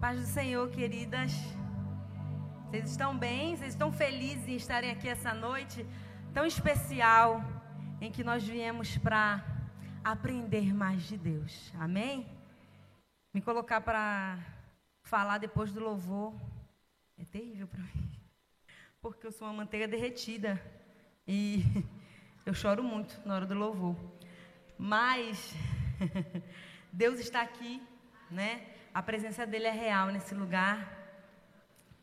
Paz 0.00 0.20
do 0.20 0.26
Senhor, 0.26 0.70
queridas. 0.70 1.32
Vocês 2.70 2.90
estão 2.90 3.18
bem? 3.18 3.56
Vocês 3.56 3.72
estão 3.72 3.90
felizes 3.92 4.46
em 4.46 4.54
estarem 4.54 4.92
aqui 4.92 5.08
essa 5.08 5.34
noite 5.34 5.84
tão 6.32 6.46
especial 6.46 7.42
em 8.00 8.08
que 8.08 8.22
nós 8.22 8.44
viemos 8.44 8.96
para 8.96 9.44
aprender 10.04 10.72
mais 10.72 11.02
de 11.02 11.18
Deus. 11.18 11.72
Amém? 11.80 12.28
Me 13.34 13.42
colocar 13.42 13.80
para 13.80 14.38
falar 15.02 15.38
depois 15.38 15.72
do 15.72 15.80
louvor 15.80 16.32
é 17.18 17.24
terrível 17.24 17.66
para 17.66 17.82
mim, 17.82 18.08
porque 19.00 19.26
eu 19.26 19.32
sou 19.32 19.48
uma 19.48 19.54
manteiga 19.54 19.88
derretida 19.88 20.62
e 21.26 21.64
eu 22.46 22.54
choro 22.54 22.84
muito 22.84 23.20
na 23.26 23.34
hora 23.34 23.46
do 23.46 23.54
louvor. 23.54 23.96
Mas 24.78 25.56
Deus 26.92 27.18
está 27.18 27.42
aqui, 27.42 27.82
né? 28.30 28.77
A 28.94 29.02
presença 29.02 29.46
dele 29.46 29.66
é 29.66 29.72
real 29.72 30.08
nesse 30.08 30.34
lugar. 30.34 30.96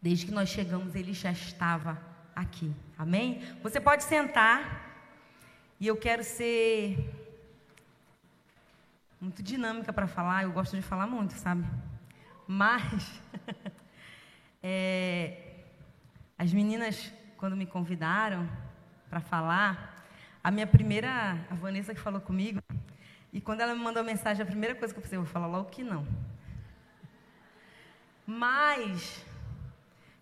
Desde 0.02 0.26
que 0.26 0.32
nós 0.32 0.50
chegamos, 0.50 0.96
ele 0.96 1.14
já 1.14 1.32
estava 1.32 2.00
aqui. 2.36 2.74
Amém? 2.98 3.42
Você 3.64 3.80
pode 3.80 4.04
sentar. 4.04 4.84
E 5.80 5.88
eu 5.88 5.98
quero 5.98 6.24
ser 6.24 6.98
muito 9.20 9.42
dinâmica 9.42 9.92
para 9.92 10.08
falar. 10.08 10.44
Eu 10.44 10.52
gosto 10.52 10.76
de 10.76 10.82
falar 10.82 11.08
muito, 11.08 11.34
sabe? 11.34 11.66
Mas 12.48 13.22
é, 14.62 15.64
as 16.38 16.54
meninas, 16.54 17.12
quando 17.38 17.56
me 17.56 17.66
convidaram 17.66 18.48
para 19.10 19.20
falar, 19.20 20.06
a 20.44 20.52
minha 20.52 20.68
primeira, 20.68 21.40
a 21.50 21.56
Vanessa 21.56 21.94
que 21.94 22.00
falou 22.00 22.22
comigo, 22.22 22.62
e 23.34 23.42
quando 23.42 23.62
ela 23.62 23.74
me 23.74 23.82
mandou 23.82 24.04
mensagem, 24.04 24.44
a 24.44 24.46
primeira 24.46 24.76
coisa 24.76 24.94
que 24.94 25.00
eu 25.00 25.02
pensei, 25.02 25.18
eu 25.18 25.24
vou 25.24 25.32
falar 25.32 25.48
logo 25.48 25.70
que 25.70 25.84
não. 25.84 26.08
Mas, 28.26 29.24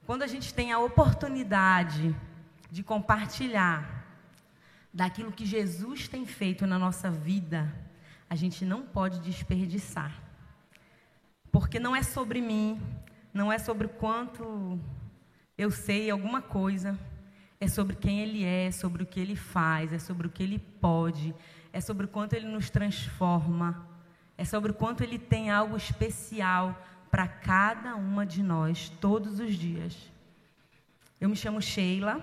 quando 0.05 0.23
a 0.23 0.27
gente 0.27 0.53
tem 0.53 0.71
a 0.71 0.79
oportunidade 0.79 2.15
de 2.69 2.83
compartilhar 2.83 4.03
daquilo 4.93 5.31
que 5.31 5.45
Jesus 5.45 6.07
tem 6.07 6.25
feito 6.25 6.67
na 6.67 6.77
nossa 6.77 7.09
vida, 7.09 7.73
a 8.29 8.35
gente 8.35 8.65
não 8.65 8.83
pode 8.83 9.19
desperdiçar. 9.19 10.21
Porque 11.51 11.79
não 11.79 11.95
é 11.95 12.03
sobre 12.03 12.41
mim, 12.41 12.81
não 13.33 13.51
é 13.51 13.57
sobre 13.57 13.87
quanto 13.87 14.79
eu 15.57 15.71
sei 15.71 16.09
alguma 16.09 16.41
coisa, 16.41 16.99
é 17.59 17.67
sobre 17.67 17.95
quem 17.95 18.19
Ele 18.19 18.43
é, 18.43 18.65
é 18.65 18.71
sobre 18.71 19.03
o 19.03 19.05
que 19.05 19.19
Ele 19.19 19.35
faz, 19.35 19.93
é 19.93 19.99
sobre 19.99 20.27
o 20.27 20.29
que 20.29 20.43
Ele 20.43 20.59
pode, 20.59 21.33
é 21.71 21.79
sobre 21.79 22.05
o 22.05 22.09
quanto 22.09 22.33
Ele 22.33 22.47
nos 22.47 22.69
transforma, 22.69 23.87
é 24.37 24.43
sobre 24.43 24.71
o 24.71 24.73
quanto 24.73 25.03
Ele 25.03 25.17
tem 25.17 25.49
algo 25.49 25.77
especial 25.77 26.77
para 27.13 27.27
cada 27.27 27.95
uma 27.95 28.25
de 28.25 28.41
nós 28.41 28.89
todos 28.99 29.39
os 29.39 29.53
dias. 29.53 29.95
Eu 31.21 31.29
me 31.29 31.35
chamo 31.35 31.61
Sheila, 31.61 32.19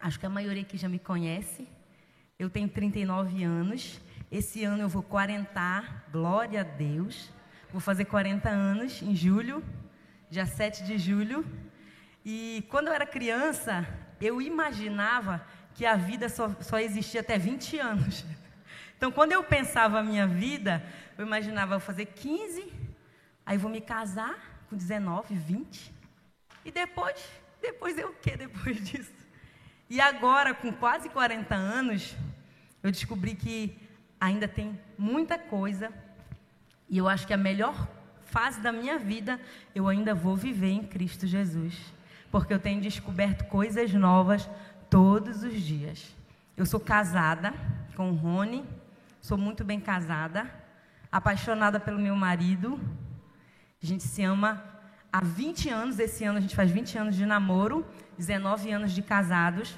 acho 0.00 0.18
que 0.18 0.24
a 0.24 0.30
maioria 0.30 0.62
aqui 0.62 0.78
já 0.78 0.88
me 0.88 0.98
conhece. 0.98 1.68
Eu 2.38 2.48
tenho 2.48 2.66
39 2.66 3.44
anos. 3.44 4.00
Esse 4.32 4.64
ano 4.64 4.82
eu 4.82 4.88
vou 4.88 5.02
quarentar, 5.02 6.06
glória 6.10 6.62
a 6.62 6.64
Deus. 6.64 7.30
Vou 7.70 7.78
fazer 7.78 8.06
40 8.06 8.48
anos 8.48 9.02
em 9.02 9.14
julho, 9.14 9.62
dia 10.30 10.46
7 10.46 10.84
de 10.84 10.96
julho. 10.96 11.44
E 12.24 12.64
quando 12.70 12.86
eu 12.86 12.94
era 12.94 13.04
criança, 13.04 13.86
eu 14.18 14.40
imaginava 14.40 15.44
que 15.74 15.84
a 15.84 15.94
vida 15.94 16.30
só, 16.30 16.56
só 16.62 16.78
existia 16.78 17.20
até 17.20 17.36
20 17.36 17.78
anos. 17.78 18.24
Então, 18.96 19.12
quando 19.12 19.32
eu 19.32 19.44
pensava 19.44 19.98
a 19.98 20.02
minha 20.02 20.26
vida, 20.26 20.82
eu 21.18 21.26
imaginava 21.26 21.74
eu 21.74 21.80
fazer 21.80 22.06
15 22.06 22.85
Aí 23.46 23.56
vou 23.56 23.70
me 23.70 23.80
casar 23.80 24.66
com 24.68 24.76
19, 24.76 25.36
20. 25.36 25.94
E 26.64 26.72
depois, 26.72 27.24
depois 27.62 27.96
eu 27.96 28.08
o 28.08 28.14
quê 28.14 28.36
depois 28.36 28.76
disso? 28.84 29.12
E 29.88 30.00
agora, 30.00 30.52
com 30.52 30.72
quase 30.72 31.08
40 31.08 31.54
anos, 31.54 32.16
eu 32.82 32.90
descobri 32.90 33.36
que 33.36 33.78
ainda 34.20 34.48
tem 34.48 34.76
muita 34.98 35.38
coisa. 35.38 35.92
E 36.88 36.98
eu 36.98 37.08
acho 37.08 37.24
que 37.24 37.32
a 37.32 37.36
melhor 37.36 37.88
fase 38.24 38.60
da 38.60 38.72
minha 38.72 38.98
vida 38.98 39.40
eu 39.74 39.86
ainda 39.86 40.12
vou 40.12 40.34
viver 40.34 40.70
em 40.70 40.82
Cristo 40.82 41.24
Jesus. 41.24 41.74
Porque 42.32 42.52
eu 42.52 42.58
tenho 42.58 42.80
descoberto 42.80 43.44
coisas 43.44 43.92
novas 43.94 44.50
todos 44.90 45.44
os 45.44 45.60
dias. 45.62 46.14
Eu 46.56 46.66
sou 46.66 46.80
casada 46.80 47.54
com 47.94 48.10
o 48.10 48.14
Rony, 48.14 48.64
sou 49.20 49.38
muito 49.38 49.64
bem 49.64 49.78
casada, 49.78 50.50
apaixonada 51.12 51.78
pelo 51.78 51.98
meu 51.98 52.16
marido, 52.16 52.80
a 53.82 53.86
gente 53.86 54.02
se 54.02 54.22
ama 54.22 54.62
há 55.12 55.20
20 55.20 55.68
anos, 55.68 55.98
esse 55.98 56.24
ano 56.24 56.38
a 56.38 56.40
gente 56.40 56.56
faz 56.56 56.70
20 56.70 56.98
anos 56.98 57.16
de 57.16 57.26
namoro, 57.26 57.86
19 58.16 58.70
anos 58.70 58.92
de 58.92 59.02
casados. 59.02 59.76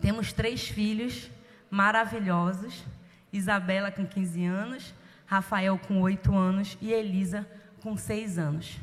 Temos 0.00 0.32
três 0.32 0.68
filhos 0.68 1.30
maravilhosos: 1.70 2.84
Isabela 3.32 3.90
com 3.90 4.06
15 4.06 4.44
anos, 4.44 4.94
Rafael 5.26 5.78
com 5.78 6.00
8 6.00 6.34
anos 6.34 6.76
e 6.80 6.92
Elisa 6.92 7.48
com 7.82 7.96
6 7.96 8.38
anos. 8.38 8.78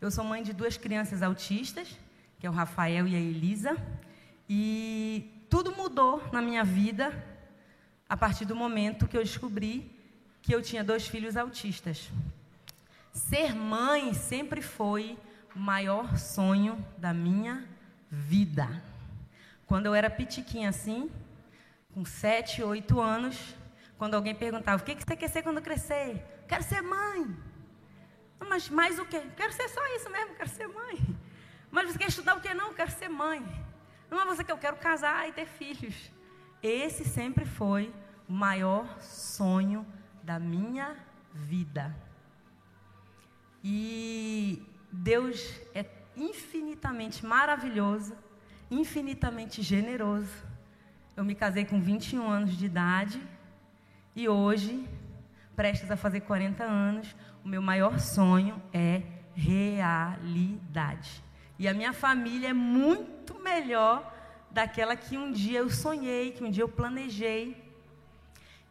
Eu 0.00 0.10
sou 0.10 0.24
mãe 0.24 0.42
de 0.42 0.52
duas 0.52 0.76
crianças 0.76 1.22
autistas, 1.22 1.98
que 2.38 2.46
é 2.46 2.50
o 2.50 2.52
Rafael 2.52 3.06
e 3.06 3.16
a 3.16 3.20
Elisa, 3.20 3.76
e 4.48 5.46
tudo 5.48 5.74
mudou 5.74 6.22
na 6.30 6.42
minha 6.42 6.62
vida 6.62 7.12
a 8.08 8.16
partir 8.16 8.44
do 8.44 8.54
momento 8.54 9.08
que 9.08 9.16
eu 9.16 9.22
descobri 9.22 9.90
que 10.42 10.54
eu 10.54 10.60
tinha 10.60 10.84
dois 10.84 11.08
filhos 11.08 11.36
autistas. 11.38 12.10
Ser 13.14 13.54
mãe 13.54 14.12
sempre 14.12 14.60
foi 14.60 15.16
o 15.54 15.58
maior 15.58 16.18
sonho 16.18 16.84
da 16.98 17.14
minha 17.14 17.64
vida. 18.10 18.82
Quando 19.66 19.86
eu 19.86 19.94
era 19.94 20.10
pitiquinha 20.10 20.68
assim, 20.68 21.08
com 21.92 22.04
sete, 22.04 22.60
oito 22.60 23.00
anos, 23.00 23.56
quando 23.96 24.14
alguém 24.14 24.34
perguntava, 24.34 24.82
o 24.82 24.84
que 24.84 24.96
você 24.96 25.16
quer 25.16 25.28
ser 25.28 25.42
quando 25.42 25.62
crescer? 25.62 26.26
Quero 26.48 26.64
ser 26.64 26.82
mãe. 26.82 27.36
Mas 28.48 28.68
mais 28.68 28.98
o 28.98 29.04
quê? 29.06 29.22
Quero 29.36 29.52
ser 29.52 29.68
só 29.68 29.80
isso 29.94 30.10
mesmo, 30.10 30.34
quero 30.34 30.50
ser 30.50 30.66
mãe. 30.66 30.98
Mas 31.70 31.92
você 31.92 31.98
quer 31.98 32.08
estudar 32.08 32.36
o 32.36 32.40
quê? 32.40 32.52
Não, 32.52 32.74
quero 32.74 32.90
ser 32.90 33.08
mãe. 33.08 33.40
Não, 34.10 34.18
mas 34.18 34.36
você 34.36 34.42
quer, 34.42 34.52
eu 34.52 34.58
quero 34.58 34.76
casar 34.76 35.28
e 35.28 35.32
ter 35.32 35.46
filhos. 35.46 36.10
Esse 36.60 37.04
sempre 37.04 37.44
foi 37.44 37.94
o 38.28 38.32
maior 38.32 39.00
sonho 39.00 39.86
da 40.20 40.40
minha 40.40 40.96
vida. 41.32 41.94
E 43.64 44.62
Deus 44.92 45.58
é 45.74 45.86
infinitamente 46.14 47.24
maravilhoso, 47.24 48.14
infinitamente 48.70 49.62
generoso. 49.62 50.30
Eu 51.16 51.24
me 51.24 51.34
casei 51.34 51.64
com 51.64 51.80
21 51.80 52.28
anos 52.28 52.58
de 52.58 52.66
idade 52.66 53.18
e 54.14 54.28
hoje, 54.28 54.86
prestes 55.56 55.90
a 55.90 55.96
fazer 55.96 56.20
40 56.20 56.62
anos, 56.62 57.16
o 57.42 57.48
meu 57.48 57.62
maior 57.62 57.98
sonho 57.98 58.62
é 58.70 59.02
realidade. 59.34 61.24
E 61.58 61.66
a 61.66 61.72
minha 61.72 61.94
família 61.94 62.50
é 62.50 62.52
muito 62.52 63.38
melhor 63.40 64.12
daquela 64.50 64.94
que 64.94 65.16
um 65.16 65.32
dia 65.32 65.60
eu 65.60 65.70
sonhei, 65.70 66.32
que 66.32 66.44
um 66.44 66.50
dia 66.50 66.62
eu 66.62 66.68
planejei. 66.68 67.56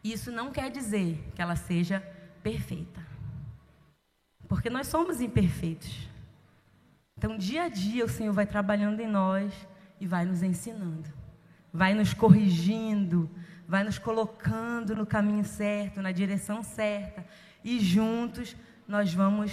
Isso 0.04 0.30
não 0.30 0.52
quer 0.52 0.70
dizer 0.70 1.18
que 1.34 1.42
ela 1.42 1.56
seja 1.56 2.00
perfeita. 2.42 3.13
Porque 4.54 4.70
nós 4.70 4.86
somos 4.86 5.20
imperfeitos. 5.20 6.08
Então, 7.18 7.36
dia 7.36 7.64
a 7.64 7.68
dia, 7.68 8.04
o 8.04 8.08
Senhor 8.08 8.32
vai 8.32 8.46
trabalhando 8.46 9.00
em 9.00 9.08
nós 9.08 9.52
e 10.00 10.06
vai 10.06 10.24
nos 10.24 10.44
ensinando, 10.44 11.12
vai 11.72 11.92
nos 11.92 12.14
corrigindo, 12.14 13.28
vai 13.66 13.82
nos 13.82 13.98
colocando 13.98 14.94
no 14.94 15.04
caminho 15.04 15.44
certo, 15.44 16.00
na 16.00 16.12
direção 16.12 16.62
certa. 16.62 17.26
E 17.64 17.80
juntos 17.80 18.54
nós 18.86 19.12
vamos 19.12 19.52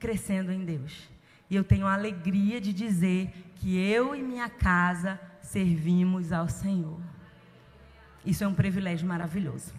crescendo 0.00 0.50
em 0.50 0.64
Deus. 0.64 1.08
E 1.48 1.54
eu 1.54 1.62
tenho 1.62 1.86
a 1.86 1.94
alegria 1.94 2.60
de 2.60 2.72
dizer 2.72 3.32
que 3.54 3.78
eu 3.78 4.16
e 4.16 4.22
minha 4.22 4.48
casa 4.48 5.20
servimos 5.40 6.32
ao 6.32 6.48
Senhor. 6.48 6.98
Isso 8.26 8.42
é 8.42 8.48
um 8.48 8.54
privilégio 8.54 9.06
maravilhoso. 9.06 9.72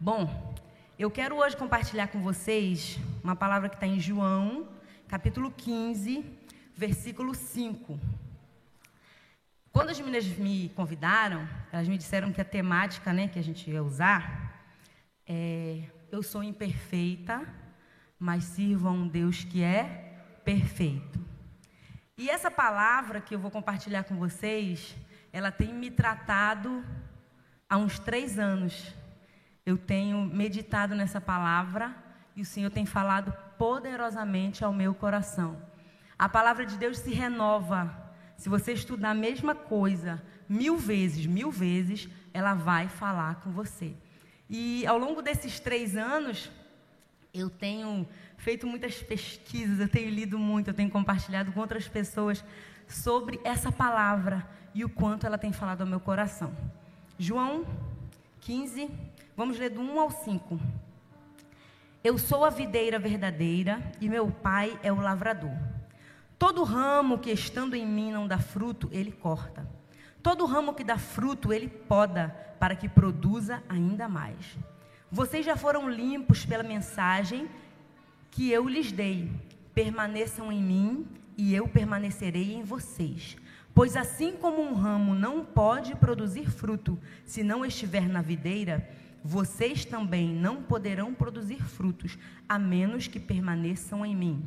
Bom, 0.00 0.54
eu 0.96 1.10
quero 1.10 1.36
hoje 1.36 1.56
compartilhar 1.56 2.06
com 2.06 2.20
vocês 2.22 3.00
uma 3.22 3.34
palavra 3.34 3.68
que 3.68 3.74
está 3.74 3.86
em 3.86 3.98
João, 3.98 4.68
capítulo 5.08 5.50
15, 5.50 6.24
versículo 6.76 7.34
5. 7.34 7.98
Quando 9.72 9.90
as 9.90 9.98
meninas 9.98 10.24
me 10.24 10.68
convidaram, 10.76 11.48
elas 11.72 11.88
me 11.88 11.98
disseram 11.98 12.32
que 12.32 12.40
a 12.40 12.44
temática 12.44 13.12
né, 13.12 13.26
que 13.26 13.40
a 13.40 13.42
gente 13.42 13.68
ia 13.68 13.82
usar 13.82 14.70
é 15.26 15.82
Eu 16.12 16.22
sou 16.22 16.44
imperfeita, 16.44 17.44
mas 18.16 18.44
sirvo 18.44 18.86
a 18.86 18.92
um 18.92 19.08
Deus 19.08 19.42
que 19.42 19.64
é 19.64 20.14
perfeito. 20.44 21.18
E 22.16 22.30
essa 22.30 22.52
palavra 22.52 23.20
que 23.20 23.34
eu 23.34 23.38
vou 23.40 23.50
compartilhar 23.50 24.04
com 24.04 24.14
vocês, 24.14 24.94
ela 25.32 25.50
tem 25.50 25.74
me 25.74 25.90
tratado 25.90 26.84
há 27.68 27.76
uns 27.76 27.98
três 27.98 28.38
anos 28.38 28.94
eu 29.66 29.78
tenho 29.78 30.24
meditado 30.24 30.94
nessa 30.94 31.20
palavra 31.20 31.94
e 32.36 32.42
o 32.42 32.44
Senhor 32.44 32.70
tem 32.70 32.84
falado 32.84 33.32
poderosamente 33.56 34.64
ao 34.64 34.72
meu 34.72 34.94
coração. 34.94 35.56
A 36.18 36.28
palavra 36.28 36.66
de 36.66 36.76
Deus 36.76 36.98
se 36.98 37.12
renova. 37.12 38.02
Se 38.36 38.48
você 38.48 38.72
estudar 38.72 39.10
a 39.10 39.14
mesma 39.14 39.54
coisa 39.54 40.22
mil 40.48 40.76
vezes, 40.76 41.26
mil 41.26 41.50
vezes, 41.50 42.08
ela 42.32 42.54
vai 42.54 42.88
falar 42.88 43.36
com 43.36 43.50
você. 43.50 43.94
E 44.50 44.86
ao 44.86 44.98
longo 44.98 45.22
desses 45.22 45.58
três 45.58 45.96
anos, 45.96 46.50
eu 47.32 47.48
tenho 47.48 48.06
feito 48.36 48.66
muitas 48.66 49.02
pesquisas, 49.02 49.80
eu 49.80 49.88
tenho 49.88 50.10
lido 50.10 50.38
muito, 50.38 50.68
eu 50.68 50.74
tenho 50.74 50.90
compartilhado 50.90 51.52
com 51.52 51.60
outras 51.60 51.88
pessoas 51.88 52.44
sobre 52.86 53.40
essa 53.42 53.72
palavra 53.72 54.46
e 54.74 54.84
o 54.84 54.88
quanto 54.88 55.26
ela 55.26 55.38
tem 55.38 55.52
falado 55.52 55.80
ao 55.80 55.86
meu 55.86 56.00
coração. 56.00 56.54
João 57.18 57.64
15, 58.40 58.90
vamos 59.36 59.58
ler 59.58 59.70
do 59.70 59.80
1 59.80 60.00
ao 60.00 60.10
5. 60.10 60.60
Eu 62.02 62.18
sou 62.18 62.44
a 62.44 62.50
videira 62.50 62.98
verdadeira 62.98 63.80
e 64.00 64.08
meu 64.08 64.30
pai 64.30 64.78
é 64.82 64.92
o 64.92 65.00
lavrador. 65.00 65.56
Todo 66.38 66.62
ramo 66.64 67.18
que 67.18 67.30
estando 67.30 67.74
em 67.74 67.86
mim 67.86 68.12
não 68.12 68.28
dá 68.28 68.38
fruto, 68.38 68.88
ele 68.92 69.10
corta. 69.10 69.66
Todo 70.22 70.44
ramo 70.44 70.74
que 70.74 70.84
dá 70.84 70.98
fruto, 70.98 71.52
ele 71.52 71.68
poda, 71.68 72.28
para 72.58 72.76
que 72.76 72.88
produza 72.88 73.62
ainda 73.68 74.08
mais. 74.08 74.56
Vocês 75.10 75.44
já 75.46 75.56
foram 75.56 75.88
limpos 75.88 76.44
pela 76.44 76.62
mensagem 76.62 77.48
que 78.30 78.50
eu 78.50 78.68
lhes 78.68 78.90
dei. 78.90 79.30
Permaneçam 79.72 80.50
em 80.50 80.62
mim 80.62 81.06
e 81.36 81.54
eu 81.54 81.68
permanecerei 81.68 82.54
em 82.54 82.62
vocês. 82.62 83.36
Pois 83.74 83.96
assim 83.96 84.32
como 84.32 84.62
um 84.62 84.74
ramo 84.74 85.14
não 85.14 85.44
pode 85.44 85.94
produzir 85.96 86.50
fruto 86.50 86.98
se 87.24 87.42
não 87.42 87.64
estiver 87.64 88.08
na 88.08 88.22
videira, 88.22 88.88
vocês 89.26 89.86
também 89.86 90.28
não 90.28 90.62
poderão 90.62 91.14
produzir 91.14 91.62
frutos 91.62 92.18
a 92.46 92.58
menos 92.58 93.06
que 93.08 93.18
permaneçam 93.18 94.04
em 94.04 94.14
mim. 94.14 94.44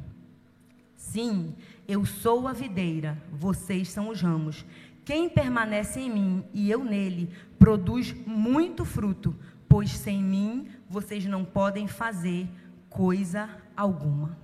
Sim, 0.95 1.55
eu 1.87 2.05
sou 2.05 2.47
a 2.47 2.53
videira, 2.53 3.19
vocês 3.31 3.89
são 3.89 4.09
os 4.09 4.21
ramos. 4.21 4.63
Quem 5.03 5.27
permanece 5.27 5.99
em 5.99 6.11
mim 6.11 6.45
e 6.53 6.69
eu 6.69 6.83
nele, 6.83 7.33
produz 7.57 8.13
muito 8.27 8.85
fruto, 8.85 9.35
pois 9.67 9.89
sem 9.89 10.21
mim 10.21 10.69
vocês 10.87 11.25
não 11.25 11.43
podem 11.43 11.87
fazer 11.87 12.47
coisa 12.87 13.49
alguma. 13.75 14.37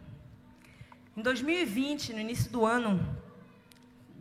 Em 1.16 1.22
2020, 1.22 2.12
no 2.12 2.20
início 2.20 2.52
do 2.52 2.66
ano, 2.66 3.00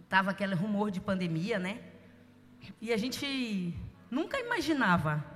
estava 0.05 0.33
aquele 0.33 0.55
rumor 0.55 0.91
de 0.91 1.01
pandemia, 1.01 1.59
né? 1.59 1.81
E 2.83 2.93
a 2.93 2.99
gente 2.99 3.75
nunca 4.11 4.39
imaginava 4.39 5.32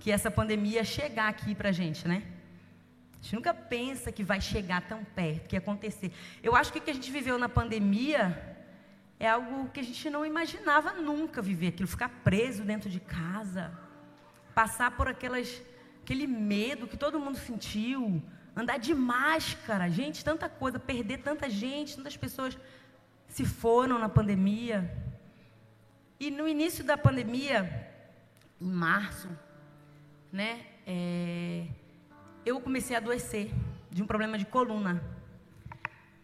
que 0.00 0.10
essa 0.10 0.30
pandemia 0.30 0.76
ia 0.76 0.84
chegar 0.84 1.28
aqui 1.28 1.54
para 1.54 1.70
a 1.70 1.72
gente, 1.72 2.06
né? 2.06 2.22
A 3.12 3.22
gente 3.22 3.34
nunca 3.34 3.52
pensa 3.52 4.12
que 4.12 4.22
vai 4.22 4.40
chegar 4.40 4.80
tão 4.82 5.04
perto, 5.04 5.48
que 5.48 5.56
ia 5.56 5.58
acontecer. 5.58 6.12
Eu 6.42 6.54
acho 6.54 6.72
que 6.72 6.78
o 6.78 6.82
que 6.82 6.90
a 6.90 6.94
gente 6.94 7.10
viveu 7.10 7.36
na 7.36 7.48
pandemia 7.48 8.56
é 9.18 9.28
algo 9.28 9.68
que 9.70 9.80
a 9.80 9.82
gente 9.82 10.08
não 10.08 10.24
imaginava 10.24 10.92
nunca 10.92 11.42
viver, 11.42 11.68
aquilo 11.68 11.88
ficar 11.88 12.08
preso 12.22 12.62
dentro 12.62 12.88
de 12.88 13.00
casa, 13.00 13.72
passar 14.54 14.92
por 14.92 15.08
aquelas, 15.08 15.60
aquele 16.02 16.26
medo 16.26 16.86
que 16.86 16.96
todo 16.96 17.18
mundo 17.18 17.36
sentiu, 17.36 18.22
andar 18.54 18.78
de 18.78 18.94
máscara, 18.94 19.90
gente, 19.90 20.24
tanta 20.24 20.48
coisa, 20.48 20.78
perder 20.78 21.18
tanta 21.18 21.50
gente, 21.50 21.96
tantas 21.96 22.16
pessoas 22.16 22.56
se 23.26 23.44
foram 23.44 23.98
na 23.98 24.08
pandemia. 24.08 24.96
E 26.20 26.30
no 26.30 26.48
início 26.48 26.84
da 26.84 26.96
pandemia, 26.96 27.88
em 28.60 28.70
março, 28.70 29.28
né, 30.32 30.60
é, 30.86 31.66
eu 32.44 32.60
comecei 32.60 32.96
a 32.96 32.98
adoecer 32.98 33.50
de 33.90 34.02
um 34.02 34.06
problema 34.06 34.38
de 34.38 34.44
coluna. 34.44 35.02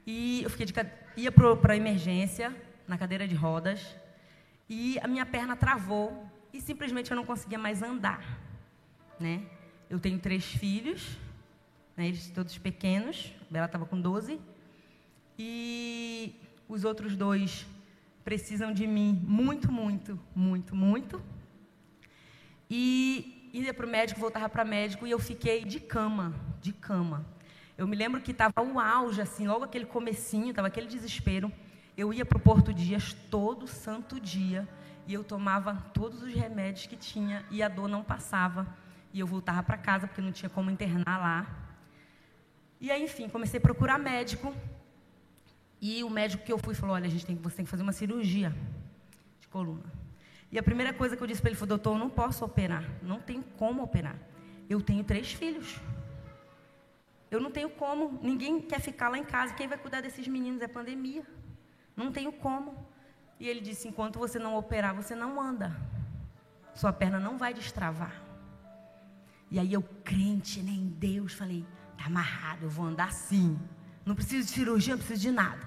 E 0.07 0.43
eu 0.43 0.51
fiquei 0.51 0.67
de, 0.67 0.75
ia 1.17 1.33
para 1.33 1.77
emergência, 1.77 2.55
na 2.87 2.99
cadeira 2.99 3.27
de 3.27 3.35
rodas, 3.35 3.97
e 4.69 4.99
a 5.01 5.09
minha 5.09 5.25
perna 5.27 5.57
travou 5.57 6.31
e 6.53 6.61
simplesmente 6.61 7.11
eu 7.11 7.17
não 7.17 7.25
conseguia 7.25 7.59
mais 7.59 7.83
andar, 7.83 8.23
né? 9.19 9.43
Eu 9.89 9.99
tenho 9.99 10.19
três 10.19 10.45
filhos, 10.45 11.19
né, 11.97 12.09
eles 12.09 12.31
todos 12.31 12.57
pequenos, 12.59 13.33
a 13.49 13.53
Bela 13.53 13.67
estava 13.67 13.87
com 13.87 14.01
12, 14.01 14.41
e 15.39 16.35
os 16.69 16.85
outros 16.85 17.17
dois 17.17 17.67
precisam 18.25 18.73
de 18.73 18.87
mim 18.87 19.23
muito, 19.27 19.71
muito, 19.71 20.19
muito, 20.35 20.75
muito. 20.75 21.23
E 22.71 23.34
ia 23.63 23.73
para 23.73 23.87
o 23.87 23.89
médico, 23.89 24.19
voltava 24.19 24.49
para 24.49 24.65
médico, 24.65 25.07
e 25.07 25.11
eu 25.11 25.19
fiquei 25.19 25.65
de 25.65 25.79
cama, 25.79 26.35
de 26.61 26.73
cama. 26.73 27.25
Eu 27.77 27.87
me 27.87 27.97
lembro 27.97 28.21
que 28.21 28.33
estava 28.33 28.63
o 28.63 28.81
auge, 28.81 29.21
assim, 29.21 29.47
logo 29.47 29.65
aquele 29.65 29.87
comecinho, 29.87 30.51
estava 30.51 30.69
aquele 30.69 30.87
desespero. 30.87 31.53
Eu 31.97 32.13
ia 32.13 32.25
para 32.25 32.39
o 32.39 32.41
Porto 32.41 32.75
Dias 32.75 33.13
todo 33.31 33.67
santo 33.67 34.21
dia, 34.21 34.69
e 35.07 35.15
eu 35.15 35.23
tomava 35.23 35.75
todos 35.93 36.23
os 36.23 36.33
remédios 36.33 36.87
que 36.87 36.97
tinha, 36.97 37.45
e 37.51 37.63
a 37.63 37.69
dor 37.69 37.89
não 37.89 38.03
passava. 38.03 38.67
E 39.13 39.21
eu 39.21 39.27
voltava 39.27 39.63
para 39.63 39.77
casa, 39.77 40.07
porque 40.09 40.21
não 40.21 40.33
tinha 40.33 40.49
como 40.49 40.71
internar 40.71 41.21
lá. 41.21 41.47
E 42.81 42.91
aí, 42.91 43.05
enfim, 43.05 43.29
comecei 43.29 43.59
a 43.59 43.61
procurar 43.61 43.99
médico. 43.99 44.55
E 45.81 46.03
o 46.03 46.11
médico 46.11 46.45
que 46.45 46.53
eu 46.53 46.59
fui 46.59 46.75
falou: 46.75 46.97
Olha, 46.97 47.07
a 47.07 47.11
gente 47.11 47.25
tem, 47.25 47.37
você 47.37 47.57
tem 47.57 47.65
que 47.65 47.71
fazer 47.71 47.83
uma 47.83 47.93
cirurgia 47.93 48.55
de 49.41 49.47
coluna. 49.49 50.04
E 50.55 50.59
a 50.59 50.63
primeira 50.63 50.93
coisa 50.93 51.17
que 51.17 51.23
eu 51.25 51.27
disse 51.27 51.43
para 51.43 51.51
ele 51.51 51.59
foi: 51.59 51.67
Doutor, 51.67 51.95
eu 51.95 51.99
não 51.99 52.09
posso 52.09 52.45
operar. 52.45 52.85
Não 53.03 53.19
tenho 53.19 53.43
como 53.59 53.83
operar. 53.83 54.17
Eu 54.71 54.81
tenho 54.81 55.03
três 55.03 55.33
filhos. 55.33 55.81
Eu 57.29 57.41
não 57.41 57.51
tenho 57.51 57.71
como. 57.71 58.21
Ninguém 58.23 58.61
quer 58.61 58.81
ficar 58.81 59.09
lá 59.09 59.19
em 59.19 59.25
casa. 59.25 59.53
Quem 59.55 59.67
vai 59.67 59.77
cuidar 59.77 60.01
desses 60.01 60.29
meninos 60.29 60.63
é 60.63 60.69
pandemia. 60.69 61.27
Não 61.97 62.13
tenho 62.13 62.31
como. 62.31 62.87
E 63.41 63.49
ele 63.49 63.61
disse: 63.61 63.89
Enquanto 63.89 64.17
você 64.17 64.39
não 64.39 64.57
operar, 64.57 64.95
você 64.95 65.17
não 65.17 65.41
anda. 65.41 65.77
Sua 66.73 66.93
perna 66.93 67.19
não 67.19 67.37
vai 67.37 67.53
destravar. 67.53 68.23
E 69.51 69.59
aí 69.59 69.73
eu, 69.73 69.83
crente 70.05 70.63
né, 70.63 70.71
em 70.71 70.87
Deus, 70.87 71.33
falei: 71.33 71.67
Está 71.95 72.07
amarrado, 72.07 72.67
eu 72.67 72.71
vou 72.71 72.87
andar 72.87 73.09
assim. 73.09 73.59
Não 74.07 74.15
preciso 74.15 74.47
de 74.47 74.53
cirurgia, 74.53 74.95
não 74.95 74.99
preciso 75.01 75.21
de 75.21 75.33
nada. 75.33 75.67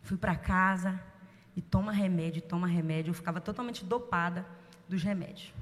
Fui 0.00 0.16
para 0.16 0.34
casa 0.34 0.98
e 1.56 1.62
toma 1.62 1.90
remédio, 1.90 2.42
toma 2.42 2.66
remédio. 2.66 3.10
Eu 3.10 3.14
ficava 3.14 3.40
totalmente 3.40 3.82
dopada 3.82 4.46
dos 4.86 5.02
remédios. 5.02 5.52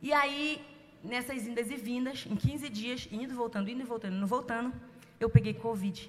E 0.00 0.12
aí, 0.12 0.64
nessas 1.02 1.46
indas 1.46 1.68
e 1.68 1.76
vindas, 1.76 2.24
em 2.30 2.36
15 2.36 2.68
dias, 2.68 3.08
indo 3.10 3.32
e 3.32 3.36
voltando, 3.36 3.68
indo 3.68 3.80
e 3.80 3.84
voltando, 3.84 4.16
indo 4.16 4.26
voltando, 4.26 4.72
eu 5.18 5.28
peguei 5.28 5.52
Covid. 5.52 6.08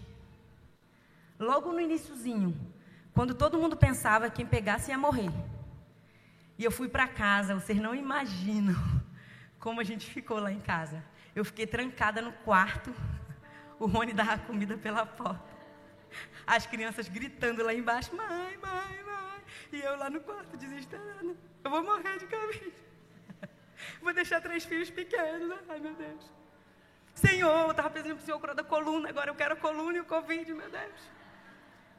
Logo 1.39 1.71
no 1.71 1.81
iníciozinho, 1.81 2.55
quando 3.13 3.33
todo 3.33 3.57
mundo 3.57 3.75
pensava 3.75 4.29
que 4.29 4.37
quem 4.37 4.45
pegasse 4.45 4.91
ia 4.91 4.97
morrer. 4.97 5.31
E 6.57 6.63
eu 6.63 6.71
fui 6.71 6.87
para 6.87 7.07
casa, 7.07 7.55
vocês 7.55 7.79
não 7.79 7.95
imaginam 7.95 8.75
como 9.59 9.81
a 9.81 9.83
gente 9.83 10.05
ficou 10.05 10.39
lá 10.39 10.51
em 10.51 10.59
casa. 10.59 11.03
Eu 11.35 11.43
fiquei 11.43 11.65
trancada 11.65 12.21
no 12.21 12.31
quarto. 12.31 12.93
O 13.79 13.85
Rony 13.85 14.11
dava 14.11 14.39
comida 14.39 14.75
pela 14.75 15.05
porta. 15.05 15.56
As 16.45 16.65
crianças 16.65 17.07
gritando 17.07 17.63
lá 17.63 17.73
embaixo: 17.73 18.15
mãe, 18.15 18.57
mãe, 18.57 19.03
mãe. 19.03 19.41
E 19.71 19.81
eu 19.81 19.97
lá 19.97 20.09
no 20.09 20.21
quarto, 20.21 20.55
desesperada. 20.57 21.35
Eu 21.63 21.71
vou 21.71 21.83
morrer 21.83 22.17
de 22.19 22.27
Covid. 22.27 22.73
Vou 24.01 24.13
deixar 24.13 24.41
três 24.41 24.65
filhos 24.65 24.89
pequenos. 24.89 25.59
Ai, 25.69 25.79
meu 25.79 25.93
Deus. 25.93 26.31
Senhor, 27.13 27.65
eu 27.65 27.71
estava 27.71 27.89
pensando 27.89 28.15
para 28.15 28.21
o 28.21 28.25
Senhor 28.25 28.39
curar 28.39 28.55
da 28.55 28.63
coluna, 28.63 29.09
agora 29.09 29.29
eu 29.31 29.35
quero 29.35 29.53
a 29.53 29.57
coluna 29.57 29.97
e 29.97 30.01
o 30.01 30.05
Covid, 30.05 30.53
meu 30.53 30.69
Deus. 30.69 31.01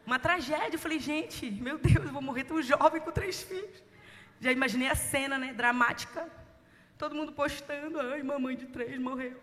Uma 0.06 0.18
tragédia. 0.18 0.76
Eu 0.76 0.78
falei, 0.78 0.98
gente, 0.98 1.50
meu 1.50 1.76
Deus, 1.76 2.06
eu 2.06 2.12
vou 2.12 2.22
morrer 2.22 2.44
tão 2.44 2.62
jovem 2.62 3.00
com 3.00 3.10
três 3.10 3.42
filhos. 3.42 3.82
Já 4.40 4.52
imaginei 4.52 4.88
a 4.88 4.94
cena, 4.94 5.36
né? 5.36 5.52
Dramática. 5.52 6.28
Todo 6.96 7.14
mundo 7.14 7.32
postando, 7.32 8.00
ai, 8.00 8.22
mamãe 8.22 8.56
de 8.56 8.66
três 8.66 8.98
morreu. 8.98 9.38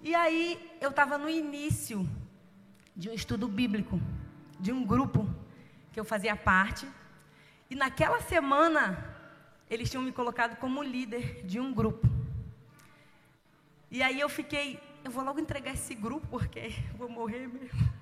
E 0.00 0.14
aí 0.14 0.76
eu 0.80 0.90
estava 0.90 1.18
no 1.18 1.28
início 1.28 2.08
de 2.94 3.08
um 3.10 3.12
estudo 3.12 3.48
bíblico, 3.48 4.00
de 4.58 4.72
um 4.72 4.84
grupo 4.84 5.28
que 5.92 5.98
eu 5.98 6.04
fazia 6.04 6.36
parte. 6.36 6.86
E 7.68 7.74
naquela 7.74 8.20
semana 8.20 9.14
eles 9.68 9.90
tinham 9.90 10.02
me 10.02 10.12
colocado 10.12 10.56
como 10.56 10.82
líder 10.82 11.44
de 11.44 11.58
um 11.58 11.72
grupo. 11.72 12.06
E 13.90 14.02
aí 14.02 14.20
eu 14.20 14.28
fiquei, 14.28 14.80
eu 15.04 15.10
vou 15.10 15.24
logo 15.24 15.40
entregar 15.40 15.72
esse 15.72 15.94
grupo 15.94 16.26
porque 16.28 16.72
vou 16.96 17.08
morrer 17.08 17.46
mesmo. 17.48 17.96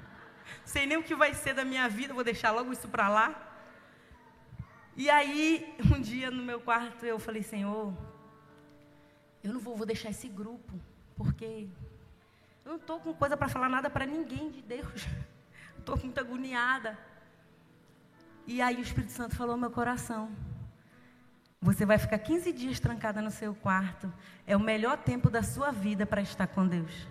Sei 0.64 0.86
nem 0.86 0.96
o 0.96 1.02
que 1.02 1.14
vai 1.14 1.34
ser 1.34 1.54
da 1.54 1.64
minha 1.64 1.88
vida, 1.88 2.14
vou 2.14 2.24
deixar 2.24 2.50
logo 2.50 2.72
isso 2.72 2.88
para 2.88 3.08
lá. 3.08 3.44
E 4.96 5.08
aí, 5.08 5.76
um 5.94 6.00
dia 6.00 6.28
no 6.30 6.42
meu 6.42 6.60
quarto, 6.60 7.06
eu 7.06 7.20
falei, 7.20 7.42
Senhor, 7.42 7.94
eu 9.44 9.52
não 9.52 9.60
vou, 9.60 9.76
vou 9.76 9.86
deixar 9.86 10.10
esse 10.10 10.28
grupo, 10.28 10.74
porque 11.18 11.68
eu 12.64 12.70
não 12.70 12.76
estou 12.76 13.00
com 13.00 13.12
coisa 13.12 13.36
para 13.36 13.48
falar 13.48 13.68
nada 13.68 13.90
para 13.90 14.06
ninguém 14.06 14.50
de 14.50 14.62
Deus. 14.62 15.06
Estou 15.76 15.98
muito 15.98 16.18
agoniada. 16.18 16.96
E 18.46 18.62
aí 18.62 18.76
o 18.76 18.80
Espírito 18.80 19.12
Santo 19.12 19.34
falou 19.34 19.56
no 19.56 19.62
meu 19.62 19.70
coração. 19.70 20.30
Você 21.60 21.84
vai 21.84 21.98
ficar 21.98 22.18
15 22.18 22.52
dias 22.52 22.78
trancada 22.78 23.20
no 23.20 23.30
seu 23.30 23.54
quarto. 23.54 24.12
É 24.46 24.56
o 24.56 24.60
melhor 24.60 24.96
tempo 24.98 25.28
da 25.28 25.42
sua 25.42 25.72
vida 25.72 26.06
para 26.06 26.22
estar 26.22 26.46
com 26.46 26.66
Deus. 26.66 27.08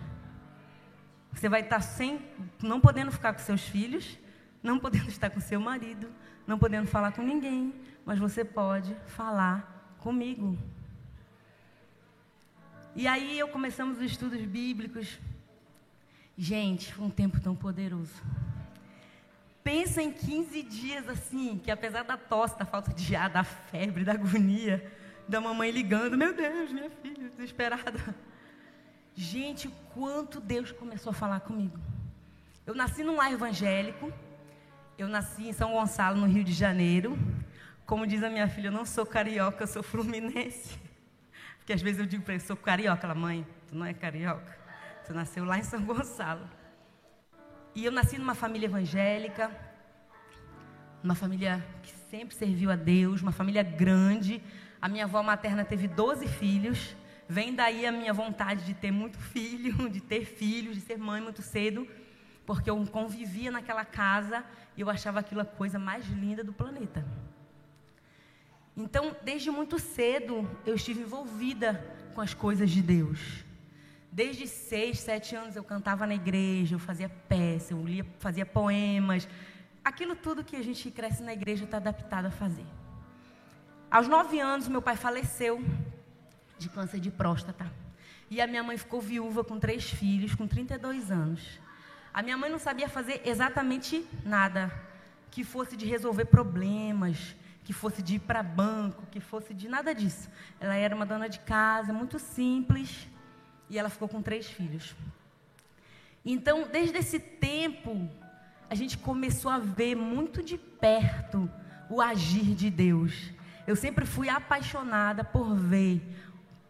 Você 1.32 1.48
vai 1.48 1.60
estar 1.60 1.80
sem, 1.80 2.20
não 2.62 2.80
podendo 2.80 3.12
ficar 3.12 3.34
com 3.34 3.40
seus 3.40 3.62
filhos, 3.62 4.18
não 4.62 4.78
podendo 4.78 5.08
estar 5.08 5.28
com 5.28 5.40
seu 5.40 5.60
marido, 5.60 6.10
não 6.46 6.58
podendo 6.58 6.88
falar 6.88 7.12
com 7.12 7.22
ninguém, 7.22 7.74
mas 8.04 8.18
você 8.18 8.44
pode 8.44 8.96
falar 9.06 9.96
comigo. 9.98 10.56
E 12.98 13.06
aí 13.06 13.38
eu 13.38 13.46
começamos 13.46 13.98
os 13.98 14.02
estudos 14.02 14.44
bíblicos. 14.44 15.20
Gente, 16.36 16.92
foi 16.92 17.06
um 17.06 17.10
tempo 17.10 17.38
tão 17.40 17.54
poderoso. 17.54 18.20
Pensa 19.62 20.02
em 20.02 20.10
15 20.10 20.64
dias 20.64 21.08
assim, 21.08 21.60
que 21.62 21.70
apesar 21.70 22.02
da 22.02 22.16
tosse, 22.16 22.58
da 22.58 22.64
falta 22.64 22.92
de 22.92 23.14
ar, 23.14 23.30
da 23.30 23.44
febre, 23.44 24.04
da 24.04 24.14
agonia, 24.14 24.84
da 25.28 25.40
mamãe 25.40 25.70
ligando, 25.70 26.18
meu 26.18 26.34
Deus, 26.34 26.72
minha 26.72 26.90
filha, 26.90 27.28
desesperada. 27.28 28.16
Gente, 29.14 29.68
quanto 29.94 30.40
Deus 30.40 30.72
começou 30.72 31.10
a 31.10 31.14
falar 31.14 31.38
comigo. 31.38 31.78
Eu 32.66 32.74
nasci 32.74 33.04
num 33.04 33.14
lar 33.14 33.32
evangélico, 33.32 34.12
eu 34.98 35.06
nasci 35.06 35.46
em 35.46 35.52
São 35.52 35.70
Gonçalo, 35.70 36.18
no 36.18 36.26
Rio 36.26 36.42
de 36.42 36.52
Janeiro. 36.52 37.16
Como 37.86 38.08
diz 38.08 38.24
a 38.24 38.28
minha 38.28 38.48
filha, 38.48 38.66
eu 38.66 38.72
não 38.72 38.84
sou 38.84 39.06
carioca, 39.06 39.62
eu 39.62 39.68
sou 39.68 39.84
fluminense. 39.84 40.87
Porque 41.68 41.74
às 41.74 41.82
vezes 41.82 42.00
eu 42.00 42.06
digo 42.06 42.22
para 42.22 42.32
ele, 42.32 42.42
sou 42.42 42.56
carioca. 42.56 43.06
Ela, 43.06 43.14
mãe, 43.14 43.46
tu 43.66 43.76
não 43.76 43.84
é 43.84 43.92
carioca. 43.92 44.56
Tu 45.06 45.12
nasceu 45.12 45.44
lá 45.44 45.58
em 45.58 45.62
São 45.62 45.84
Gonçalo. 45.84 46.48
E 47.74 47.84
eu 47.84 47.92
nasci 47.92 48.16
numa 48.16 48.34
família 48.34 48.64
evangélica, 48.64 49.50
uma 51.04 51.14
família 51.14 51.62
que 51.82 51.92
sempre 52.10 52.34
serviu 52.34 52.70
a 52.70 52.74
Deus, 52.74 53.20
uma 53.20 53.32
família 53.32 53.62
grande. 53.62 54.42
A 54.80 54.88
minha 54.88 55.04
avó 55.04 55.22
materna 55.22 55.62
teve 55.62 55.86
12 55.86 56.26
filhos. 56.26 56.96
Vem 57.28 57.54
daí 57.54 57.84
a 57.84 57.92
minha 57.92 58.14
vontade 58.14 58.64
de 58.64 58.72
ter 58.72 58.90
muito 58.90 59.18
filho, 59.18 59.74
de 59.92 60.00
ter 60.00 60.24
filhos, 60.24 60.74
de 60.74 60.80
ser 60.80 60.96
mãe 60.96 61.20
muito 61.20 61.42
cedo, 61.42 61.86
porque 62.46 62.70
eu 62.70 62.82
convivia 62.86 63.50
naquela 63.50 63.84
casa 63.84 64.42
e 64.74 64.80
eu 64.80 64.88
achava 64.88 65.20
aquilo 65.20 65.42
a 65.42 65.44
coisa 65.44 65.78
mais 65.78 66.06
linda 66.06 66.42
do 66.42 66.54
planeta. 66.54 67.04
Então, 68.78 69.16
desde 69.24 69.50
muito 69.50 69.76
cedo, 69.76 70.48
eu 70.64 70.76
estive 70.76 71.00
envolvida 71.00 71.84
com 72.14 72.20
as 72.20 72.32
coisas 72.32 72.70
de 72.70 72.80
Deus. 72.80 73.18
Desde 74.12 74.46
seis, 74.46 75.00
sete 75.00 75.34
anos 75.34 75.56
eu 75.56 75.64
cantava 75.64 76.06
na 76.06 76.14
igreja, 76.14 76.76
eu 76.76 76.78
fazia 76.78 77.08
peça, 77.08 77.74
eu 77.74 77.84
lia, 77.84 78.06
fazia 78.20 78.46
poemas. 78.46 79.28
Aquilo 79.84 80.14
tudo 80.14 80.44
que 80.44 80.54
a 80.54 80.62
gente 80.62 80.92
cresce 80.92 81.24
na 81.24 81.32
igreja 81.32 81.64
está 81.64 81.78
adaptado 81.78 82.26
a 82.26 82.30
fazer. 82.30 82.66
Aos 83.90 84.06
nove 84.06 84.38
anos, 84.38 84.68
meu 84.68 84.80
pai 84.80 84.94
faleceu 84.94 85.60
de 86.56 86.68
câncer 86.68 87.00
de 87.00 87.10
próstata. 87.10 87.68
E 88.30 88.40
a 88.40 88.46
minha 88.46 88.62
mãe 88.62 88.78
ficou 88.78 89.00
viúva 89.00 89.42
com 89.42 89.58
três 89.58 89.90
filhos, 89.90 90.36
com 90.36 90.46
32 90.46 91.10
anos. 91.10 91.58
A 92.14 92.22
minha 92.22 92.36
mãe 92.36 92.48
não 92.48 92.60
sabia 92.60 92.88
fazer 92.88 93.22
exatamente 93.24 94.06
nada 94.24 94.72
que 95.32 95.42
fosse 95.42 95.76
de 95.76 95.84
resolver 95.84 96.26
problemas, 96.26 97.34
que 97.64 97.72
fosse 97.72 98.02
de 98.02 98.14
ir 98.16 98.20
para 98.20 98.42
banco, 98.42 99.04
que 99.10 99.20
fosse 99.20 99.52
de 99.52 99.68
nada 99.68 99.94
disso. 99.94 100.28
Ela 100.58 100.74
era 100.74 100.94
uma 100.94 101.04
dona 101.04 101.28
de 101.28 101.38
casa, 101.40 101.92
muito 101.92 102.18
simples, 102.18 103.08
e 103.68 103.78
ela 103.78 103.88
ficou 103.88 104.08
com 104.08 104.22
três 104.22 104.46
filhos. 104.46 104.94
Então, 106.24 106.68
desde 106.70 106.98
esse 106.98 107.18
tempo, 107.18 108.08
a 108.68 108.74
gente 108.74 108.98
começou 108.98 109.50
a 109.50 109.58
ver 109.58 109.94
muito 109.94 110.42
de 110.42 110.58
perto 110.58 111.50
o 111.88 112.00
agir 112.00 112.54
de 112.54 112.70
Deus. 112.70 113.32
Eu 113.66 113.76
sempre 113.76 114.04
fui 114.04 114.28
apaixonada 114.28 115.22
por 115.24 115.54
ver 115.54 116.02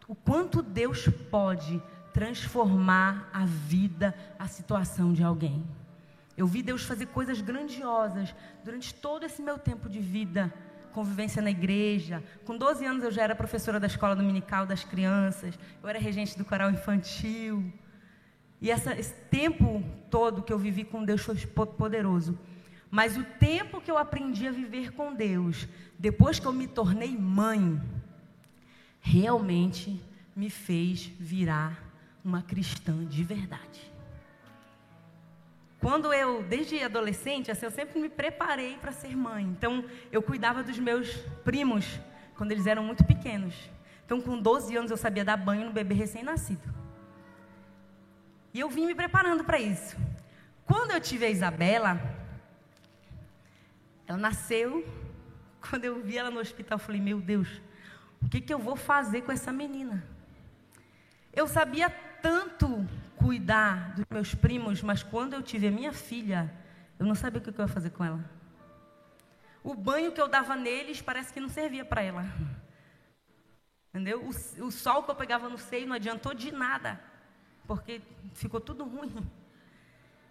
o 0.06 0.14
quanto 0.14 0.62
Deus 0.62 1.08
pode 1.30 1.82
transformar 2.12 3.28
a 3.32 3.44
vida, 3.44 4.14
a 4.38 4.48
situação 4.48 5.12
de 5.12 5.22
alguém. 5.22 5.64
Eu 6.36 6.46
vi 6.46 6.62
Deus 6.62 6.84
fazer 6.84 7.06
coisas 7.06 7.40
grandiosas 7.40 8.34
durante 8.64 8.94
todo 8.94 9.24
esse 9.24 9.42
meu 9.42 9.58
tempo 9.58 9.88
de 9.88 9.98
vida 9.98 10.52
convivência 10.98 11.40
na 11.40 11.50
igreja. 11.50 12.24
Com 12.44 12.58
12 12.58 12.84
anos 12.84 13.04
eu 13.04 13.12
já 13.12 13.22
era 13.22 13.34
professora 13.36 13.78
da 13.78 13.86
escola 13.86 14.16
dominical 14.16 14.66
das 14.66 14.82
crianças, 14.82 15.56
eu 15.80 15.88
era 15.88 15.98
regente 15.98 16.36
do 16.36 16.44
coral 16.44 16.72
infantil. 16.72 17.72
E 18.60 18.68
essa, 18.68 18.98
esse 18.98 19.14
tempo 19.30 19.84
todo 20.10 20.42
que 20.42 20.52
eu 20.52 20.58
vivi 20.58 20.82
com 20.82 21.04
Deus 21.04 21.22
foi 21.22 21.36
poderoso. 21.66 22.36
Mas 22.90 23.16
o 23.16 23.22
tempo 23.22 23.80
que 23.80 23.88
eu 23.88 23.96
aprendi 23.96 24.48
a 24.48 24.50
viver 24.50 24.92
com 24.92 25.14
Deus, 25.14 25.68
depois 25.96 26.40
que 26.40 26.46
eu 26.46 26.52
me 26.52 26.66
tornei 26.66 27.16
mãe, 27.16 27.80
realmente 29.00 30.00
me 30.34 30.50
fez 30.50 31.12
virar 31.20 31.80
uma 32.24 32.42
cristã 32.42 33.04
de 33.04 33.22
verdade. 33.22 33.80
Quando 35.80 36.12
eu, 36.12 36.42
desde 36.42 36.82
adolescente, 36.82 37.50
assim, 37.50 37.66
eu 37.66 37.70
sempre 37.70 38.00
me 38.00 38.08
preparei 38.08 38.76
para 38.78 38.90
ser 38.90 39.16
mãe. 39.16 39.44
Então, 39.44 39.84
eu 40.10 40.20
cuidava 40.20 40.62
dos 40.62 40.78
meus 40.78 41.08
primos 41.44 42.00
quando 42.36 42.50
eles 42.52 42.66
eram 42.66 42.82
muito 42.82 43.04
pequenos. 43.04 43.54
Então, 44.04 44.20
com 44.20 44.40
12 44.40 44.76
anos, 44.76 44.90
eu 44.90 44.96
sabia 44.96 45.24
dar 45.24 45.36
banho 45.36 45.66
no 45.66 45.72
bebê 45.72 45.94
recém-nascido. 45.94 46.74
E 48.52 48.58
eu 48.58 48.68
vim 48.68 48.86
me 48.86 48.94
preparando 48.94 49.44
para 49.44 49.60
isso. 49.60 49.96
Quando 50.64 50.90
eu 50.90 51.00
tive 51.00 51.26
a 51.26 51.30
Isabela, 51.30 52.00
ela 54.06 54.18
nasceu. 54.18 54.84
Quando 55.70 55.84
eu 55.84 56.02
vi 56.02 56.16
ela 56.18 56.30
no 56.30 56.40
hospital, 56.40 56.76
eu 56.76 56.84
falei: 56.84 57.00
Meu 57.00 57.20
Deus, 57.20 57.60
o 58.22 58.28
que, 58.28 58.40
que 58.40 58.52
eu 58.52 58.58
vou 58.58 58.74
fazer 58.74 59.22
com 59.22 59.30
essa 59.30 59.52
menina? 59.52 60.04
Eu 61.32 61.46
sabia 61.46 61.90
tanto 62.20 62.88
cuidar 63.18 63.94
dos 63.94 64.04
meus 64.10 64.34
primos, 64.34 64.82
mas 64.82 65.02
quando 65.02 65.34
eu 65.34 65.42
tive 65.42 65.68
a 65.68 65.70
minha 65.70 65.92
filha, 65.92 66.52
eu 66.98 67.04
não 67.04 67.14
sabia 67.14 67.40
o 67.40 67.42
que 67.42 67.50
eu 67.50 67.64
ia 67.64 67.68
fazer 67.68 67.90
com 67.90 68.04
ela. 68.04 68.24
O 69.62 69.74
banho 69.74 70.12
que 70.12 70.20
eu 70.20 70.28
dava 70.28 70.56
neles 70.56 71.02
parece 71.02 71.32
que 71.32 71.40
não 71.40 71.48
servia 71.48 71.84
para 71.84 72.02
ela. 72.02 72.24
Entendeu? 73.88 74.22
O, 74.22 74.66
o, 74.66 74.70
sol 74.70 75.02
que 75.02 75.10
eu 75.10 75.14
pegava 75.14 75.48
no 75.48 75.58
seio 75.58 75.86
não 75.86 75.96
adiantou 75.96 76.32
de 76.32 76.52
nada, 76.52 77.00
porque 77.66 78.00
ficou 78.34 78.60
tudo 78.60 78.84
ruim. 78.84 79.14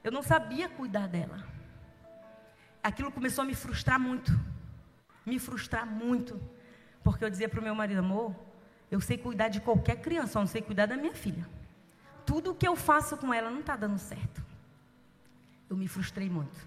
Eu 0.04 0.12
não 0.12 0.24
sabia 0.24 0.70
cuidar 0.70 1.08
dela. 1.08 1.46
Aquilo 2.82 3.12
começou 3.12 3.42
a 3.44 3.46
me 3.46 3.54
frustrar 3.54 4.00
muito. 4.00 4.32
Me 5.26 5.38
frustrar 5.38 5.86
muito. 5.86 6.40
Porque 7.04 7.24
eu 7.24 7.30
dizia 7.30 7.50
para 7.50 7.60
o 7.60 7.64
meu 7.64 7.76
marido, 7.76 8.00
amor, 8.00 8.34
eu 8.90 9.02
sei 9.02 9.18
cuidar 9.18 9.50
de 9.50 9.60
qualquer 9.60 9.98
criança, 10.02 10.34
só 10.34 10.40
não 10.40 10.48
sei 10.48 10.62
cuidar 10.62 10.86
da 10.86 10.96
minha 10.96 11.14
filha 11.14 11.57
tudo 12.28 12.52
o 12.52 12.56
que 12.56 12.68
eu 12.68 12.76
faço 12.76 13.16
com 13.16 13.34
ela 13.34 13.50
não 13.50 13.62
está 13.62 13.78
dando 13.78 13.98
certo. 13.98 14.44
Eu 15.70 15.78
me 15.78 15.88
frustrei 15.88 16.30
muito. 16.30 16.60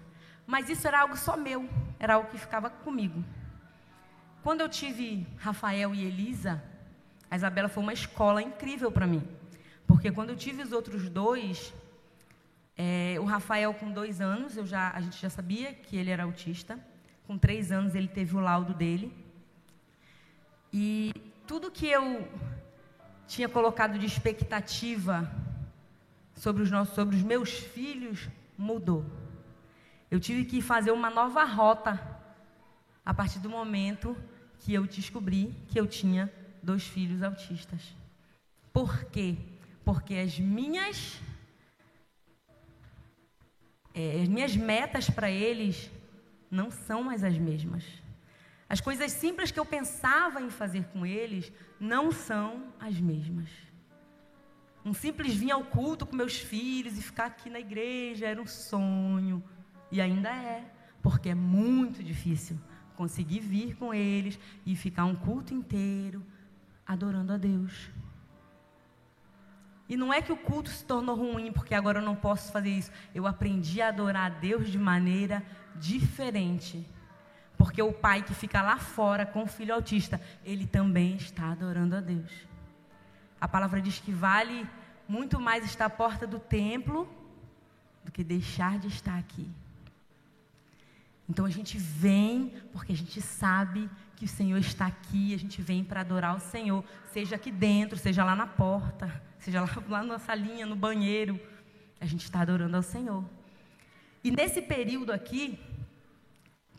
Mas 0.47 0.67
isso 0.69 0.87
era 0.87 1.01
algo 1.01 1.15
só 1.15 1.37
meu, 1.37 1.69
era 1.99 2.15
algo 2.15 2.29
que 2.31 2.37
ficava 2.39 2.67
comigo. 2.69 3.23
Quando 4.41 4.61
eu 4.61 4.67
tive 4.67 5.27
Rafael 5.37 5.93
e 5.93 6.03
Elisa, 6.03 6.61
a 7.29 7.35
Isabela 7.35 7.69
foi 7.69 7.83
uma 7.83 7.93
escola 7.93 8.41
incrível 8.41 8.91
para 8.91 9.05
mim. 9.05 9.23
Porque 9.85 10.11
quando 10.11 10.31
eu 10.31 10.35
tive 10.35 10.63
os 10.63 10.71
outros 10.71 11.07
dois, 11.07 11.71
é, 12.75 13.17
o 13.19 13.25
Rafael 13.25 13.71
com 13.75 13.91
dois 13.91 14.19
anos, 14.19 14.57
eu 14.57 14.65
já, 14.65 14.89
a 14.89 14.99
gente 14.99 15.21
já 15.21 15.29
sabia 15.29 15.73
que 15.73 15.95
ele 15.95 16.09
era 16.09 16.23
autista. 16.23 16.79
Com 17.27 17.37
três 17.37 17.71
anos 17.71 17.93
ele 17.93 18.07
teve 18.07 18.35
o 18.35 18.39
laudo 18.39 18.73
dele. 18.73 19.13
E 20.73 21.13
tudo 21.45 21.69
que 21.69 21.85
eu 21.85 22.27
tinha 23.27 23.47
colocado 23.47 23.99
de 23.99 24.07
expectativa 24.07 25.31
sobre 26.35 26.63
os, 26.63 26.71
nossos, 26.71 26.95
sobre 26.95 27.15
os 27.15 27.23
meus 27.23 27.49
filhos 27.51 28.29
mudou. 28.57 29.05
Eu 30.09 30.19
tive 30.19 30.45
que 30.45 30.61
fazer 30.61 30.91
uma 30.91 31.09
nova 31.09 31.43
rota 31.43 31.99
a 33.05 33.13
partir 33.13 33.39
do 33.39 33.49
momento 33.49 34.15
que 34.59 34.73
eu 34.73 34.85
descobri 34.85 35.55
que 35.67 35.79
eu 35.79 35.87
tinha 35.87 36.31
dois 36.61 36.85
filhos 36.85 37.23
autistas. 37.23 37.95
Por 38.71 39.05
quê? 39.05 39.37
Porque 39.83 40.15
as 40.15 40.37
minhas 40.39 41.19
é, 43.93 44.21
as 44.21 44.27
minhas 44.27 44.55
metas 44.55 45.09
para 45.09 45.29
eles 45.29 45.89
não 46.49 46.71
são 46.71 47.03
mais 47.03 47.23
as 47.23 47.37
mesmas. 47.37 47.83
As 48.69 48.79
coisas 48.79 49.11
simples 49.11 49.51
que 49.51 49.59
eu 49.59 49.65
pensava 49.65 50.41
em 50.41 50.49
fazer 50.49 50.85
com 50.85 51.05
eles 51.05 51.51
não 51.79 52.11
são 52.11 52.73
as 52.79 52.97
mesmas. 52.99 53.49
Um 54.83 54.93
simples 54.93 55.33
vir 55.35 55.51
ao 55.51 55.63
culto 55.63 56.05
com 56.05 56.15
meus 56.15 56.37
filhos 56.37 56.97
e 56.97 57.01
ficar 57.01 57.25
aqui 57.25 57.49
na 57.49 57.59
igreja 57.59 58.27
era 58.27 58.41
um 58.41 58.47
sonho. 58.47 59.43
E 59.91 60.01
ainda 60.01 60.29
é, 60.29 60.65
porque 61.01 61.29
é 61.29 61.35
muito 61.35 62.03
difícil 62.03 62.59
conseguir 62.95 63.39
vir 63.39 63.75
com 63.75 63.93
eles 63.93 64.39
e 64.65 64.75
ficar 64.75 65.05
um 65.05 65.15
culto 65.15 65.53
inteiro 65.53 66.23
adorando 66.85 67.33
a 67.33 67.37
Deus. 67.37 67.89
E 69.87 69.97
não 69.97 70.13
é 70.13 70.21
que 70.21 70.31
o 70.31 70.37
culto 70.37 70.69
se 70.69 70.85
tornou 70.85 71.15
ruim 71.15 71.51
porque 71.51 71.75
agora 71.75 71.99
eu 71.99 72.05
não 72.05 72.15
posso 72.15 72.51
fazer 72.51 72.69
isso. 72.69 72.91
Eu 73.13 73.27
aprendi 73.27 73.81
a 73.81 73.89
adorar 73.89 74.31
a 74.31 74.35
Deus 74.35 74.69
de 74.69 74.79
maneira 74.79 75.43
diferente. 75.75 76.87
Porque 77.57 77.81
o 77.81 77.91
pai 77.91 78.23
que 78.23 78.33
fica 78.33 78.61
lá 78.61 78.77
fora 78.77 79.25
com 79.25 79.43
o 79.43 79.47
filho 79.47 79.73
autista, 79.73 80.19
ele 80.45 80.65
também 80.65 81.17
está 81.17 81.51
adorando 81.51 81.97
a 81.97 81.99
Deus. 81.99 82.31
A 83.41 83.47
palavra 83.47 83.81
diz 83.81 83.99
que 83.99 84.11
vale 84.11 84.69
muito 85.07 85.39
mais 85.39 85.65
estar 85.65 85.85
à 85.85 85.89
porta 85.89 86.27
do 86.27 86.37
templo 86.39 87.09
do 88.05 88.11
que 88.11 88.23
deixar 88.23 88.77
de 88.77 88.87
estar 88.87 89.17
aqui. 89.17 89.49
Então 91.27 91.45
a 91.45 91.49
gente 91.49 91.77
vem 91.77 92.53
porque 92.71 92.93
a 92.93 92.95
gente 92.95 93.19
sabe 93.21 93.89
que 94.15 94.25
o 94.25 94.27
Senhor 94.27 94.59
está 94.59 94.85
aqui, 94.85 95.33
a 95.33 95.39
gente 95.39 95.61
vem 95.61 95.83
para 95.83 96.01
adorar 96.01 96.35
o 96.35 96.39
Senhor, 96.39 96.83
seja 97.11 97.35
aqui 97.35 97.51
dentro, 97.51 97.97
seja 97.97 98.23
lá 98.23 98.35
na 98.35 98.45
porta, 98.45 99.21
seja 99.39 99.61
lá, 99.61 99.69
lá 99.89 100.03
na 100.03 100.19
salinha, 100.19 100.65
no 100.65 100.75
banheiro, 100.75 101.39
a 101.99 102.05
gente 102.05 102.23
está 102.23 102.41
adorando 102.41 102.77
ao 102.77 102.83
Senhor. 102.83 103.25
E 104.23 104.29
nesse 104.29 104.61
período 104.61 105.11
aqui, 105.11 105.59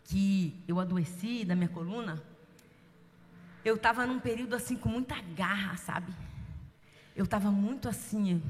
que 0.05 0.63
eu 0.69 0.79
adoeci 0.79 1.45
da 1.45 1.57
minha 1.57 1.69
coluna, 1.69 2.23
eu 3.65 3.75
estava 3.77 4.07
num 4.07 4.21
período 4.21 4.55
assim 4.55 4.77
com 4.77 4.89
muita 4.89 5.21
garra, 5.35 5.77
sabe? 5.77 6.13
Eu 7.15 7.25
estava 7.25 7.51
muito 7.51 7.89
assim, 7.89 8.43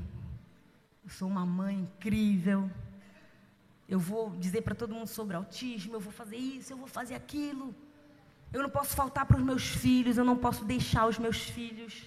eu 1.05 1.11
sou 1.11 1.29
uma 1.29 1.45
mãe 1.45 1.81
incrível, 1.81 2.71
eu 3.89 3.99
vou 3.99 4.31
dizer 4.37 4.63
para 4.63 4.75
todo 4.75 4.95
mundo 4.95 5.09
sobre 5.09 5.37
autismo, 5.37 5.95
eu 5.95 6.01
vou 6.01 6.13
fazer 6.13 6.37
isso, 6.37 6.73
eu 6.73 6.77
vou 6.77 6.87
fazer 6.87 7.15
aquilo. 7.15 7.75
Eu 8.53 8.63
não 8.63 8.71
posso 8.71 8.95
faltar 8.95 9.27
para 9.27 9.37
os 9.37 9.43
meus 9.43 9.67
filhos, 9.67 10.17
eu 10.17 10.25
não 10.25 10.37
posso 10.37 10.65
deixar 10.65 11.07
os 11.07 11.19
meus 11.19 11.39
filhos. 11.43 12.05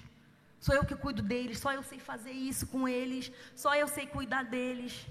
Sou 0.60 0.74
eu 0.74 0.86
que 0.86 0.96
cuido 0.96 1.22
deles, 1.22 1.60
só 1.60 1.74
eu 1.74 1.84
sei 1.84 2.00
fazer 2.00 2.32
isso 2.32 2.68
com 2.68 2.88
eles, 2.88 3.32
só 3.56 3.76
eu 3.76 3.88
sei 3.88 4.08
cuidar 4.08 4.44
deles. 4.44 5.06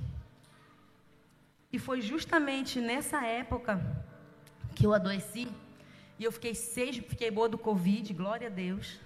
E 1.73 1.79
foi 1.79 2.01
justamente 2.01 2.81
nessa 2.81 3.25
época 3.25 3.81
que 4.75 4.87
eu 4.87 4.95
adoeci 4.95 5.49
e 6.19 6.25
eu 6.25 6.33
fiquei 6.33 6.55
seis, 6.55 6.97
fiquei 6.97 7.31
boa 7.31 7.49
do 7.49 7.59
Covid, 7.59 8.13
glória 8.15 8.47
a 8.47 8.51
Deus. 8.51 8.99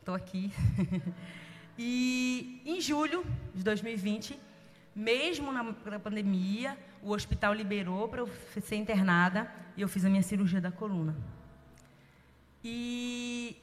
Estou 0.00 0.14
aqui. 0.14 0.52
e 1.78 2.62
em 2.64 2.80
julho 2.80 3.24
de 3.54 3.62
2020 3.62 4.38
mesmo 4.94 5.50
na 5.50 5.98
pandemia, 5.98 6.76
o 7.02 7.12
hospital 7.12 7.54
liberou 7.54 8.08
para 8.08 8.20
eu 8.20 8.30
ser 8.60 8.76
internada 8.76 9.50
e 9.76 9.80
eu 9.80 9.88
fiz 9.88 10.04
a 10.04 10.10
minha 10.10 10.22
cirurgia 10.22 10.60
da 10.60 10.70
coluna. 10.70 11.16
E 12.62 13.56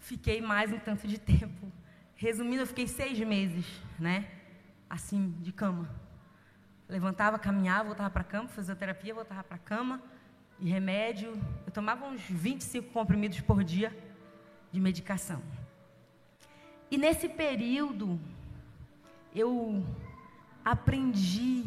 fiquei 0.00 0.40
mais 0.40 0.72
um 0.72 0.78
tanto 0.78 1.06
de 1.06 1.18
tempo. 1.18 1.72
Resumindo, 2.16 2.62
eu 2.62 2.66
fiquei 2.66 2.88
seis 2.88 3.18
meses, 3.20 3.64
né? 3.98 4.28
Assim, 4.90 5.30
de 5.40 5.52
cama. 5.52 5.88
Levantava, 6.88 7.38
caminhava, 7.38 7.84
voltava 7.84 8.10
para 8.10 8.22
a 8.22 8.24
cama, 8.24 8.48
fisioterapia, 8.48 9.14
voltava 9.14 9.44
para 9.44 9.56
a 9.56 9.60
cama. 9.60 10.02
E 10.58 10.68
remédio. 10.68 11.40
Eu 11.64 11.70
tomava 11.70 12.04
uns 12.06 12.22
25 12.22 12.90
comprimidos 12.90 13.40
por 13.40 13.62
dia 13.62 13.96
de 14.72 14.80
medicação. 14.80 15.40
E 16.90 16.96
nesse 16.96 17.28
período, 17.28 18.18
eu 19.34 19.84
aprendi 20.64 21.64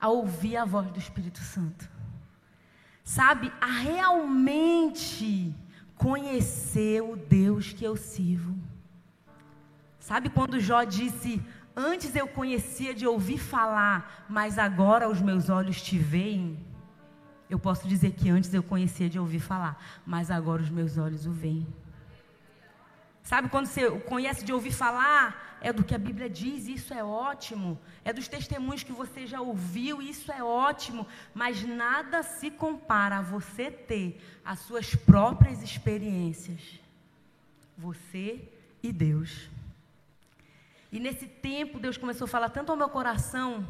a 0.00 0.08
ouvir 0.08 0.56
a 0.56 0.64
voz 0.64 0.90
do 0.90 0.98
Espírito 0.98 1.40
Santo. 1.40 1.88
Sabe, 3.02 3.52
a 3.60 3.66
realmente 3.66 5.54
conhecer 5.96 7.02
o 7.02 7.16
Deus 7.16 7.72
que 7.72 7.84
eu 7.84 7.96
sirvo. 7.96 8.54
Sabe 9.98 10.28
quando 10.28 10.60
Jó 10.60 10.84
disse: 10.84 11.42
Antes 11.74 12.14
eu 12.14 12.28
conhecia 12.28 12.94
de 12.94 13.06
ouvir 13.06 13.38
falar, 13.38 14.26
mas 14.28 14.58
agora 14.58 15.08
os 15.08 15.20
meus 15.20 15.48
olhos 15.48 15.80
te 15.80 15.98
veem? 15.98 16.58
Eu 17.48 17.58
posso 17.58 17.88
dizer 17.88 18.12
que 18.12 18.28
antes 18.28 18.52
eu 18.52 18.62
conhecia 18.62 19.08
de 19.08 19.18
ouvir 19.18 19.40
falar, 19.40 19.82
mas 20.04 20.30
agora 20.30 20.60
os 20.60 20.68
meus 20.68 20.98
olhos 20.98 21.24
o 21.26 21.32
veem. 21.32 21.66
Sabe 23.28 23.50
quando 23.50 23.66
você 23.66 23.90
conhece 23.90 24.42
de 24.42 24.54
ouvir 24.54 24.72
falar, 24.72 25.58
é 25.60 25.70
do 25.70 25.84
que 25.84 25.94
a 25.94 25.98
Bíblia 25.98 26.30
diz, 26.30 26.66
isso 26.66 26.94
é 26.94 27.04
ótimo. 27.04 27.78
É 28.02 28.10
dos 28.10 28.26
testemunhos 28.26 28.82
que 28.82 28.90
você 28.90 29.26
já 29.26 29.38
ouviu, 29.38 30.00
isso 30.00 30.32
é 30.32 30.42
ótimo. 30.42 31.06
Mas 31.34 31.62
nada 31.62 32.22
se 32.22 32.50
compara 32.50 33.18
a 33.18 33.20
você 33.20 33.70
ter 33.70 34.18
as 34.42 34.60
suas 34.60 34.94
próprias 34.94 35.62
experiências. 35.62 36.80
Você 37.76 38.40
e 38.82 38.90
Deus. 38.90 39.50
E 40.90 40.98
nesse 40.98 41.26
tempo, 41.26 41.78
Deus 41.78 41.98
começou 41.98 42.24
a 42.24 42.28
falar 42.28 42.48
tanto 42.48 42.72
ao 42.72 42.78
meu 42.78 42.88
coração, 42.88 43.68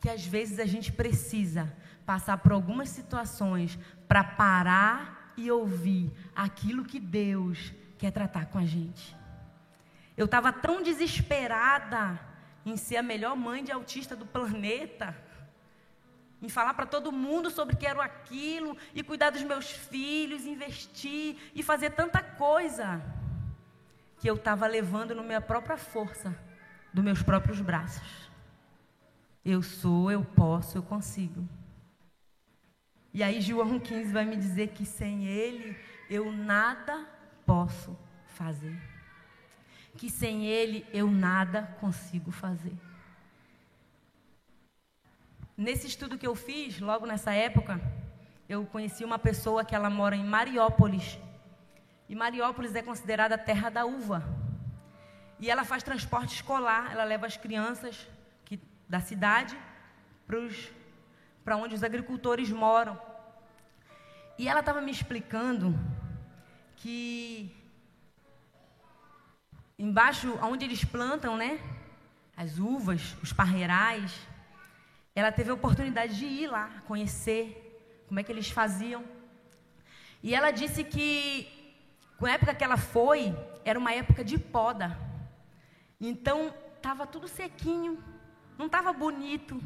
que 0.00 0.08
às 0.08 0.24
vezes 0.24 0.58
a 0.58 0.64
gente 0.64 0.90
precisa 0.90 1.70
passar 2.06 2.38
por 2.38 2.52
algumas 2.52 2.88
situações 2.88 3.78
para 4.08 4.24
parar 4.24 5.34
e 5.36 5.50
ouvir 5.50 6.10
aquilo 6.34 6.86
que 6.86 6.98
Deus 6.98 7.74
quer 7.98 8.10
tratar 8.10 8.46
com 8.46 8.58
a 8.58 8.64
gente. 8.64 9.16
Eu 10.16 10.26
estava 10.26 10.52
tão 10.52 10.82
desesperada 10.82 12.18
em 12.64 12.76
ser 12.76 12.96
a 12.96 13.02
melhor 13.02 13.36
mãe 13.36 13.62
de 13.62 13.70
autista 13.70 14.16
do 14.16 14.26
planeta, 14.26 15.16
em 16.42 16.48
falar 16.48 16.74
para 16.74 16.86
todo 16.86 17.12
mundo 17.12 17.50
sobre 17.50 17.76
que 17.76 17.86
era 17.86 18.02
aquilo, 18.02 18.76
e 18.94 19.02
cuidar 19.02 19.30
dos 19.30 19.42
meus 19.42 19.70
filhos, 19.70 20.46
investir 20.46 21.36
e 21.54 21.62
fazer 21.62 21.90
tanta 21.90 22.22
coisa, 22.22 23.02
que 24.18 24.28
eu 24.28 24.34
estava 24.34 24.66
levando 24.66 25.14
na 25.14 25.22
minha 25.22 25.40
própria 25.40 25.76
força, 25.76 26.36
dos 26.92 27.04
meus 27.04 27.22
próprios 27.22 27.60
braços. 27.60 28.30
Eu 29.44 29.62
sou, 29.62 30.10
eu 30.10 30.24
posso, 30.24 30.76
eu 30.76 30.82
consigo. 30.82 31.46
E 33.14 33.22
aí 33.22 33.40
João 33.40 33.78
15 33.78 34.12
vai 34.12 34.24
me 34.24 34.36
dizer 34.36 34.68
que 34.68 34.84
sem 34.84 35.26
ele 35.26 35.76
eu 36.10 36.32
nada 36.32 37.06
posso 37.46 37.96
fazer. 38.26 38.76
Que 39.96 40.10
sem 40.10 40.44
Ele 40.44 40.84
eu 40.92 41.10
nada 41.10 41.62
consigo 41.80 42.30
fazer. 42.30 42.76
Nesse 45.56 45.86
estudo 45.86 46.18
que 46.18 46.26
eu 46.26 46.34
fiz, 46.34 46.80
logo 46.80 47.06
nessa 47.06 47.32
época, 47.32 47.80
eu 48.46 48.66
conheci 48.66 49.04
uma 49.04 49.18
pessoa 49.18 49.64
que 49.64 49.74
ela 49.74 49.88
mora 49.88 50.14
em 50.14 50.24
Mariópolis. 50.24 51.18
E 52.08 52.14
Mariópolis 52.14 52.74
é 52.74 52.82
considerada 52.82 53.36
a 53.36 53.38
terra 53.38 53.70
da 53.70 53.86
uva. 53.86 54.22
E 55.40 55.50
ela 55.50 55.64
faz 55.64 55.82
transporte 55.82 56.34
escolar, 56.34 56.92
ela 56.92 57.04
leva 57.04 57.26
as 57.26 57.36
crianças 57.36 58.06
que, 58.44 58.60
da 58.88 59.00
cidade 59.00 59.56
para 61.44 61.56
onde 61.56 61.74
os 61.74 61.82
agricultores 61.82 62.50
moram. 62.50 63.00
E 64.38 64.48
ela 64.48 64.60
estava 64.60 64.80
me 64.80 64.90
explicando 64.90 65.74
que 66.76 67.54
embaixo, 69.78 70.38
onde 70.42 70.64
eles 70.64 70.84
plantam, 70.84 71.36
né? 71.36 71.60
As 72.36 72.58
uvas, 72.58 73.16
os 73.22 73.32
parreirais. 73.32 74.12
Ela 75.14 75.32
teve 75.32 75.50
a 75.50 75.54
oportunidade 75.54 76.16
de 76.16 76.26
ir 76.26 76.48
lá, 76.48 76.82
conhecer 76.86 78.04
como 78.06 78.20
é 78.20 78.22
que 78.22 78.32
eles 78.32 78.50
faziam. 78.50 79.04
E 80.22 80.34
ela 80.34 80.50
disse 80.50 80.84
que, 80.84 81.48
com 82.18 82.26
a 82.26 82.32
época 82.32 82.54
que 82.54 82.64
ela 82.64 82.76
foi, 82.76 83.34
era 83.64 83.78
uma 83.78 83.92
época 83.92 84.22
de 84.24 84.38
poda. 84.38 84.98
Então, 86.00 86.54
estava 86.76 87.06
tudo 87.06 87.26
sequinho, 87.26 88.02
não 88.58 88.66
estava 88.66 88.92
bonito, 88.92 89.60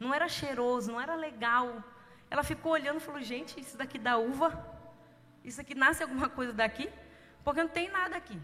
não 0.00 0.12
era 0.12 0.28
cheiroso, 0.28 0.90
não 0.92 1.00
era 1.00 1.14
legal. 1.14 1.82
Ela 2.30 2.42
ficou 2.42 2.72
olhando 2.72 2.96
e 2.96 3.00
falou: 3.00 3.22
gente, 3.22 3.60
isso 3.60 3.76
daqui 3.76 3.98
da 3.98 4.16
uva 4.16 4.73
isso 5.44 5.60
aqui 5.60 5.74
nasce 5.74 6.02
alguma 6.02 6.28
coisa 6.28 6.52
daqui? 6.52 6.88
Porque 7.44 7.62
não 7.62 7.68
tem 7.68 7.90
nada 7.90 8.16
aqui. 8.16 8.40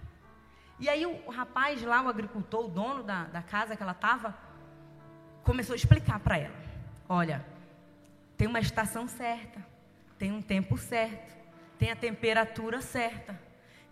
E 0.79 0.89
aí 0.89 1.07
o 1.07 1.31
rapaz 1.31 1.83
lá, 1.83 2.03
o 2.03 2.09
agricultor, 2.09 2.67
o 2.67 2.69
dono 2.69 3.03
da, 3.03 3.25
da 3.25 3.43
casa 3.43 3.75
que 3.77 3.83
ela 3.83 3.93
estava, 3.93 4.37
começou 5.43 5.73
a 5.73 5.77
explicar 5.77 6.21
para 6.21 6.39
ela: 6.39 6.57
olha, 7.09 7.45
tem 8.37 8.47
uma 8.47 8.61
estação 8.61 9.09
certa, 9.09 9.65
tem 10.19 10.31
um 10.33 10.43
tempo 10.43 10.77
certo, 10.77 11.37
tem 11.79 11.91
a 11.91 11.97
temperatura 11.97 12.81
certa. 12.81 13.39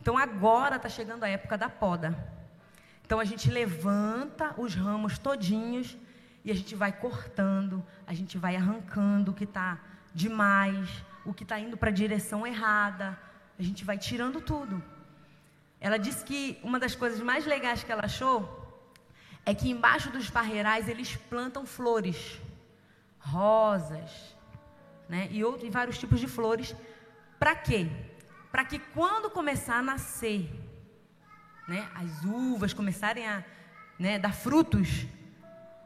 Então 0.01 0.17
agora 0.17 0.77
está 0.77 0.89
chegando 0.89 1.25
a 1.25 1.29
época 1.29 1.59
da 1.59 1.69
poda. 1.69 2.17
Então 3.05 3.19
a 3.19 3.25
gente 3.25 3.51
levanta 3.51 4.55
os 4.59 4.75
ramos 4.75 5.19
todinhos 5.19 5.97
e 6.45 6.51
a 6.51 6.55
gente 6.55 6.75
vai 6.75 6.93
cortando, 6.93 7.85
a 8.07 8.15
gente 8.15 8.37
vai 8.37 8.55
arrancando 8.55 9.33
o 9.33 9.35
que 9.35 9.45
está 9.45 9.79
demais, 10.15 11.05
o 11.29 11.35
que 11.35 11.43
está 11.43 11.59
indo 11.61 11.77
para 11.77 11.91
a 11.91 11.93
direção 11.93 12.47
errada. 12.47 13.19
A 13.59 13.63
gente 13.63 13.85
vai 13.85 13.99
tirando 13.99 14.41
tudo. 14.41 14.83
Ela 15.81 15.99
disse 15.99 16.25
que 16.25 16.59
uma 16.63 16.79
das 16.79 16.95
coisas 16.95 17.21
mais 17.21 17.45
legais 17.45 17.85
que 17.85 17.93
ela 17.93 18.07
achou 18.07 18.39
é 19.45 19.55
que 19.55 19.71
embaixo 19.71 20.11
dos 20.11 20.31
parreirais 20.31 20.89
eles 20.89 21.17
plantam 21.17 21.65
flores, 21.67 22.41
rosas, 23.19 24.11
né? 25.09 25.29
E, 25.31 25.45
outro, 25.45 25.67
e 25.67 25.71
vários 25.71 25.99
tipos 25.99 26.19
de 26.21 26.27
flores. 26.27 26.75
Para 27.39 27.55
quê? 27.55 27.89
Para 28.51 28.65
que 28.65 28.79
quando 28.79 29.31
começar 29.31 29.79
a 29.79 29.83
nascer, 29.83 30.51
né, 31.67 31.89
as 31.95 32.25
uvas 32.25 32.73
começarem 32.73 33.27
a 33.27 33.45
né, 33.99 34.19
dar 34.19 34.33
frutos, 34.33 35.07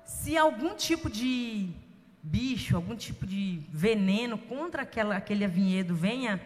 se 0.04 0.36
algum 0.36 0.74
tipo 0.76 1.10
de 1.10 1.74
bicho, 2.22 2.76
algum 2.76 2.94
tipo 2.94 3.26
de 3.26 3.62
veneno 3.70 4.38
contra 4.38 4.82
aquela, 4.82 5.16
aquele 5.16 5.46
vinhedo 5.48 5.94
venha, 5.94 6.40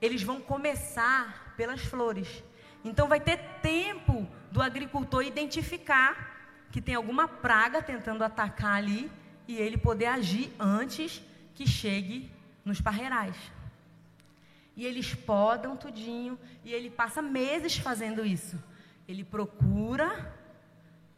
eles 0.00 0.22
vão 0.22 0.40
começar 0.40 1.54
pelas 1.56 1.80
flores. 1.80 2.42
Então 2.84 3.08
vai 3.08 3.18
ter 3.18 3.38
tempo 3.62 4.28
do 4.52 4.60
agricultor 4.60 5.22
identificar 5.22 6.36
que 6.70 6.80
tem 6.80 6.94
alguma 6.94 7.26
praga 7.26 7.82
tentando 7.82 8.22
atacar 8.22 8.76
ali 8.76 9.10
e 9.46 9.56
ele 9.56 9.78
poder 9.78 10.06
agir 10.06 10.52
antes 10.58 11.22
que 11.54 11.66
chegue 11.66 12.30
nos 12.64 12.80
parreirais. 12.80 13.36
E 14.76 14.84
eles 14.86 15.14
podam 15.14 15.76
tudinho 15.76 16.38
e 16.64 16.72
ele 16.72 16.90
passa 16.90 17.20
meses 17.20 17.76
fazendo 17.78 18.24
isso. 18.24 18.62
Ele 19.08 19.24
procura 19.24 20.37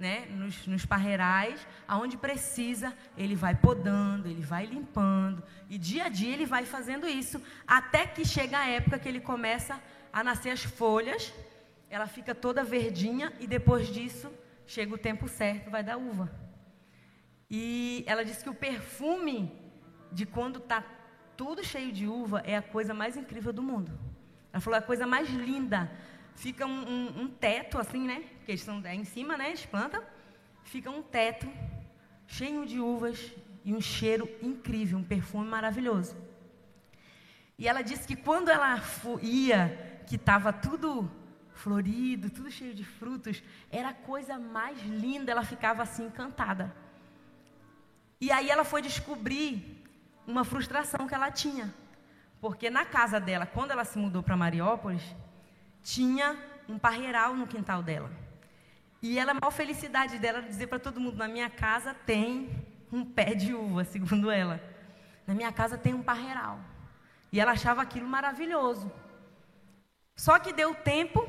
né, 0.00 0.26
nos, 0.30 0.66
nos 0.66 0.86
parreirais, 0.86 1.64
aonde 1.86 2.16
precisa, 2.16 2.96
ele 3.18 3.36
vai 3.36 3.54
podando, 3.54 4.26
ele 4.26 4.40
vai 4.40 4.64
limpando, 4.64 5.44
e 5.68 5.76
dia 5.76 6.04
a 6.04 6.08
dia 6.08 6.32
ele 6.32 6.46
vai 6.46 6.64
fazendo 6.64 7.06
isso, 7.06 7.40
até 7.66 8.06
que 8.06 8.24
chega 8.24 8.58
a 8.58 8.66
época 8.66 8.98
que 8.98 9.06
ele 9.06 9.20
começa 9.20 9.78
a 10.10 10.24
nascer 10.24 10.48
as 10.48 10.64
folhas, 10.64 11.30
ela 11.90 12.06
fica 12.06 12.34
toda 12.34 12.64
verdinha, 12.64 13.30
e 13.38 13.46
depois 13.46 13.88
disso, 13.88 14.32
chega 14.66 14.94
o 14.94 14.98
tempo 14.98 15.28
certo, 15.28 15.70
vai 15.70 15.84
dar 15.84 15.98
uva. 15.98 16.32
E 17.50 18.02
ela 18.06 18.24
disse 18.24 18.42
que 18.42 18.48
o 18.48 18.54
perfume 18.54 19.52
de 20.10 20.24
quando 20.24 20.60
está 20.60 20.82
tudo 21.36 21.62
cheio 21.62 21.92
de 21.92 22.06
uva 22.06 22.42
é 22.46 22.56
a 22.56 22.62
coisa 22.62 22.94
mais 22.94 23.18
incrível 23.18 23.52
do 23.52 23.62
mundo. 23.62 23.92
Ela 24.50 24.60
falou, 24.60 24.76
é 24.76 24.78
a 24.78 24.82
coisa 24.82 25.06
mais 25.06 25.28
linda 25.28 25.90
fica 26.40 26.64
um, 26.64 26.88
um, 26.88 27.22
um 27.22 27.28
teto 27.28 27.78
assim, 27.78 28.06
né? 28.06 28.24
Porque 28.50 28.54
eles 28.54 28.60
estão 28.62 28.90
é 28.90 28.94
em 28.96 29.04
cima, 29.04 29.36
né? 29.36 29.48
Eles 29.48 29.64
plantam. 29.64 30.02
Fica 30.64 30.90
um 30.90 31.02
teto 31.02 31.48
cheio 32.26 32.66
de 32.66 32.80
uvas 32.80 33.32
e 33.64 33.72
um 33.72 33.80
cheiro 33.80 34.28
incrível, 34.42 34.98
um 34.98 35.04
perfume 35.04 35.48
maravilhoso. 35.48 36.16
E 37.56 37.68
ela 37.68 37.80
disse 37.82 38.08
que 38.08 38.16
quando 38.16 38.48
ela 38.48 38.82
ia, 39.22 40.02
que 40.04 40.16
estava 40.16 40.52
tudo 40.52 41.08
florido, 41.52 42.28
tudo 42.28 42.50
cheio 42.50 42.74
de 42.74 42.82
frutos, 42.84 43.40
era 43.70 43.90
a 43.90 43.94
coisa 43.94 44.36
mais 44.36 44.82
linda, 44.82 45.30
ela 45.30 45.44
ficava 45.44 45.84
assim 45.84 46.06
encantada. 46.06 46.74
E 48.20 48.32
aí 48.32 48.50
ela 48.50 48.64
foi 48.64 48.82
descobrir 48.82 49.80
uma 50.26 50.42
frustração 50.42 51.06
que 51.06 51.14
ela 51.14 51.30
tinha. 51.30 51.72
Porque 52.40 52.68
na 52.68 52.84
casa 52.84 53.20
dela, 53.20 53.46
quando 53.46 53.70
ela 53.70 53.84
se 53.84 53.96
mudou 53.96 54.24
para 54.24 54.36
Mariópolis, 54.36 55.04
tinha 55.84 56.36
um 56.68 56.80
parreiral 56.80 57.36
no 57.36 57.46
quintal 57.46 57.80
dela. 57.80 58.10
E 59.02 59.18
ela, 59.18 59.32
a 59.32 59.34
maior 59.34 59.50
felicidade 59.50 60.18
dela 60.18 60.38
era 60.38 60.46
dizer 60.46 60.66
para 60.66 60.78
todo 60.78 61.00
mundo: 61.00 61.16
na 61.16 61.28
minha 61.28 61.48
casa 61.48 61.94
tem 61.94 62.50
um 62.92 63.04
pé 63.04 63.34
de 63.34 63.54
uva, 63.54 63.84
segundo 63.94 64.30
ela. 64.30 64.60
Na 65.26 65.34
minha 65.34 65.52
casa 65.52 65.78
tem 65.78 65.94
um 65.94 66.02
parreiral. 66.02 66.58
E 67.32 67.40
ela 67.40 67.52
achava 67.52 67.82
aquilo 67.82 68.08
maravilhoso. 68.08 68.90
Só 70.16 70.38
que 70.38 70.52
deu 70.52 70.74
tempo, 70.74 71.26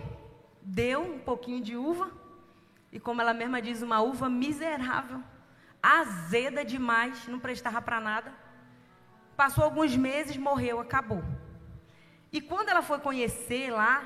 deu 0.61 1.01
um 1.01 1.19
pouquinho 1.19 1.63
de 1.63 1.77
uva, 1.77 2.11
e 2.91 2.99
como 2.99 3.21
ela 3.21 3.33
mesma 3.33 3.61
diz, 3.61 3.81
uma 3.81 4.01
uva 4.01 4.29
miserável, 4.29 5.23
azeda 5.81 6.65
demais, 6.65 7.27
não 7.27 7.39
prestava 7.39 7.81
para 7.81 8.01
nada. 8.01 8.33
Passou 9.37 9.63
alguns 9.63 9.95
meses, 9.95 10.35
morreu, 10.35 10.79
acabou. 10.79 11.23
E 12.31 12.41
quando 12.41 12.69
ela 12.69 12.81
foi 12.81 12.99
conhecer 12.99 13.71
lá 13.71 14.03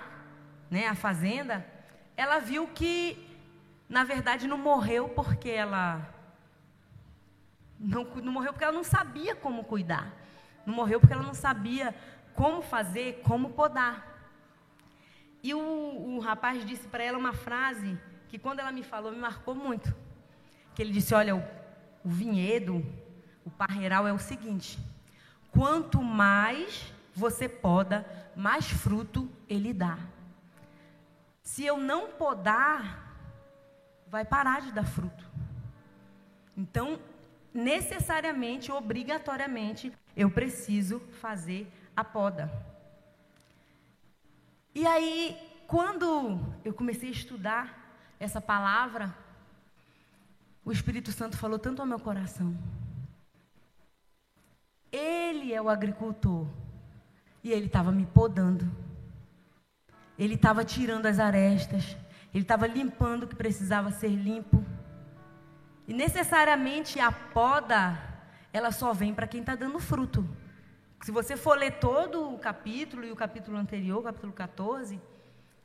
né, 0.69 0.87
a 0.87 0.95
fazenda, 0.95 1.65
ela 2.15 2.39
viu 2.39 2.67
que, 2.67 3.34
na 3.87 4.03
verdade, 4.03 4.47
não 4.47 4.57
morreu 4.57 5.09
porque 5.09 5.49
ela. 5.49 6.09
Não, 7.79 8.03
não 8.03 8.31
morreu 8.31 8.51
porque 8.51 8.63
ela 8.63 8.73
não 8.73 8.83
sabia 8.83 9.35
como 9.35 9.63
cuidar. 9.63 10.11
Não 10.65 10.73
morreu 10.73 10.99
porque 10.99 11.13
ela 11.13 11.23
não 11.23 11.33
sabia 11.33 11.93
como 12.33 12.61
fazer, 12.61 13.21
como 13.23 13.51
podar. 13.51 14.15
E 15.43 15.53
o, 15.53 15.59
o 15.59 16.19
rapaz 16.19 16.65
disse 16.65 16.87
para 16.87 17.03
ela 17.03 17.17
uma 17.17 17.33
frase 17.33 17.97
que, 18.27 18.39
quando 18.39 18.59
ela 18.59 18.71
me 18.71 18.81
falou, 18.81 19.11
me 19.11 19.19
marcou 19.19 19.53
muito. 19.53 19.95
Que 20.73 20.81
ele 20.81 20.91
disse: 20.91 21.13
Olha, 21.13 21.35
o, 21.35 21.43
o 22.03 22.09
vinhedo, 22.09 22.83
o 23.45 23.51
parreiral 23.51 24.07
é 24.07 24.13
o 24.13 24.17
seguinte: 24.17 24.79
quanto 25.51 26.01
mais 26.01 26.91
você 27.13 27.47
poda, 27.47 28.05
mais 28.35 28.67
fruto 28.67 29.29
ele 29.47 29.71
dá. 29.71 29.99
Se 31.43 31.63
eu 31.63 31.77
não 31.77 32.09
podar, 32.09 33.04
vai 34.07 34.25
parar 34.25 34.61
de 34.61 34.71
dar 34.71 34.85
fruto. 34.85 35.25
Então, 36.55 36.99
necessariamente, 37.53 38.71
obrigatoriamente, 38.71 39.91
eu 40.15 40.29
preciso 40.29 40.99
fazer 41.21 41.71
a 41.95 42.03
poda. 42.03 42.51
E 44.73 44.85
aí, 44.85 45.37
quando 45.67 46.39
eu 46.63 46.73
comecei 46.73 47.09
a 47.09 47.13
estudar 47.13 47.85
essa 48.19 48.41
palavra, 48.41 49.15
o 50.63 50.71
Espírito 50.71 51.11
Santo 51.11 51.37
falou 51.37 51.59
tanto 51.59 51.81
ao 51.81 51.87
meu 51.87 51.99
coração. 51.99 52.57
Ele 54.91 55.53
é 55.53 55.61
o 55.61 55.69
agricultor 55.69 56.47
e 57.43 57.51
ele 57.51 57.67
estava 57.67 57.91
me 57.91 58.05
podando. 58.05 58.69
Ele 60.17 60.35
estava 60.35 60.63
tirando 60.63 61.05
as 61.05 61.19
arestas, 61.19 61.97
ele 62.35 62.43
estava 62.43 62.67
limpando 62.67 63.23
o 63.23 63.27
que 63.27 63.35
precisava 63.35 63.91
ser 63.91 64.09
limpo. 64.09 64.61
E 65.87 65.93
necessariamente 65.93 66.99
a 66.99 67.09
poda, 67.09 67.97
ela 68.51 68.73
só 68.73 68.91
vem 68.91 69.13
para 69.13 69.25
quem 69.25 69.39
está 69.39 69.55
dando 69.55 69.79
fruto. 69.79 70.27
Se 71.01 71.11
você 71.11 71.37
for 71.37 71.57
ler 71.57 71.79
todo 71.79 72.33
o 72.33 72.37
capítulo 72.37 73.05
e 73.05 73.11
o 73.11 73.15
capítulo 73.15 73.55
anterior, 73.55 73.99
o 73.99 74.03
capítulo 74.03 74.33
14, 74.33 75.01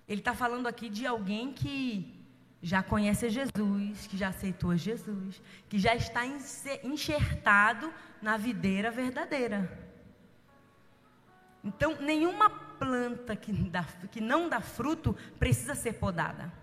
ele 0.07 0.21
está 0.21 0.33
falando 0.33 0.69
aqui 0.69 0.89
de 0.89 1.05
alguém 1.09 1.53
que 1.53 2.25
já 2.63 2.85
conhece 2.85 3.29
Jesus, 3.31 4.07
que 4.07 4.17
já 4.17 4.29
aceitou 4.29 4.77
Jesus, 4.77 5.43
que 5.69 5.77
já 5.77 5.97
está 5.97 6.25
enxertado 6.85 7.93
na 8.23 8.37
videira 8.37 8.93
verdadeira. 8.93 9.77
Então, 11.65 11.97
nenhuma 12.01 12.49
planta 12.49 13.35
que, 13.35 13.53
dá, 13.53 13.85
que 14.13 14.21
não 14.21 14.49
dá 14.49 14.61
fruto 14.61 15.17
precisa 15.37 15.75
ser 15.75 15.95
podada. 15.95 16.60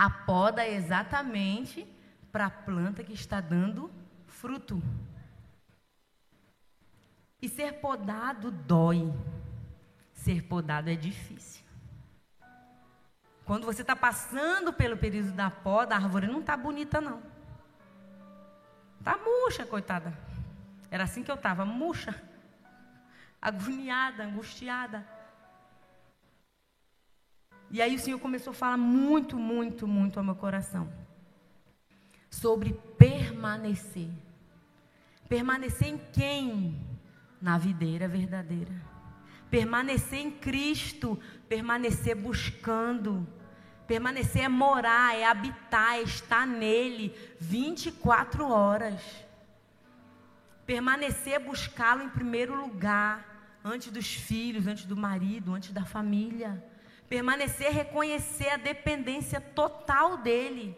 A 0.00 0.08
poda 0.08 0.64
é 0.64 0.72
exatamente 0.72 1.86
para 2.32 2.46
a 2.46 2.50
planta 2.50 3.04
que 3.04 3.12
está 3.12 3.38
dando 3.38 3.90
fruto. 4.26 4.82
E 7.42 7.46
ser 7.50 7.82
podado 7.82 8.50
dói. 8.50 9.12
Ser 10.14 10.44
podado 10.44 10.88
é 10.88 10.94
difícil. 10.96 11.62
Quando 13.44 13.66
você 13.66 13.82
está 13.82 13.94
passando 13.94 14.72
pelo 14.72 14.96
período 14.96 15.32
da 15.32 15.50
poda, 15.50 15.94
a 15.94 15.98
árvore 15.98 16.28
não 16.28 16.40
está 16.40 16.56
bonita, 16.56 16.98
não. 16.98 17.22
Está 19.00 19.18
murcha, 19.18 19.66
coitada. 19.66 20.16
Era 20.90 21.04
assim 21.04 21.22
que 21.22 21.30
eu 21.30 21.34
estava, 21.34 21.66
murcha 21.66 22.18
agoniada, 23.38 24.24
angustiada. 24.24 25.06
E 27.70 27.80
aí 27.80 27.94
o 27.94 27.98
Senhor 27.98 28.18
começou 28.18 28.50
a 28.50 28.54
falar 28.54 28.76
muito, 28.76 29.38
muito, 29.38 29.86
muito 29.86 30.18
ao 30.18 30.24
meu 30.24 30.34
coração 30.34 30.90
sobre 32.30 32.72
permanecer. 32.96 34.10
Permanecer 35.28 35.88
em 35.88 35.98
quem? 36.12 36.80
Na 37.40 37.58
videira 37.58 38.06
verdadeira. 38.06 38.72
Permanecer 39.50 40.20
em 40.20 40.30
Cristo, 40.30 41.18
permanecer 41.48 42.14
buscando. 42.14 43.26
Permanecer 43.86 44.42
é 44.42 44.48
morar, 44.48 45.16
é 45.16 45.24
habitar, 45.24 45.96
é 45.96 46.02
estar 46.02 46.46
nele 46.46 47.14
24 47.40 48.48
horas. 48.48 49.00
Permanecer 50.64 51.34
é 51.34 51.38
buscá-lo 51.38 52.02
em 52.02 52.08
primeiro 52.08 52.54
lugar 52.54 53.58
antes 53.64 53.90
dos 53.90 54.14
filhos, 54.14 54.66
antes 54.66 54.84
do 54.84 54.96
marido, 54.96 55.52
antes 55.52 55.72
da 55.72 55.84
família. 55.84 56.64
Permanecer, 57.10 57.72
reconhecer 57.72 58.50
a 58.50 58.56
dependência 58.56 59.40
total 59.40 60.16
dele, 60.16 60.76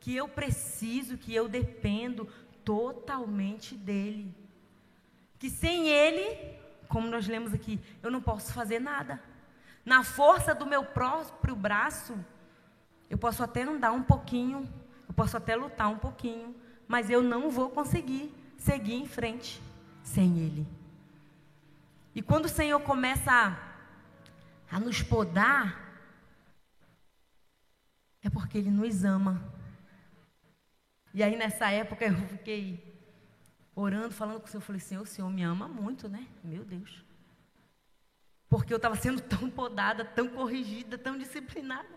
que 0.00 0.16
eu 0.16 0.26
preciso, 0.26 1.16
que 1.16 1.32
eu 1.32 1.48
dependo 1.48 2.28
totalmente 2.64 3.76
dele. 3.76 4.34
Que 5.38 5.48
sem 5.48 5.88
ele, 5.88 6.58
como 6.88 7.06
nós 7.06 7.28
lemos 7.28 7.54
aqui, 7.54 7.80
eu 8.02 8.10
não 8.10 8.20
posso 8.20 8.52
fazer 8.52 8.80
nada. 8.80 9.22
Na 9.84 10.02
força 10.02 10.52
do 10.52 10.66
meu 10.66 10.84
próprio 10.84 11.54
braço, 11.54 12.18
eu 13.08 13.16
posso 13.16 13.44
até 13.44 13.62
andar 13.62 13.92
um 13.92 14.02
pouquinho, 14.02 14.68
eu 15.06 15.14
posso 15.14 15.36
até 15.36 15.54
lutar 15.54 15.88
um 15.88 15.98
pouquinho, 15.98 16.56
mas 16.88 17.08
eu 17.08 17.22
não 17.22 17.50
vou 17.50 17.70
conseguir 17.70 18.34
seguir 18.56 18.94
em 18.94 19.06
frente 19.06 19.62
sem 20.02 20.40
ele. 20.40 20.66
E 22.16 22.20
quando 22.20 22.46
o 22.46 22.48
Senhor 22.48 22.80
começa 22.80 23.30
a, 23.30 23.67
a 24.70 24.78
nos 24.78 25.02
podar, 25.02 25.88
é 28.22 28.28
porque 28.28 28.58
Ele 28.58 28.70
nos 28.70 29.04
ama. 29.04 29.42
E 31.14 31.22
aí 31.22 31.36
nessa 31.36 31.70
época 31.70 32.04
eu 32.04 32.16
fiquei 32.28 32.88
orando, 33.74 34.12
falando 34.12 34.40
com 34.40 34.46
o 34.46 34.48
Senhor. 34.48 34.60
Eu 34.60 34.66
falei, 34.66 34.80
Senhor, 34.80 35.02
o 35.02 35.06
Senhor 35.06 35.30
me 35.30 35.42
ama 35.42 35.68
muito, 35.68 36.08
né? 36.08 36.26
Meu 36.42 36.64
Deus. 36.64 37.04
Porque 38.48 38.72
eu 38.72 38.76
estava 38.76 38.96
sendo 38.96 39.20
tão 39.20 39.50
podada, 39.50 40.04
tão 40.04 40.28
corrigida, 40.28 40.96
tão 40.98 41.16
disciplinada. 41.16 41.88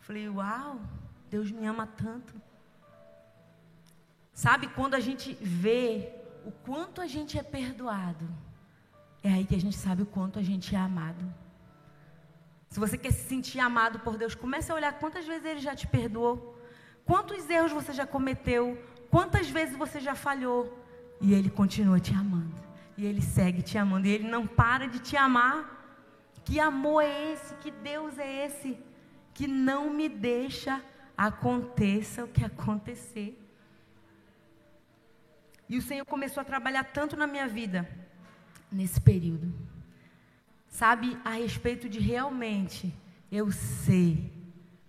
Falei, 0.00 0.28
uau, 0.28 0.80
Deus 1.28 1.50
me 1.50 1.66
ama 1.66 1.86
tanto. 1.86 2.34
Sabe, 4.32 4.68
quando 4.68 4.94
a 4.94 5.00
gente 5.00 5.34
vê 5.34 6.12
o 6.44 6.50
quanto 6.50 7.00
a 7.00 7.06
gente 7.06 7.38
é 7.38 7.42
perdoado, 7.42 8.26
é 9.22 9.30
aí 9.30 9.44
que 9.44 9.54
a 9.54 9.60
gente 9.60 9.76
sabe 9.76 10.02
o 10.02 10.06
quanto 10.06 10.38
a 10.38 10.42
gente 10.42 10.74
é 10.74 10.78
amado. 10.78 11.22
Se 12.70 12.78
você 12.78 12.96
quer 12.96 13.12
se 13.12 13.28
sentir 13.28 13.58
amado 13.58 13.98
por 13.98 14.16
Deus, 14.16 14.36
comece 14.36 14.70
a 14.70 14.74
olhar 14.76 14.92
quantas 14.92 15.26
vezes 15.26 15.44
Ele 15.44 15.60
já 15.60 15.74
te 15.74 15.88
perdoou, 15.88 16.56
quantos 17.04 17.50
erros 17.50 17.72
você 17.72 17.92
já 17.92 18.06
cometeu, 18.06 18.80
quantas 19.10 19.50
vezes 19.50 19.76
você 19.76 19.98
já 19.98 20.14
falhou, 20.14 20.78
e 21.20 21.34
Ele 21.34 21.50
continua 21.50 21.98
te 21.98 22.14
amando, 22.14 22.54
e 22.96 23.04
Ele 23.04 23.20
segue 23.20 23.60
te 23.60 23.76
amando, 23.76 24.06
e 24.06 24.12
Ele 24.12 24.28
não 24.28 24.46
para 24.46 24.86
de 24.86 25.00
te 25.00 25.16
amar. 25.16 25.78
Que 26.44 26.60
amor 26.60 27.02
é 27.02 27.32
esse? 27.32 27.54
Que 27.56 27.72
Deus 27.72 28.16
é 28.18 28.46
esse? 28.46 28.78
Que 29.34 29.48
não 29.48 29.92
me 29.92 30.08
deixa 30.08 30.80
aconteça 31.18 32.24
o 32.24 32.28
que 32.28 32.44
acontecer. 32.44 33.36
E 35.68 35.76
o 35.76 35.82
Senhor 35.82 36.06
começou 36.06 36.40
a 36.40 36.44
trabalhar 36.44 36.84
tanto 36.84 37.16
na 37.16 37.26
minha 37.26 37.48
vida 37.48 37.88
nesse 38.70 39.00
período. 39.00 39.52
Sabe, 40.80 41.20
a 41.26 41.32
respeito 41.32 41.90
de 41.90 42.00
realmente 42.00 42.90
eu 43.30 43.52
ser 43.52 44.32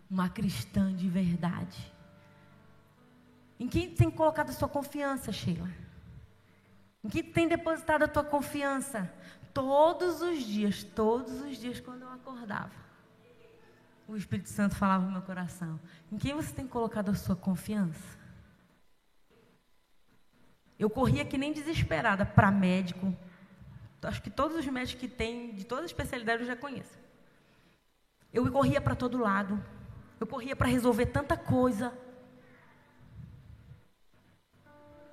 uma 0.10 0.30
cristã 0.30 0.96
de 0.96 1.10
verdade. 1.10 1.94
Em 3.60 3.68
quem 3.68 3.94
tem 3.94 4.10
colocado 4.10 4.52
a 4.52 4.54
sua 4.54 4.70
confiança, 4.70 5.34
Sheila? 5.34 5.70
Em 7.04 7.10
quem 7.10 7.22
tem 7.22 7.46
depositado 7.46 8.04
a 8.04 8.08
tua 8.08 8.24
confiança? 8.24 9.14
Todos 9.54 10.22
os 10.22 10.42
dias, 10.46 10.82
todos 10.82 11.42
os 11.42 11.58
dias 11.58 11.82
quando 11.82 12.04
eu 12.04 12.10
acordava. 12.14 12.72
O 14.08 14.16
Espírito 14.16 14.48
Santo 14.48 14.76
falava 14.76 15.04
no 15.04 15.12
meu 15.12 15.22
coração. 15.22 15.78
Em 16.10 16.18
quem 16.18 16.34
você 16.34 16.54
tem 16.54 16.66
colocado 16.66 17.10
a 17.10 17.16
sua 17.16 17.36
confiança? 17.36 18.18
Eu 20.80 20.90
corria 20.90 21.26
que 21.26 21.38
nem 21.38 21.52
desesperada 21.52 22.26
para 22.26 22.50
médico. 22.50 23.14
Acho 24.04 24.22
que 24.22 24.30
todos 24.30 24.58
os 24.58 24.66
médicos 24.66 25.00
que 25.00 25.08
tem, 25.08 25.54
de 25.54 25.64
todas 25.64 25.86
as 25.86 25.92
especialidades, 25.92 26.42
eu 26.42 26.48
já 26.48 26.56
conheço. 26.56 27.00
Eu 28.34 28.50
corria 28.52 28.82
para 28.82 28.96
todo 28.96 29.18
lado. 29.18 29.64
Eu 30.20 30.26
corria 30.26 30.56
para 30.56 30.68
resolver 30.68 31.08
tanta 31.08 31.38
coisa. 31.38 31.94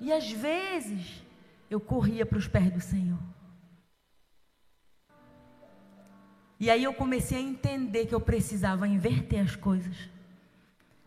E 0.00 0.12
às 0.12 0.30
vezes, 0.30 1.22
eu 1.68 1.80
corria 1.80 2.24
para 2.24 2.38
os 2.38 2.48
pés 2.48 2.70
do 2.70 2.80
Senhor. 2.80 3.18
E 6.60 6.70
aí 6.70 6.82
eu 6.82 6.92
comecei 6.92 7.38
a 7.38 7.40
entender 7.40 8.06
que 8.06 8.14
eu 8.14 8.20
precisava 8.20 8.88
inverter 8.88 9.40
as 9.40 9.54
coisas. 9.54 10.08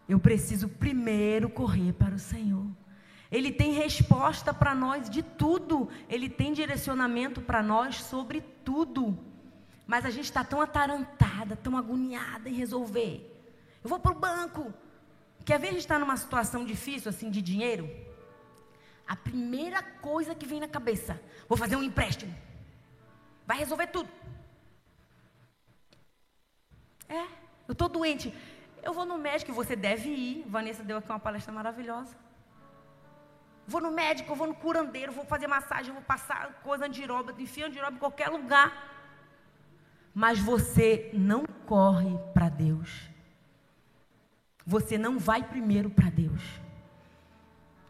Eu 0.08 0.20
preciso 0.20 0.70
primeiro 0.70 1.50
correr 1.50 1.94
para 1.94 2.16
o 2.16 2.20
Senhor. 2.20 2.66
Ele 3.32 3.52
tem 3.52 3.72
resposta 3.72 4.54
para 4.54 4.76
nós 4.76 5.10
de 5.10 5.24
tudo. 5.24 5.90
Ele 6.10 6.30
tem 6.30 6.52
direcionamento 6.52 7.42
para 7.42 7.64
nós 7.64 7.96
sobre 8.04 8.42
tudo. 8.42 9.18
Mas 9.88 10.06
a 10.06 10.10
gente 10.10 10.26
está 10.26 10.44
tão 10.44 10.60
atarantada, 10.60 11.56
tão 11.56 11.78
agoniada 11.78 12.50
em 12.50 12.54
resolver. 12.54 13.28
Eu 13.84 13.90
vou 13.90 14.00
para 14.00 14.12
o 14.12 14.20
banco. 14.20 14.74
Quer 15.46 15.60
ver 15.60 15.70
a 15.70 15.72
gente 15.72 15.82
estar 15.82 15.96
tá 15.96 16.00
numa 16.00 16.18
situação 16.18 16.66
difícil, 16.66 17.10
assim, 17.10 17.32
de 17.32 17.42
dinheiro? 17.42 17.90
A 19.08 19.16
primeira 19.16 19.82
coisa 19.82 20.36
que 20.36 20.46
vem 20.46 20.60
na 20.60 20.68
cabeça: 20.68 21.20
vou 21.48 21.58
fazer 21.58 21.76
um 21.76 21.84
empréstimo. 21.84 22.34
Vai 23.48 23.58
resolver 23.58 23.88
tudo. 23.88 24.10
É, 27.08 27.24
eu 27.68 27.74
estou 27.74 27.90
doente. 27.90 28.34
Eu 28.84 28.94
vou 28.94 29.06
no 29.06 29.18
médico, 29.18 29.54
você 29.54 29.76
deve 29.76 30.10
ir. 30.10 30.46
Vanessa 30.48 30.84
deu 30.84 30.98
aqui 30.98 31.10
uma 31.10 31.20
palestra 31.20 31.54
maravilhosa. 31.54 32.21
Vou 33.72 33.80
no 33.80 33.92
médico, 33.92 34.36
vou 34.36 34.48
no 34.48 34.54
curandeiro, 34.54 35.14
vou 35.14 35.24
fazer 35.24 35.48
massagem, 35.48 35.94
vou 35.94 36.02
passar 36.02 36.60
coisa 36.62 36.86
andiroba, 36.88 37.34
enfia 37.40 37.68
andiroba 37.68 37.96
em 37.96 38.00
qualquer 38.00 38.28
lugar. 38.28 38.70
Mas 40.14 40.40
você 40.40 41.10
não 41.14 41.46
corre 41.66 42.18
para 42.34 42.50
Deus. 42.50 43.10
Você 44.66 44.98
não 44.98 45.18
vai 45.18 45.42
primeiro 45.42 45.90
para 45.90 46.10
Deus. 46.10 46.42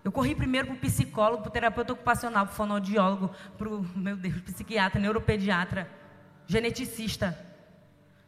Eu 0.03 0.11
corri 0.11 0.35
primeiro 0.35 0.67
para 0.67 0.75
o 0.75 0.79
psicólogo, 0.79 1.41
para 1.41 1.49
o 1.49 1.53
terapeuta 1.53 1.93
ocupacional, 1.93 2.45
para 2.45 2.53
o 2.53 2.55
fonoaudiólogo, 2.55 3.31
para 3.57 3.67
o, 3.67 3.83
meu 3.95 4.15
Deus, 4.15 4.39
psiquiatra, 4.41 5.01
neuropediatra, 5.01 5.89
geneticista. 6.45 7.35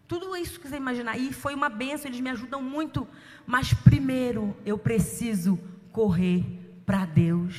Tudo 0.07 0.35
isso 0.35 0.59
que 0.59 0.67
você 0.67 0.77
imaginar. 0.77 1.17
E 1.17 1.31
foi 1.31 1.53
uma 1.53 1.69
benção, 1.69 2.09
eles 2.09 2.19
me 2.19 2.31
ajudam 2.31 2.63
muito. 2.63 3.07
Mas 3.45 3.75
primeiro 3.75 4.57
eu 4.65 4.75
preciso 4.75 5.59
correr 5.91 6.62
para 6.86 7.06
Deus. 7.06 7.56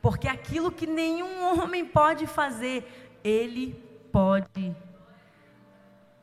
Porque 0.00 0.28
aquilo 0.28 0.70
que 0.70 0.86
nenhum 0.86 1.60
homem 1.60 1.84
pode 1.84 2.26
fazer, 2.26 3.18
Ele 3.22 3.74
pode. 4.12 4.76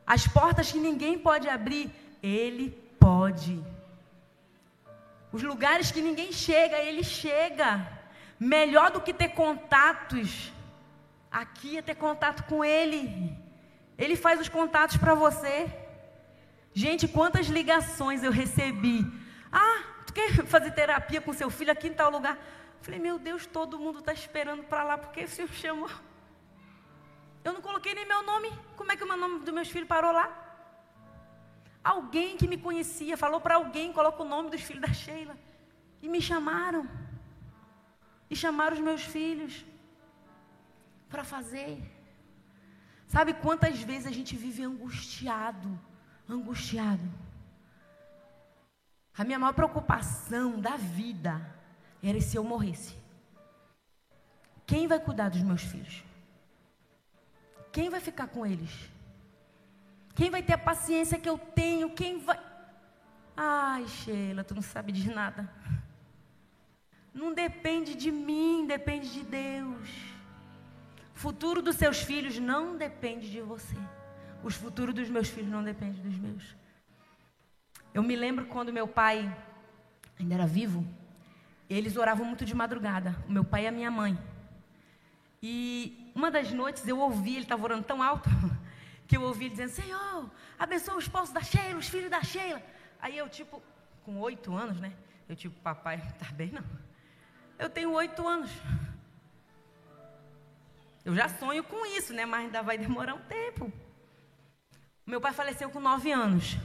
As 0.06 0.26
portas 0.26 0.70
que 0.72 0.78
ninguém 0.78 1.18
pode 1.18 1.48
abrir, 1.48 1.90
Ele 2.22 2.70
pode. 2.98 3.62
Os 5.32 5.42
lugares 5.42 5.90
que 5.90 6.00
ninguém 6.00 6.32
chega, 6.32 6.78
Ele 6.78 7.04
chega. 7.04 7.86
Melhor 8.38 8.90
do 8.90 9.00
que 9.00 9.12
ter 9.12 9.30
contatos, 9.30 10.52
aqui 11.30 11.78
é 11.78 11.82
ter 11.82 11.96
contato 11.96 12.44
com 12.44 12.64
Ele. 12.64 13.36
Ele 13.98 14.16
faz 14.16 14.40
os 14.40 14.48
contatos 14.48 14.96
para 14.96 15.14
você. 15.14 15.66
Gente, 16.72 17.08
quantas 17.08 17.46
ligações 17.46 18.22
eu 18.22 18.30
recebi. 18.30 18.98
Ah, 19.50 19.82
quer 20.16 20.30
fazer 20.54 20.70
terapia 20.80 21.20
com 21.20 21.32
seu 21.40 21.50
filho 21.50 21.72
aqui 21.72 21.88
em 21.88 21.96
tal 22.00 22.10
lugar? 22.16 22.36
Falei, 22.84 22.98
meu 23.06 23.18
Deus, 23.18 23.42
todo 23.58 23.78
mundo 23.84 23.98
está 24.00 24.12
esperando 24.20 24.62
para 24.70 24.82
lá, 24.88 24.96
porque 25.02 25.24
o 25.24 25.28
Senhor 25.28 25.50
chamou. 25.64 25.90
Eu 27.44 27.52
não 27.52 27.60
coloquei 27.66 27.92
nem 27.94 28.06
meu 28.12 28.22
nome. 28.30 28.50
Como 28.78 28.90
é 28.92 28.96
que 28.96 29.04
o 29.04 29.16
nome 29.24 29.40
dos 29.46 29.54
meus 29.58 29.70
filhos 29.74 29.88
parou 29.94 30.12
lá? 30.20 30.26
Alguém 31.94 32.36
que 32.38 32.48
me 32.52 32.58
conhecia 32.66 33.16
falou 33.24 33.40
para 33.40 33.56
alguém, 33.56 33.92
coloca 33.92 34.22
o 34.22 34.30
nome 34.34 34.48
dos 34.54 34.62
filhos 34.68 34.82
da 34.86 34.92
Sheila. 35.00 35.36
E 36.02 36.08
me 36.14 36.20
chamaram. 36.30 36.82
E 38.30 38.34
chamaram 38.34 38.74
os 38.76 38.82
meus 38.88 39.02
filhos 39.02 39.64
para 41.10 41.24
fazer. 41.34 41.72
Sabe 43.06 43.34
quantas 43.34 43.78
vezes 43.90 44.06
a 44.06 44.14
gente 44.18 44.34
vive 44.44 44.62
angustiado, 44.70 45.70
angustiado? 46.36 47.08
A 49.18 49.24
minha 49.24 49.38
maior 49.38 49.54
preocupação 49.54 50.60
da 50.60 50.76
vida 50.76 51.40
era 52.02 52.20
se 52.20 52.36
eu 52.36 52.44
morresse. 52.44 52.94
Quem 54.66 54.86
vai 54.86 55.00
cuidar 55.00 55.30
dos 55.30 55.42
meus 55.42 55.62
filhos? 55.62 56.04
Quem 57.72 57.88
vai 57.88 58.00
ficar 58.00 58.28
com 58.28 58.44
eles? 58.44 58.90
Quem 60.14 60.30
vai 60.30 60.42
ter 60.42 60.54
a 60.54 60.58
paciência 60.58 61.18
que 61.18 61.28
eu 61.28 61.38
tenho? 61.38 61.90
Quem 61.90 62.18
vai. 62.18 62.38
Ai, 63.36 63.86
Sheila, 63.86 64.44
tu 64.44 64.54
não 64.54 64.62
sabe 64.62 64.92
de 64.92 65.10
nada. 65.10 65.48
Não 67.12 67.32
depende 67.32 67.94
de 67.94 68.10
mim, 68.10 68.66
depende 68.66 69.10
de 69.12 69.22
Deus. 69.22 69.88
O 71.14 71.18
futuro 71.18 71.62
dos 71.62 71.76
seus 71.76 72.02
filhos 72.02 72.38
não 72.38 72.76
depende 72.76 73.30
de 73.30 73.40
você. 73.40 73.76
O 74.44 74.50
futuro 74.50 74.92
dos 74.92 75.08
meus 75.08 75.28
filhos 75.28 75.50
não 75.50 75.62
depende 75.64 76.00
dos 76.00 76.18
meus. 76.18 76.54
Eu 77.96 78.02
me 78.02 78.14
lembro 78.14 78.44
quando 78.44 78.74
meu 78.74 78.86
pai 78.86 79.34
ainda 80.20 80.34
era 80.34 80.46
vivo, 80.46 80.86
eles 81.66 81.96
oravam 81.96 82.26
muito 82.26 82.44
de 82.44 82.54
madrugada, 82.54 83.16
o 83.26 83.32
meu 83.32 83.42
pai 83.42 83.64
e 83.64 83.68
a 83.68 83.72
minha 83.72 83.90
mãe. 83.90 84.18
E 85.42 86.12
uma 86.14 86.30
das 86.30 86.52
noites 86.52 86.86
eu 86.86 86.98
ouvi, 86.98 87.36
ele 87.36 87.44
estava 87.44 87.64
orando 87.64 87.84
tão 87.84 88.02
alto, 88.02 88.28
que 89.08 89.16
eu 89.16 89.22
ouvi 89.22 89.46
ele 89.46 89.52
dizendo: 89.52 89.70
Senhor, 89.70 90.30
abençoa 90.58 90.98
os 90.98 91.04
esposos 91.04 91.32
da 91.32 91.40
Sheila, 91.40 91.78
os 91.78 91.88
filhos 91.88 92.10
da 92.10 92.22
Sheila. 92.22 92.62
Aí 93.00 93.16
eu, 93.16 93.30
tipo, 93.30 93.62
com 94.04 94.20
oito 94.20 94.54
anos, 94.54 94.78
né? 94.78 94.92
Eu, 95.26 95.34
tipo, 95.34 95.58
papai, 95.60 95.96
tá 96.20 96.26
bem 96.32 96.50
não? 96.50 96.64
Eu 97.58 97.70
tenho 97.70 97.90
oito 97.92 98.28
anos. 98.28 98.50
Eu 101.02 101.14
já 101.14 101.30
sonho 101.30 101.64
com 101.64 101.86
isso, 101.96 102.12
né? 102.12 102.26
Mas 102.26 102.44
ainda 102.44 102.62
vai 102.62 102.76
demorar 102.76 103.14
um 103.14 103.22
tempo. 103.22 103.72
Meu 105.06 105.18
pai 105.18 105.32
faleceu 105.32 105.70
com 105.70 105.80
nove 105.80 106.12
anos. 106.12 106.58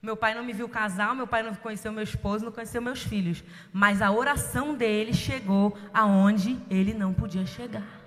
Meu 0.00 0.16
pai 0.16 0.32
não 0.34 0.44
me 0.44 0.52
viu 0.52 0.68
casar, 0.68 1.14
meu 1.14 1.26
pai 1.26 1.42
não 1.42 1.54
conheceu 1.54 1.90
meu 1.90 2.04
esposo, 2.04 2.44
não 2.44 2.52
conheceu 2.52 2.80
meus 2.80 3.02
filhos. 3.02 3.42
Mas 3.72 4.00
a 4.00 4.12
oração 4.12 4.74
dele 4.74 5.12
chegou 5.12 5.76
aonde 5.92 6.58
ele 6.70 6.94
não 6.94 7.12
podia 7.12 7.44
chegar. 7.44 7.98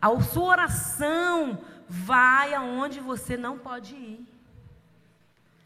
A 0.00 0.20
sua 0.20 0.44
oração 0.44 1.64
vai 1.88 2.52
aonde 2.54 3.00
você 3.00 3.36
não 3.36 3.58
pode 3.58 3.94
ir. 3.94 4.26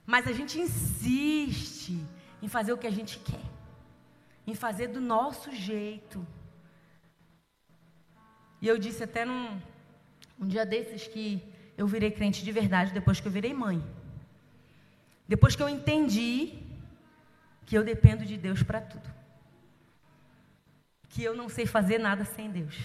Mas 0.07 0.29
a 0.29 0.33
gente 0.33 0.61
insiste 0.61 1.99
em 2.43 2.49
fazer 2.49 2.73
o 2.73 2.79
que 2.79 2.87
a 2.87 2.91
gente 2.91 3.19
quer. 3.19 3.55
em 4.47 4.55
fazer 4.55 4.89
do 4.89 5.01
nosso 5.01 5.51
jeito. 5.53 6.27
E 8.61 8.69
eu 8.69 8.79
disse 8.79 9.03
até 9.03 9.25
num 9.25 9.61
um 10.39 10.47
dia 10.47 10.67
desses 10.67 11.07
que 11.07 11.43
eu 11.77 11.87
virei 11.87 12.11
crente 12.11 12.45
de 12.45 12.53
verdade 12.53 12.93
depois 12.93 13.21
que 13.21 13.27
eu 13.27 13.33
virei 13.33 13.53
mãe. 13.53 13.83
Depois 15.27 15.57
que 15.57 15.63
eu 15.63 15.69
entendi 15.69 16.59
que 17.67 17.77
eu 17.77 17.85
dependo 17.85 18.25
de 18.25 18.37
Deus 18.37 18.63
para 18.63 18.81
tudo. 18.81 19.09
Que 21.09 21.23
eu 21.23 21.35
não 21.35 21.49
sei 21.49 21.67
fazer 21.67 21.99
nada 21.99 22.25
sem 22.25 22.51
Deus. 22.51 22.77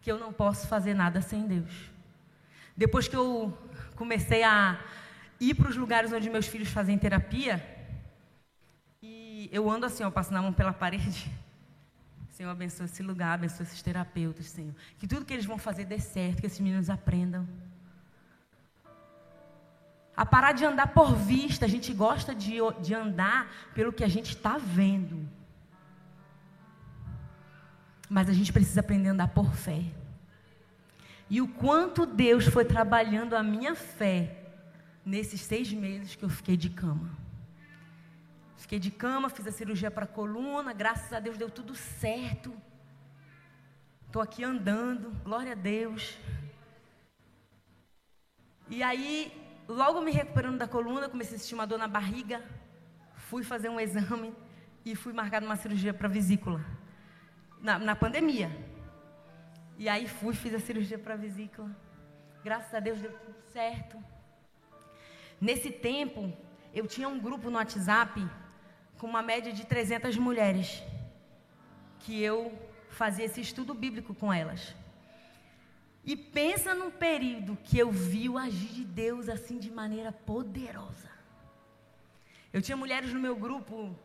Que 0.00 0.10
eu 0.10 0.18
não 0.18 0.32
posso 0.32 0.66
fazer 0.68 0.94
nada 0.94 1.20
sem 1.20 1.46
Deus. 1.46 1.90
Depois 2.76 3.08
que 3.08 3.16
eu 3.16 3.56
comecei 3.96 4.42
a 4.42 4.78
ir 5.40 5.54
para 5.54 5.68
os 5.68 5.76
lugares 5.76 6.12
onde 6.12 6.30
meus 6.30 6.46
filhos 6.46 6.68
fazem 6.68 6.98
terapia, 6.98 7.62
e 9.02 9.48
eu 9.52 9.70
ando 9.70 9.86
assim, 9.86 10.02
eu 10.02 10.10
passo 10.10 10.32
na 10.32 10.40
mão 10.40 10.52
pela 10.52 10.72
parede. 10.72 11.30
Senhor, 12.30 12.50
abençoe 12.50 12.86
esse 12.86 13.02
lugar, 13.02 13.34
abençoe 13.34 13.64
esses 13.64 13.82
terapeutas, 13.82 14.46
Senhor. 14.46 14.74
Que 14.98 15.06
tudo 15.06 15.24
que 15.24 15.32
eles 15.32 15.44
vão 15.44 15.58
fazer 15.58 15.84
dê 15.84 16.00
certo, 16.00 16.40
que 16.40 16.46
esses 16.46 16.60
meninos 16.60 16.90
aprendam. 16.90 17.46
A 20.16 20.24
parar 20.24 20.52
de 20.52 20.64
andar 20.64 20.88
por 20.88 21.14
vista, 21.14 21.64
a 21.64 21.68
gente 21.68 21.92
gosta 21.92 22.34
de, 22.34 22.56
de 22.80 22.94
andar 22.94 23.50
pelo 23.74 23.92
que 23.92 24.04
a 24.04 24.08
gente 24.08 24.30
está 24.36 24.58
vendo. 24.58 25.28
Mas 28.08 28.28
a 28.28 28.32
gente 28.32 28.52
precisa 28.52 28.80
aprender 28.80 29.08
a 29.08 29.12
andar 29.12 29.28
por 29.28 29.52
fé. 29.54 29.82
E 31.28 31.40
o 31.40 31.48
quanto 31.48 32.06
Deus 32.06 32.46
foi 32.46 32.64
trabalhando 32.64 33.34
a 33.34 33.42
minha 33.42 33.74
fé 33.74 34.44
nesses 35.04 35.40
seis 35.40 35.72
meses 35.72 36.14
que 36.14 36.24
eu 36.24 36.28
fiquei 36.28 36.56
de 36.56 36.70
cama. 36.70 37.10
Fiquei 38.56 38.78
de 38.78 38.90
cama, 38.90 39.28
fiz 39.28 39.46
a 39.46 39.52
cirurgia 39.52 39.90
para 39.90 40.04
a 40.04 40.08
coluna, 40.08 40.72
graças 40.72 41.12
a 41.12 41.20
Deus 41.20 41.36
deu 41.36 41.50
tudo 41.50 41.74
certo. 41.74 42.54
Estou 44.06 44.22
aqui 44.22 44.44
andando, 44.44 45.10
glória 45.24 45.52
a 45.52 45.56
Deus. 45.56 46.16
E 48.70 48.82
aí, 48.82 49.30
logo 49.68 50.00
me 50.00 50.10
recuperando 50.10 50.58
da 50.58 50.68
coluna, 50.68 51.08
comecei 51.08 51.36
a 51.36 51.38
sentir 51.38 51.54
uma 51.54 51.66
dor 51.66 51.78
na 51.78 51.88
barriga. 51.88 52.42
Fui 53.16 53.42
fazer 53.42 53.68
um 53.68 53.80
exame 53.80 54.34
e 54.84 54.94
fui 54.94 55.12
marcado 55.12 55.46
uma 55.46 55.56
cirurgia 55.56 55.94
para 55.94 56.08
vesícula. 56.08 56.64
Na, 57.60 57.78
na 57.78 57.96
pandemia. 57.96 58.50
E 59.78 59.88
aí 59.88 60.06
fui, 60.06 60.34
fiz 60.34 60.54
a 60.54 60.60
cirurgia 60.60 60.98
para 60.98 61.16
vesícula. 61.16 61.70
Graças 62.44 62.74
a 62.74 62.80
Deus 62.80 62.98
deu 63.00 63.12
tudo 63.12 63.36
certo. 63.52 63.96
Nesse 65.40 65.70
tempo, 65.70 66.32
eu 66.72 66.86
tinha 66.86 67.08
um 67.08 67.18
grupo 67.18 67.50
no 67.50 67.56
WhatsApp 67.56 68.24
com 68.98 69.06
uma 69.06 69.22
média 69.22 69.52
de 69.52 69.64
300 69.66 70.16
mulheres 70.16 70.82
que 72.00 72.22
eu 72.22 72.52
fazia 72.90 73.24
esse 73.24 73.40
estudo 73.40 73.74
bíblico 73.74 74.14
com 74.14 74.32
elas. 74.32 74.74
E 76.04 76.16
pensa 76.16 76.74
num 76.74 76.90
período 76.90 77.56
que 77.64 77.78
eu 77.78 77.90
vi 77.90 78.28
o 78.28 78.36
agir 78.36 78.68
de 78.68 78.84
Deus 78.84 79.28
assim 79.28 79.58
de 79.58 79.70
maneira 79.70 80.12
poderosa. 80.12 81.10
Eu 82.52 82.60
tinha 82.60 82.76
mulheres 82.76 83.12
no 83.12 83.18
meu 83.18 83.34
grupo 83.34 83.96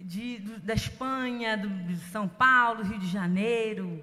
de, 0.00 0.38
do, 0.38 0.60
da 0.60 0.74
Espanha, 0.74 1.56
do, 1.56 1.68
de 1.68 1.96
São 2.10 2.26
Paulo, 2.26 2.82
Rio 2.82 2.98
de 2.98 3.06
Janeiro, 3.06 4.02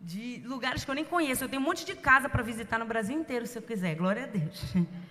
de 0.00 0.42
lugares 0.46 0.84
que 0.84 0.90
eu 0.90 0.94
nem 0.94 1.04
conheço. 1.04 1.44
Eu 1.44 1.48
tenho 1.48 1.62
um 1.62 1.64
monte 1.64 1.84
de 1.84 1.94
casa 1.94 2.28
para 2.28 2.42
visitar 2.42 2.78
no 2.78 2.86
Brasil 2.86 3.16
inteiro, 3.16 3.46
se 3.46 3.56
eu 3.56 3.62
quiser. 3.62 3.94
Glória 3.94 4.24
a 4.24 4.26
Deus. 4.26 4.74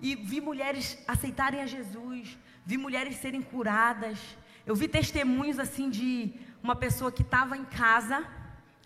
E 0.00 0.14
vi 0.14 0.40
mulheres 0.40 0.96
aceitarem 1.08 1.60
a 1.60 1.66
Jesus, 1.66 2.38
vi 2.64 2.76
mulheres 2.76 3.16
serem 3.16 3.42
curadas. 3.42 4.38
Eu 4.64 4.76
vi 4.76 4.86
testemunhos 4.86 5.58
assim 5.58 5.90
de 5.90 6.32
uma 6.62 6.76
pessoa 6.76 7.10
que 7.10 7.22
estava 7.22 7.56
em 7.56 7.64
casa 7.64 8.24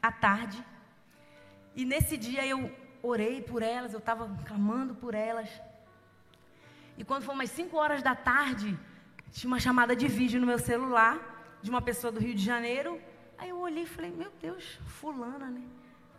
à 0.00 0.10
tarde. 0.10 0.64
E 1.74 1.84
nesse 1.84 2.16
dia 2.16 2.46
eu 2.46 2.70
orei 3.02 3.40
por 3.40 3.62
elas, 3.62 3.92
eu 3.92 3.98
estava 3.98 4.28
clamando 4.44 4.94
por 4.94 5.14
elas. 5.14 5.48
E 6.96 7.04
quando 7.04 7.24
foi 7.24 7.34
umas 7.34 7.50
5 7.50 7.76
horas 7.76 8.02
da 8.02 8.14
tarde, 8.14 8.78
tinha 9.30 9.48
uma 9.48 9.58
chamada 9.58 9.96
de 9.96 10.06
vídeo 10.06 10.40
no 10.40 10.46
meu 10.46 10.58
celular 10.58 11.18
de 11.62 11.70
uma 11.70 11.80
pessoa 11.80 12.12
do 12.12 12.20
Rio 12.20 12.34
de 12.34 12.44
Janeiro. 12.44 13.00
Aí 13.38 13.48
eu 13.48 13.58
olhei 13.58 13.84
e 13.84 13.86
falei, 13.86 14.10
meu 14.10 14.30
Deus, 14.40 14.78
fulana, 14.86 15.50
né? 15.50 15.62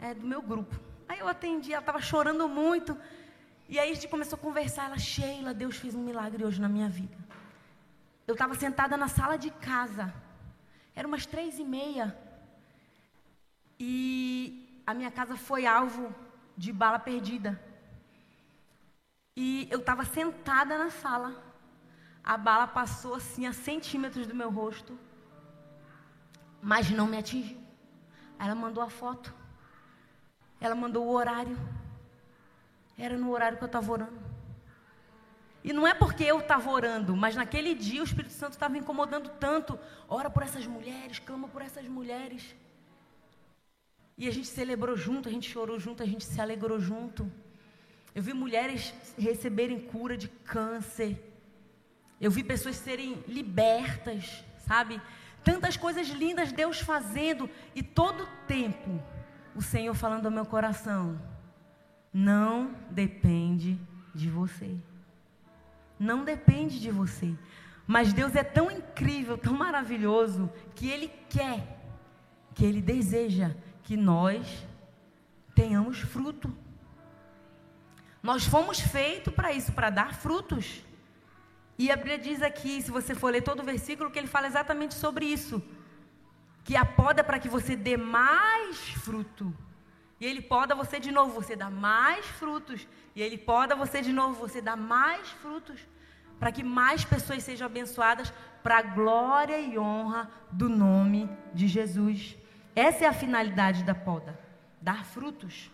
É 0.01 0.13
do 0.13 0.25
meu 0.25 0.41
grupo. 0.41 0.75
Aí 1.07 1.19
eu 1.19 1.27
atendi, 1.27 1.71
ela 1.71 1.81
estava 1.81 2.01
chorando 2.01 2.49
muito. 2.49 2.97
E 3.69 3.79
aí 3.79 3.91
a 3.91 3.93
gente 3.93 4.07
começou 4.07 4.37
a 4.37 4.41
conversar, 4.41 4.85
ela, 4.85 4.97
Sheila, 4.97 5.53
Deus 5.53 5.77
fez 5.77 5.95
um 5.95 6.03
milagre 6.03 6.43
hoje 6.43 6.59
na 6.59 6.67
minha 6.67 6.89
vida. 6.89 7.17
Eu 8.27 8.33
estava 8.33 8.55
sentada 8.55 8.97
na 8.97 9.07
sala 9.07 9.37
de 9.37 9.51
casa, 9.51 10.13
era 10.95 11.07
umas 11.07 11.25
três 11.25 11.59
e 11.59 11.63
meia, 11.63 12.17
e 13.79 14.62
a 14.85 14.93
minha 14.93 15.11
casa 15.11 15.35
foi 15.35 15.65
alvo 15.65 16.13
de 16.57 16.71
bala 16.71 16.99
perdida. 16.99 17.59
E 19.35 19.67
eu 19.71 19.79
estava 19.79 20.05
sentada 20.05 20.77
na 20.77 20.89
sala, 20.89 21.35
a 22.23 22.37
bala 22.37 22.67
passou 22.67 23.15
assim 23.15 23.47
a 23.47 23.53
centímetros 23.53 24.27
do 24.27 24.35
meu 24.35 24.49
rosto, 24.49 24.97
mas 26.61 26.89
não 26.91 27.07
me 27.07 27.17
atingiu. 27.17 27.57
Ela 28.37 28.55
mandou 28.55 28.83
a 28.83 28.89
foto, 28.89 29.33
ela 30.59 30.75
mandou 30.75 31.05
o 31.05 31.11
horário. 31.11 31.57
Era 32.97 33.17
no 33.17 33.31
horário 33.31 33.57
que 33.57 33.63
eu 33.63 33.67
estava 33.67 33.91
orando. 33.91 34.21
E 35.63 35.71
não 35.71 35.87
é 35.87 35.93
porque 35.93 36.23
eu 36.23 36.39
estava 36.39 36.69
orando, 36.69 37.15
mas 37.15 37.35
naquele 37.35 37.73
dia 37.73 38.01
o 38.01 38.03
Espírito 38.03 38.33
Santo 38.33 38.53
estava 38.53 38.77
incomodando 38.77 39.29
tanto. 39.29 39.79
Ora 40.07 40.29
por 40.29 40.43
essas 40.43 40.67
mulheres, 40.67 41.19
clama 41.19 41.47
por 41.47 41.61
essas 41.61 41.87
mulheres. 41.87 42.53
E 44.17 44.27
a 44.27 44.31
gente 44.31 44.47
celebrou 44.47 44.95
junto, 44.95 45.27
a 45.27 45.31
gente 45.31 45.49
chorou 45.49 45.79
junto, 45.79 46.03
a 46.03 46.05
gente 46.05 46.23
se 46.23 46.39
alegrou 46.39 46.79
junto. 46.79 47.29
Eu 48.13 48.21
vi 48.21 48.33
mulheres 48.33 48.93
receberem 49.17 49.79
cura 49.79 50.15
de 50.15 50.27
câncer. 50.27 51.17
Eu 52.21 52.29
vi 52.29 52.43
pessoas 52.43 52.75
serem 52.75 53.23
libertas, 53.27 54.43
sabe? 54.67 55.01
Tantas 55.43 55.75
coisas 55.75 56.07
lindas 56.09 56.51
Deus 56.51 56.79
fazendo 56.79 57.49
e 57.75 57.81
todo 57.81 58.27
tempo 58.47 59.01
o 59.55 59.61
Senhor 59.61 59.93
falando 59.93 60.25
ao 60.25 60.31
meu 60.31 60.45
coração 60.45 61.19
não 62.13 62.75
depende 62.91 63.79
de 64.13 64.29
você. 64.29 64.77
Não 65.99 66.23
depende 66.23 66.79
de 66.79 66.91
você. 66.91 67.33
Mas 67.87 68.13
Deus 68.13 68.35
é 68.35 68.43
tão 68.43 68.69
incrível, 68.69 69.37
tão 69.37 69.53
maravilhoso, 69.53 70.49
que 70.75 70.87
Ele 70.87 71.11
quer, 71.27 71.79
que 72.53 72.63
Ele 72.63 72.81
deseja 72.81 73.55
que 73.83 73.95
nós 73.97 74.65
tenhamos 75.53 75.99
fruto. 75.99 76.51
Nós 78.21 78.45
fomos 78.45 78.79
feitos 78.79 79.33
para 79.33 79.51
isso, 79.51 79.71
para 79.73 79.89
dar 79.89 80.13
frutos. 80.15 80.81
E 81.77 81.91
a 81.91 81.95
Bíblia 81.95 82.17
diz 82.17 82.41
aqui, 82.41 82.81
se 82.81 82.89
você 82.89 83.13
for 83.13 83.31
ler 83.31 83.41
todo 83.41 83.59
o 83.59 83.63
versículo, 83.63 84.09
que 84.09 84.17
ele 84.17 84.27
fala 84.27 84.47
exatamente 84.47 84.93
sobre 84.93 85.25
isso. 85.25 85.61
Que 86.63 86.75
a 86.77 86.85
poda 86.85 87.19
é 87.19 87.23
para 87.23 87.39
que 87.39 87.49
você 87.49 87.75
dê 87.75 87.97
mais 87.97 88.77
fruto. 89.05 89.53
E 90.19 90.25
ele 90.25 90.41
poda 90.41 90.73
você 90.73 90.99
de 90.99 91.11
novo, 91.11 91.33
você 91.33 91.55
dá 91.55 91.69
mais 91.69 92.25
frutos. 92.25 92.87
E 93.13 93.21
ele 93.21 93.37
poda 93.37 93.75
você 93.75 94.01
de 94.01 94.13
novo, 94.13 94.35
você 94.35 94.61
dá 94.61 94.75
mais 94.75 95.27
frutos. 95.29 95.79
Para 96.39 96.51
que 96.51 96.63
mais 96.63 97.03
pessoas 97.03 97.43
sejam 97.43 97.65
abençoadas 97.65 98.33
para 98.63 98.77
a 98.77 98.81
glória 98.81 99.59
e 99.59 99.77
honra 99.77 100.31
do 100.49 100.69
nome 100.69 101.29
de 101.53 101.67
Jesus. 101.67 102.37
Essa 102.75 103.05
é 103.05 103.07
a 103.07 103.13
finalidade 103.13 103.83
da 103.83 103.95
poda: 103.95 104.39
dar 104.81 105.05
frutos. 105.05 105.69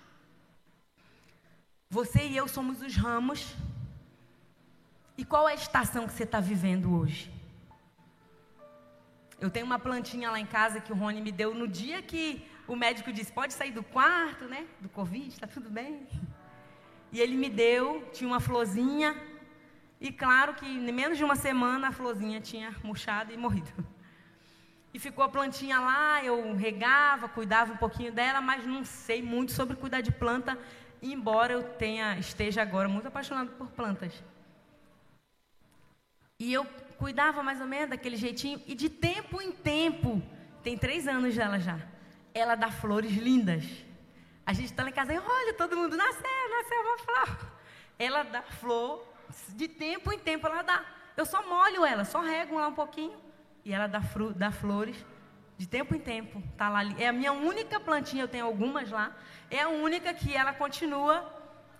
Você 1.89 2.27
e 2.27 2.37
eu 2.37 2.47
somos 2.47 2.81
os 2.81 2.95
ramos. 2.95 3.55
E 5.17 5.25
qual 5.25 5.49
é 5.49 5.51
a 5.51 5.55
estação 5.55 6.07
que 6.07 6.13
você 6.13 6.23
está 6.23 6.39
vivendo 6.39 6.95
hoje? 6.97 7.31
Eu 9.39 9.49
tenho 9.49 9.65
uma 9.65 9.79
plantinha 9.79 10.29
lá 10.31 10.39
em 10.39 10.45
casa 10.45 10.81
que 10.81 10.91
o 10.91 10.95
Rony 10.95 11.21
me 11.21 11.31
deu 11.31 11.53
no 11.53 11.67
dia 11.67 12.01
que 12.01 12.45
o 12.67 12.75
médico 12.75 13.11
disse: 13.11 13.31
pode 13.31 13.53
sair 13.53 13.71
do 13.71 13.83
quarto, 13.83 14.45
né? 14.45 14.67
Do 14.79 14.89
Covid, 14.89 15.29
está 15.29 15.47
tudo 15.47 15.69
bem. 15.69 16.07
E 17.11 17.19
ele 17.19 17.35
me 17.35 17.49
deu, 17.49 18.07
tinha 18.13 18.27
uma 18.27 18.39
florzinha. 18.39 19.15
E 19.99 20.11
claro 20.11 20.53
que 20.53 20.65
em 20.65 20.91
menos 20.91 21.17
de 21.17 21.23
uma 21.23 21.35
semana 21.35 21.87
a 21.87 21.91
florzinha 21.91 22.39
tinha 22.39 22.75
murchado 22.83 23.33
e 23.33 23.37
morrido. 23.37 23.71
E 24.93 24.99
ficou 24.99 25.23
a 25.23 25.29
plantinha 25.29 25.79
lá, 25.79 26.23
eu 26.23 26.55
regava, 26.55 27.29
cuidava 27.29 27.73
um 27.73 27.77
pouquinho 27.77 28.11
dela, 28.11 28.41
mas 28.41 28.65
não 28.65 28.83
sei 28.83 29.21
muito 29.21 29.51
sobre 29.51 29.75
cuidar 29.75 30.01
de 30.01 30.11
planta, 30.11 30.57
embora 31.01 31.53
eu 31.53 31.63
tenha 31.63 32.17
esteja 32.17 32.61
agora 32.61 32.89
muito 32.89 33.07
apaixonado 33.07 33.51
por 33.51 33.67
plantas. 33.67 34.13
E 36.39 36.51
eu 36.51 36.65
cuidava 36.97 37.43
mais 37.43 37.61
ou 37.61 37.67
menos 37.67 37.89
daquele 37.89 38.17
jeitinho, 38.17 38.61
e 38.65 38.73
de 38.73 38.89
tempo 38.89 39.41
em 39.41 39.51
tempo, 39.51 40.21
tem 40.63 40.77
três 40.77 41.07
anos 41.07 41.35
dela 41.35 41.59
já 41.59 41.79
ela 42.33 42.55
dá 42.55 42.71
flores 42.71 43.11
lindas. 43.11 43.63
A 44.45 44.53
gente 44.53 44.65
está 44.65 44.83
lá 44.83 44.89
em 44.89 44.93
casa 44.93 45.13
e 45.13 45.19
olha, 45.19 45.53
todo 45.53 45.77
mundo 45.77 45.95
nasceu, 45.95 46.49
nasceu 46.49 46.81
uma 46.81 46.97
flor. 46.97 47.51
Ela 47.97 48.23
dá 48.23 48.41
flor, 48.41 49.05
de 49.49 49.67
tempo 49.67 50.11
em 50.11 50.19
tempo 50.19 50.47
ela 50.47 50.61
dá. 50.61 50.85
Eu 51.15 51.25
só 51.25 51.47
molho 51.47 51.85
ela, 51.85 52.05
só 52.05 52.21
rego 52.21 52.55
lá 52.55 52.67
um 52.67 52.73
pouquinho 52.73 53.28
e 53.69 53.73
ela 53.73 53.85
dá, 53.85 54.01
fru, 54.01 54.33
dá 54.33 54.51
flores 54.51 54.97
de 55.55 55.67
tempo 55.67 55.93
em 55.93 55.99
tempo. 55.99 56.41
Tá 56.57 56.69
lá, 56.69 56.83
é 56.97 57.07
a 57.07 57.13
minha 57.13 57.31
única 57.31 57.79
plantinha, 57.79 58.23
eu 58.23 58.27
tenho 58.27 58.45
algumas 58.45 58.89
lá. 58.89 59.15
É 59.47 59.61
a 59.61 59.69
única 59.69 60.11
que 60.11 60.35
ela 60.35 60.51
continua 60.51 61.21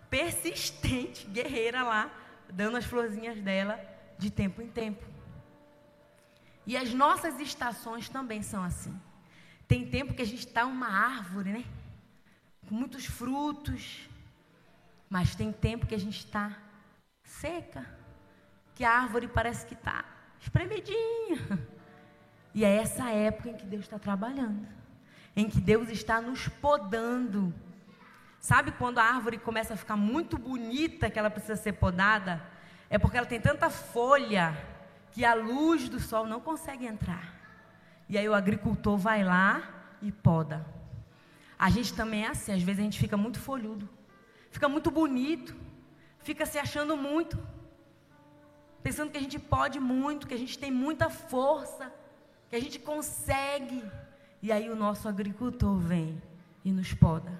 persistente, 0.07 1.25
guerreira 1.25 1.81
lá, 1.81 2.11
dando 2.47 2.77
as 2.77 2.85
florzinhas 2.85 3.41
dela 3.41 3.83
de 4.19 4.29
tempo 4.29 4.61
em 4.61 4.67
tempo. 4.67 5.03
E 6.63 6.77
as 6.77 6.93
nossas 6.93 7.39
estações 7.39 8.07
também 8.07 8.43
são 8.43 8.63
assim. 8.63 8.95
Tem 9.67 9.89
tempo 9.89 10.13
que 10.13 10.21
a 10.21 10.27
gente 10.27 10.45
está 10.45 10.67
uma 10.67 10.87
árvore, 10.87 11.51
né? 11.51 11.65
Com 12.67 12.75
muitos 12.75 13.05
frutos. 13.05 14.07
Mas 15.09 15.33
tem 15.33 15.51
tempo 15.51 15.87
que 15.87 15.95
a 15.95 15.99
gente 15.99 16.19
está 16.19 16.55
seca. 17.23 17.83
Que 18.75 18.83
a 18.83 18.91
árvore 18.91 19.27
parece 19.27 19.65
que 19.65 19.73
está 19.73 20.05
espremidinha. 20.39 21.39
E 22.53 22.65
é 22.65 22.77
essa 22.77 23.09
época 23.09 23.49
em 23.49 23.53
que 23.55 23.65
Deus 23.65 23.83
está 23.85 23.99
trabalhando. 23.99 24.67
Em 25.35 25.49
que 25.49 25.59
Deus 25.61 25.89
está 25.89 26.19
nos 26.21 26.47
podando. 26.47 27.53
Sabe 28.39 28.71
quando 28.71 28.99
a 28.99 29.03
árvore 29.03 29.37
começa 29.37 29.73
a 29.73 29.77
ficar 29.77 29.95
muito 29.95 30.37
bonita 30.37 31.09
que 31.09 31.19
ela 31.19 31.29
precisa 31.29 31.55
ser 31.55 31.73
podada? 31.73 32.41
É 32.89 32.97
porque 32.97 33.17
ela 33.17 33.27
tem 33.27 33.39
tanta 33.39 33.69
folha 33.69 34.57
que 35.11 35.25
a 35.25 35.33
luz 35.33 35.89
do 35.89 35.99
sol 35.99 36.25
não 36.25 36.39
consegue 36.39 36.85
entrar. 36.85 37.35
E 38.07 38.17
aí 38.17 38.27
o 38.27 38.33
agricultor 38.33 38.97
vai 38.97 39.23
lá 39.23 39.63
e 40.01 40.11
poda. 40.11 40.65
A 41.57 41.69
gente 41.69 41.93
também 41.93 42.25
é 42.25 42.29
assim, 42.29 42.53
às 42.53 42.63
vezes 42.63 42.79
a 42.79 42.83
gente 42.83 42.97
fica 42.97 43.17
muito 43.17 43.39
folhudo, 43.39 43.87
fica 44.49 44.69
muito 44.69 44.89
bonito, 44.89 45.53
fica 46.19 46.45
se 46.45 46.57
achando 46.57 46.95
muito, 46.95 47.37
pensando 48.81 49.11
que 49.11 49.17
a 49.17 49.21
gente 49.21 49.37
pode 49.37 49.79
muito, 49.79 50.25
que 50.25 50.33
a 50.33 50.37
gente 50.37 50.57
tem 50.57 50.71
muita 50.71 51.09
força, 51.09 51.93
que 52.49 52.55
a 52.55 52.59
gente 52.59 52.79
consegue. 52.79 53.83
E 54.41 54.51
aí 54.51 54.69
o 54.69 54.75
nosso 54.75 55.07
agricultor 55.07 55.77
vem 55.77 56.21
e 56.63 56.71
nos 56.71 56.93
poda. 56.93 57.31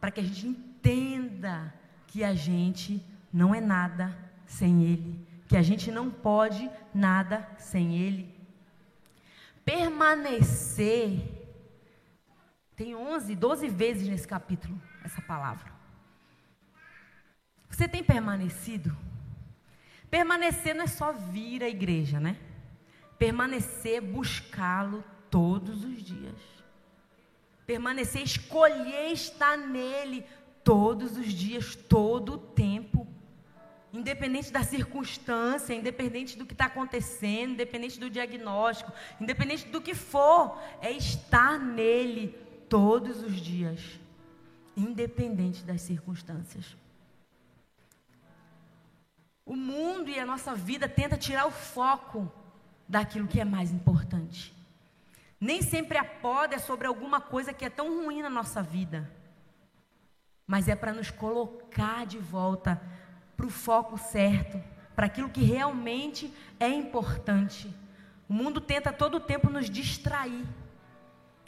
Para 0.00 0.10
que 0.10 0.20
a 0.20 0.22
gente 0.22 0.46
entenda 0.46 1.72
que 2.06 2.22
a 2.24 2.34
gente 2.34 3.04
não 3.32 3.54
é 3.54 3.60
nada 3.60 4.16
sem 4.46 4.84
Ele, 4.84 5.26
que 5.48 5.56
a 5.56 5.62
gente 5.62 5.90
não 5.90 6.10
pode 6.10 6.70
nada 6.94 7.48
sem 7.58 7.96
Ele. 7.96 8.32
Permanecer. 9.64 11.32
Tem 12.76 12.94
11, 12.94 13.34
12 13.34 13.68
vezes 13.68 14.08
nesse 14.08 14.26
capítulo 14.26 14.80
essa 15.04 15.20
palavra. 15.22 15.72
Você 17.68 17.88
tem 17.88 18.04
permanecido? 18.04 18.96
Permanecer 20.10 20.74
não 20.74 20.84
é 20.84 20.86
só 20.86 21.12
vir 21.12 21.62
à 21.62 21.68
igreja, 21.68 22.20
né? 22.20 22.36
Permanecer, 23.18 24.00
buscá-lo 24.00 25.04
todos 25.30 25.84
os 25.84 26.02
dias. 26.02 26.34
Permanecer, 27.66 28.22
escolher 28.22 29.12
estar 29.12 29.56
nele 29.56 30.24
todos 30.62 31.16
os 31.16 31.32
dias, 31.32 31.74
todo 31.74 32.34
o 32.34 32.38
tempo 32.38 33.06
independente 33.94 34.50
da 34.52 34.64
circunstância, 34.64 35.72
independente 35.72 36.36
do 36.36 36.44
que 36.44 36.52
está 36.52 36.64
acontecendo, 36.64 37.52
independente 37.52 37.98
do 38.00 38.10
diagnóstico, 38.10 38.92
independente 39.20 39.68
do 39.68 39.80
que 39.80 39.94
for, 39.94 40.60
é 40.80 40.90
estar 40.90 41.60
nele 41.60 42.36
todos 42.68 43.22
os 43.22 43.36
dias, 43.36 43.80
independente 44.76 45.62
das 45.62 45.80
circunstâncias. 45.80 46.76
O 49.46 49.54
mundo 49.54 50.10
e 50.10 50.18
a 50.18 50.26
nossa 50.26 50.54
vida 50.56 50.88
tenta 50.88 51.16
tirar 51.16 51.46
o 51.46 51.52
foco 51.52 52.32
daquilo 52.94 53.26
que 53.26 53.40
é 53.40 53.44
mais 53.44 53.72
importante. 53.72 54.54
Nem 55.40 55.62
sempre 55.62 55.98
a 55.98 56.04
poda 56.04 56.54
é 56.54 56.58
sobre 56.60 56.86
alguma 56.86 57.20
coisa 57.20 57.52
que 57.52 57.64
é 57.64 57.68
tão 57.68 58.04
ruim 58.04 58.22
na 58.22 58.30
nossa 58.30 58.62
vida, 58.62 59.10
mas 60.46 60.68
é 60.68 60.76
para 60.76 60.92
nos 60.92 61.10
colocar 61.10 62.06
de 62.06 62.18
volta 62.18 62.80
para 63.36 63.46
o 63.46 63.50
foco 63.50 63.98
certo, 63.98 64.62
para 64.94 65.06
aquilo 65.06 65.28
que 65.28 65.42
realmente 65.42 66.32
é 66.60 66.68
importante. 66.68 67.68
O 68.28 68.32
mundo 68.32 68.60
tenta 68.60 68.92
todo 68.92 69.16
o 69.16 69.20
tempo 69.20 69.50
nos 69.50 69.68
distrair. 69.68 70.46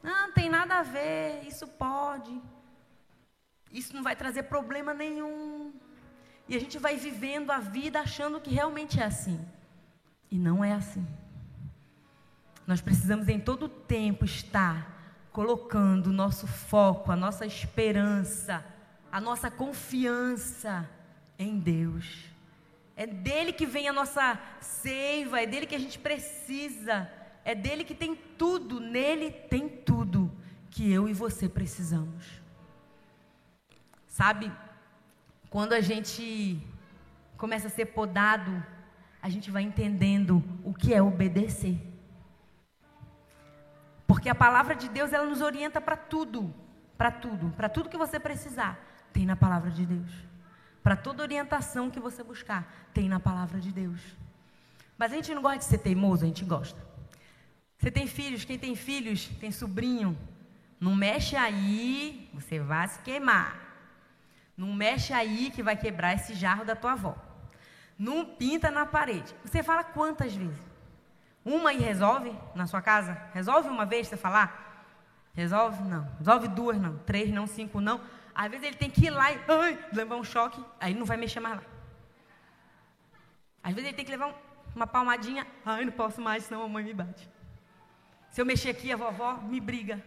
Ah, 0.02 0.26
não 0.26 0.32
tem 0.32 0.50
nada 0.50 0.80
a 0.80 0.82
ver, 0.82 1.44
isso 1.46 1.68
pode. 1.68 2.42
Isso 3.70 3.94
não 3.94 4.02
vai 4.02 4.16
trazer 4.16 4.44
problema 4.44 4.92
nenhum. 4.92 5.72
E 6.48 6.56
a 6.56 6.58
gente 6.58 6.76
vai 6.76 6.96
vivendo 6.96 7.52
a 7.52 7.60
vida 7.60 8.00
achando 8.00 8.40
que 8.40 8.50
realmente 8.52 8.98
é 9.00 9.04
assim. 9.04 9.38
E 10.28 10.36
não 10.36 10.64
é 10.64 10.72
assim. 10.72 11.06
Nós 12.66 12.80
precisamos 12.80 13.28
em 13.28 13.38
todo 13.38 13.68
tempo 13.68 14.24
estar 14.24 15.28
colocando 15.30 16.08
o 16.08 16.12
nosso 16.12 16.46
foco, 16.46 17.12
a 17.12 17.16
nossa 17.16 17.46
esperança, 17.46 18.64
a 19.12 19.20
nossa 19.20 19.50
confiança 19.50 20.88
em 21.38 21.58
Deus. 21.58 22.24
É 22.96 23.06
dele 23.06 23.52
que 23.52 23.66
vem 23.66 23.88
a 23.88 23.92
nossa 23.92 24.40
seiva, 24.60 25.40
é 25.40 25.46
dele 25.46 25.66
que 25.66 25.74
a 25.74 25.78
gente 25.78 25.98
precisa, 25.98 27.10
é 27.44 27.54
dele 27.54 27.84
que 27.84 27.94
tem 27.94 28.16
tudo, 28.16 28.80
nele 28.80 29.30
tem 29.30 29.68
tudo 29.68 30.32
que 30.70 30.90
eu 30.90 31.08
e 31.08 31.12
você 31.12 31.48
precisamos. 31.48 32.40
Sabe, 34.08 34.50
quando 35.50 35.74
a 35.74 35.80
gente 35.80 36.58
começa 37.36 37.68
a 37.68 37.70
ser 37.70 37.86
podado, 37.86 38.64
a 39.22 39.28
gente 39.28 39.50
vai 39.50 39.62
entendendo 39.62 40.42
o 40.64 40.72
que 40.72 40.92
é 40.92 41.02
obedecer. 41.02 41.78
Porque 44.06 44.28
a 44.28 44.34
palavra 44.34 44.74
de 44.74 44.88
Deus, 44.88 45.12
ela 45.12 45.26
nos 45.26 45.40
orienta 45.40 45.80
para 45.80 45.96
tudo, 45.96 46.54
para 46.96 47.10
tudo, 47.10 47.50
para 47.56 47.68
tudo 47.68 47.88
que 47.88 47.96
você 47.96 48.20
precisar, 48.20 48.78
tem 49.12 49.26
na 49.26 49.36
palavra 49.36 49.70
de 49.70 49.84
Deus. 49.84 50.10
Para 50.82 50.94
toda 50.94 51.22
orientação 51.22 51.90
que 51.90 51.98
você 51.98 52.22
buscar, 52.22 52.72
tem 52.94 53.08
na 53.08 53.18
palavra 53.18 53.58
de 53.58 53.72
Deus. 53.72 54.00
Mas 54.96 55.12
a 55.12 55.16
gente 55.16 55.34
não 55.34 55.42
gosta 55.42 55.58
de 55.58 55.64
ser 55.64 55.78
teimoso, 55.78 56.24
a 56.24 56.28
gente 56.28 56.44
gosta. 56.44 56.80
Você 57.76 57.90
tem 57.90 58.06
filhos, 58.06 58.44
quem 58.44 58.58
tem 58.58 58.74
filhos, 58.76 59.26
tem 59.40 59.50
sobrinho. 59.50 60.16
Não 60.80 60.94
mexe 60.94 61.36
aí, 61.36 62.30
você 62.32 62.60
vai 62.60 62.86
se 62.88 63.00
queimar. 63.00 63.66
Não 64.56 64.72
mexe 64.72 65.12
aí 65.12 65.50
que 65.50 65.62
vai 65.62 65.76
quebrar 65.76 66.14
esse 66.14 66.34
jarro 66.34 66.64
da 66.64 66.74
tua 66.74 66.92
avó. 66.92 67.16
Não 67.98 68.24
pinta 68.24 68.70
na 68.70 68.86
parede. 68.86 69.34
Você 69.44 69.62
fala 69.62 69.84
quantas 69.84 70.34
vezes? 70.34 70.75
Uma 71.46 71.72
e 71.72 71.78
resolve 71.78 72.36
na 72.56 72.66
sua 72.66 72.82
casa? 72.82 73.14
Resolve 73.32 73.68
uma 73.68 73.86
vez 73.86 74.08
você 74.08 74.16
falar? 74.16 74.84
Resolve? 75.32 75.80
Não. 75.84 76.02
Resolve 76.18 76.48
duas? 76.48 76.76
Não. 76.76 76.98
Três? 76.98 77.30
Não. 77.30 77.46
Cinco? 77.46 77.80
Não. 77.80 78.00
Às 78.34 78.50
vezes 78.50 78.66
ele 78.66 78.76
tem 78.76 78.90
que 78.90 79.06
ir 79.06 79.10
lá 79.10 79.32
e 79.32 79.40
ai, 79.48 79.78
levar 79.92 80.16
um 80.16 80.24
choque, 80.24 80.62
aí 80.78 80.92
não 80.92 81.06
vai 81.06 81.16
mexer 81.16 81.40
mais 81.40 81.56
lá. 81.56 81.62
Às 83.62 83.72
vezes 83.72 83.88
ele 83.88 83.96
tem 83.96 84.04
que 84.04 84.10
levar 84.10 84.26
um, 84.26 84.34
uma 84.74 84.86
palmadinha, 84.86 85.46
ai, 85.64 85.86
não 85.86 85.92
posso 85.92 86.20
mais, 86.20 86.44
senão 86.44 86.62
a 86.62 86.68
mãe 86.68 86.84
me 86.84 86.92
bate. 86.92 87.26
Se 88.30 88.42
eu 88.42 88.44
mexer 88.44 88.68
aqui, 88.68 88.92
a 88.92 88.96
vovó 88.96 89.38
me 89.38 89.58
briga. 89.58 90.04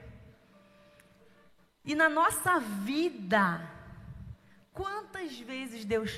E 1.84 1.96
na 1.96 2.08
nossa 2.08 2.60
vida, 2.60 3.68
quantas 4.72 5.40
vezes 5.40 5.84
Deus, 5.84 6.12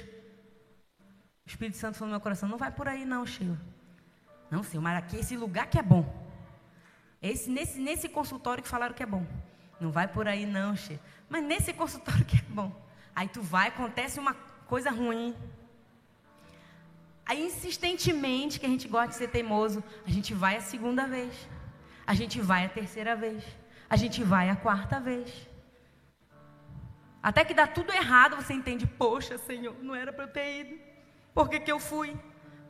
o 1.46 1.48
Espírito 1.48 1.78
Santo 1.78 1.98
falou 1.98 2.10
no 2.10 2.16
meu 2.16 2.22
coração, 2.22 2.50
não 2.50 2.58
vai 2.58 2.72
por 2.72 2.90
aí 2.90 3.06
não, 3.06 3.26
Sheila. 3.26 3.58
Não, 4.52 4.62
Senhor, 4.62 4.84
mas 4.84 4.98
aqui 4.98 5.16
esse 5.16 5.38
lugar 5.38 5.68
que 5.68 5.80
é 5.80 5.82
bom. 5.82 6.06
Esse, 7.22 7.50
nesse, 7.50 7.80
nesse 7.80 8.10
consultório 8.10 8.62
que 8.62 8.68
falaram 8.68 8.94
que 8.94 9.02
é 9.02 9.06
bom. 9.06 9.26
Não 9.80 9.92
vai 9.92 10.08
por 10.10 10.28
aí 10.28 10.46
não, 10.46 10.76
Sheila. 10.76 11.02
Mas 11.30 11.44
nesse 11.44 11.72
consultório 11.82 12.26
que 12.26 12.36
é 12.36 12.46
bom. 12.50 12.70
Aí 13.16 13.30
tu 13.30 13.42
vai, 13.42 13.70
acontece 13.70 14.20
uma 14.20 14.34
coisa 14.68 14.92
ruim. 14.92 15.34
Aí 17.26 17.42
insistentemente, 17.46 18.60
que 18.60 18.66
a 18.66 18.70
gente 18.70 18.90
gosta 18.90 19.08
de 19.08 19.16
ser 19.16 19.30
teimoso, 19.30 19.82
a 20.06 20.10
gente 20.10 20.34
vai 20.34 20.58
a 20.58 20.62
segunda 20.62 21.08
vez. 21.08 21.34
A 22.06 22.14
gente 22.14 22.42
vai 22.42 22.66
a 22.66 22.70
terceira 22.70 23.16
vez. 23.16 23.42
A 23.90 23.96
gente 23.96 24.22
vai 24.22 24.50
a 24.50 24.56
quarta 24.56 25.00
vez. 25.00 25.48
Até 27.24 27.46
que 27.46 27.54
dá 27.54 27.68
tudo 27.68 27.94
errado, 27.94 28.36
você 28.36 28.54
entende, 28.54 28.86
poxa, 28.86 29.38
Senhor, 29.38 29.76
não 29.82 29.96
era 29.96 30.12
para 30.12 30.26
eu 30.26 30.32
ter 30.32 30.62
ido. 30.62 30.80
Por 31.34 31.48
que, 31.48 31.60
que 31.60 31.72
eu 31.72 31.80
fui? 31.80 32.18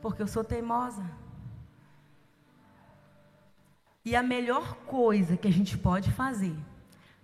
Porque 0.00 0.22
eu 0.22 0.28
sou 0.28 0.44
teimosa. 0.44 1.04
E 4.04 4.16
a 4.16 4.22
melhor 4.22 4.74
coisa 4.86 5.36
que 5.36 5.46
a 5.46 5.52
gente 5.52 5.78
pode 5.78 6.10
fazer 6.10 6.56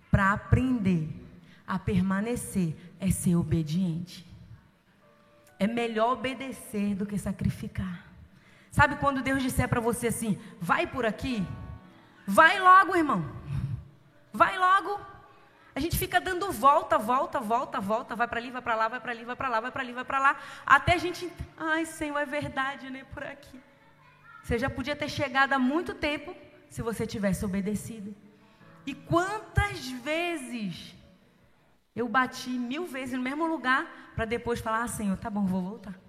para 0.09 0.31
aprender 0.31 1.09
a 1.67 1.77
permanecer 1.77 2.75
é 2.99 3.11
ser 3.11 3.35
obediente. 3.35 4.25
É 5.59 5.67
melhor 5.67 6.13
obedecer 6.13 6.95
do 6.95 7.05
que 7.05 7.17
sacrificar. 7.17 8.05
Sabe 8.71 8.95
quando 8.95 9.21
Deus 9.21 9.43
disser 9.43 9.67
para 9.67 9.81
você 9.81 10.07
assim: 10.07 10.39
vai 10.59 10.87
por 10.87 11.05
aqui? 11.05 11.45
Vai 12.25 12.59
logo, 12.59 12.95
irmão. 12.95 13.29
Vai 14.31 14.57
logo. 14.57 14.99
A 15.75 15.79
gente 15.79 15.97
fica 15.97 16.19
dando 16.19 16.51
volta, 16.51 16.97
volta, 16.97 17.39
volta, 17.39 17.79
volta, 17.79 18.15
vai 18.15 18.27
para 18.27 18.39
ali, 18.39 18.51
vai 18.51 18.61
para 18.61 18.75
lá, 18.75 18.87
vai 18.87 18.99
para 18.99 19.11
ali, 19.11 19.25
vai 19.25 19.35
para 19.35 19.49
lá, 19.49 19.59
vai 19.59 19.71
para 19.71 19.81
ali, 19.81 19.93
vai 19.93 20.03
para 20.03 20.19
lá, 20.19 20.37
até 20.65 20.93
a 20.93 20.97
gente, 20.97 21.31
ai, 21.57 21.85
Senhor, 21.85 22.17
é 22.17 22.25
verdade, 22.25 22.89
né, 22.89 23.05
por 23.13 23.23
aqui. 23.23 23.61
Você 24.43 24.57
já 24.57 24.69
podia 24.69 24.95
ter 24.95 25.07
chegado 25.07 25.53
há 25.53 25.59
muito 25.59 25.93
tempo 25.93 26.35
se 26.69 26.81
você 26.81 27.05
tivesse 27.05 27.43
obedecido. 27.43 28.15
E 28.85 28.93
quantas 28.93 29.89
vezes 29.89 30.95
eu 31.95 32.07
bati 32.07 32.49
mil 32.49 32.85
vezes 32.85 33.15
no 33.15 33.21
mesmo 33.21 33.45
lugar 33.45 34.11
para 34.15 34.25
depois 34.25 34.59
falar, 34.59 34.83
ah, 34.83 34.87
Senhor, 34.87 35.17
tá 35.17 35.29
bom, 35.29 35.45
vou 35.45 35.61
voltar. 35.61 35.99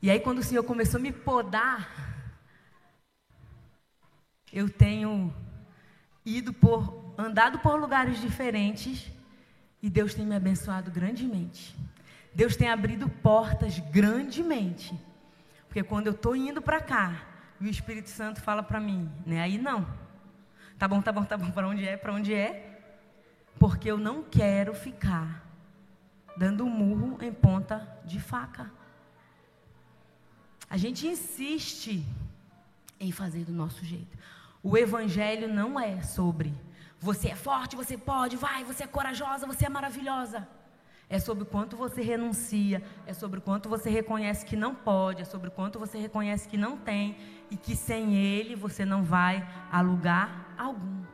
E 0.00 0.10
aí, 0.10 0.20
quando 0.20 0.38
o 0.38 0.42
Senhor 0.42 0.62
começou 0.64 0.98
a 0.98 1.02
me 1.02 1.12
podar, 1.12 1.88
eu 4.52 4.68
tenho 4.68 5.34
ido 6.24 6.52
por, 6.52 7.14
andado 7.16 7.58
por 7.58 7.80
lugares 7.80 8.20
diferentes 8.20 9.10
e 9.82 9.90
Deus 9.90 10.14
tem 10.14 10.26
me 10.26 10.36
abençoado 10.36 10.90
grandemente. 10.90 11.74
Deus 12.34 12.56
tem 12.56 12.68
abrido 12.68 13.08
portas 13.08 13.78
grandemente. 13.78 14.98
Porque 15.66 15.82
quando 15.82 16.06
eu 16.06 16.12
estou 16.12 16.36
indo 16.36 16.60
para 16.60 16.80
cá, 16.80 17.33
e 17.60 17.66
o 17.66 17.70
Espírito 17.70 18.10
Santo 18.10 18.40
fala 18.40 18.62
para 18.62 18.80
mim, 18.80 19.10
né? 19.26 19.40
Aí 19.40 19.58
não. 19.58 19.86
Tá 20.78 20.88
bom, 20.88 21.00
tá 21.00 21.12
bom, 21.12 21.24
tá 21.24 21.36
bom. 21.36 21.50
Para 21.50 21.68
onde 21.68 21.86
é? 21.86 21.96
Para 21.96 22.12
onde 22.12 22.34
é? 22.34 22.80
Porque 23.58 23.90
eu 23.90 23.96
não 23.96 24.22
quero 24.22 24.74
ficar 24.74 25.44
dando 26.36 26.64
um 26.64 26.70
murro 26.70 27.18
em 27.22 27.32
ponta 27.32 27.88
de 28.04 28.20
faca. 28.20 28.70
A 30.68 30.76
gente 30.76 31.06
insiste 31.06 32.04
em 32.98 33.12
fazer 33.12 33.44
do 33.44 33.52
nosso 33.52 33.84
jeito. 33.84 34.18
O 34.62 34.76
evangelho 34.76 35.46
não 35.52 35.78
é 35.78 36.02
sobre 36.02 36.52
você 37.04 37.28
é 37.28 37.36
forte, 37.36 37.76
você 37.76 37.98
pode, 37.98 38.34
vai, 38.34 38.64
você 38.64 38.84
é 38.84 38.86
corajosa, 38.86 39.46
você 39.46 39.66
é 39.66 39.68
maravilhosa. 39.68 40.48
É 41.14 41.20
sobre 41.20 41.44
quanto 41.44 41.76
você 41.76 42.02
renuncia, 42.02 42.82
é 43.06 43.12
sobre 43.14 43.40
quanto 43.40 43.68
você 43.68 43.88
reconhece 43.88 44.44
que 44.44 44.56
não 44.56 44.74
pode, 44.74 45.22
é 45.22 45.24
sobre 45.24 45.48
quanto 45.48 45.78
você 45.78 45.96
reconhece 45.96 46.48
que 46.48 46.56
não 46.56 46.76
tem 46.76 47.16
e 47.52 47.56
que 47.56 47.76
sem 47.76 48.16
ele 48.16 48.56
você 48.56 48.84
não 48.84 49.04
vai 49.04 49.36
a 49.70 49.80
lugar 49.80 50.52
algum. 50.58 51.04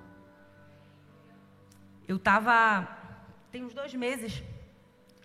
Eu 2.08 2.16
estava, 2.16 2.88
tem 3.52 3.62
uns 3.62 3.74
dois 3.74 3.92
meses, 3.92 4.42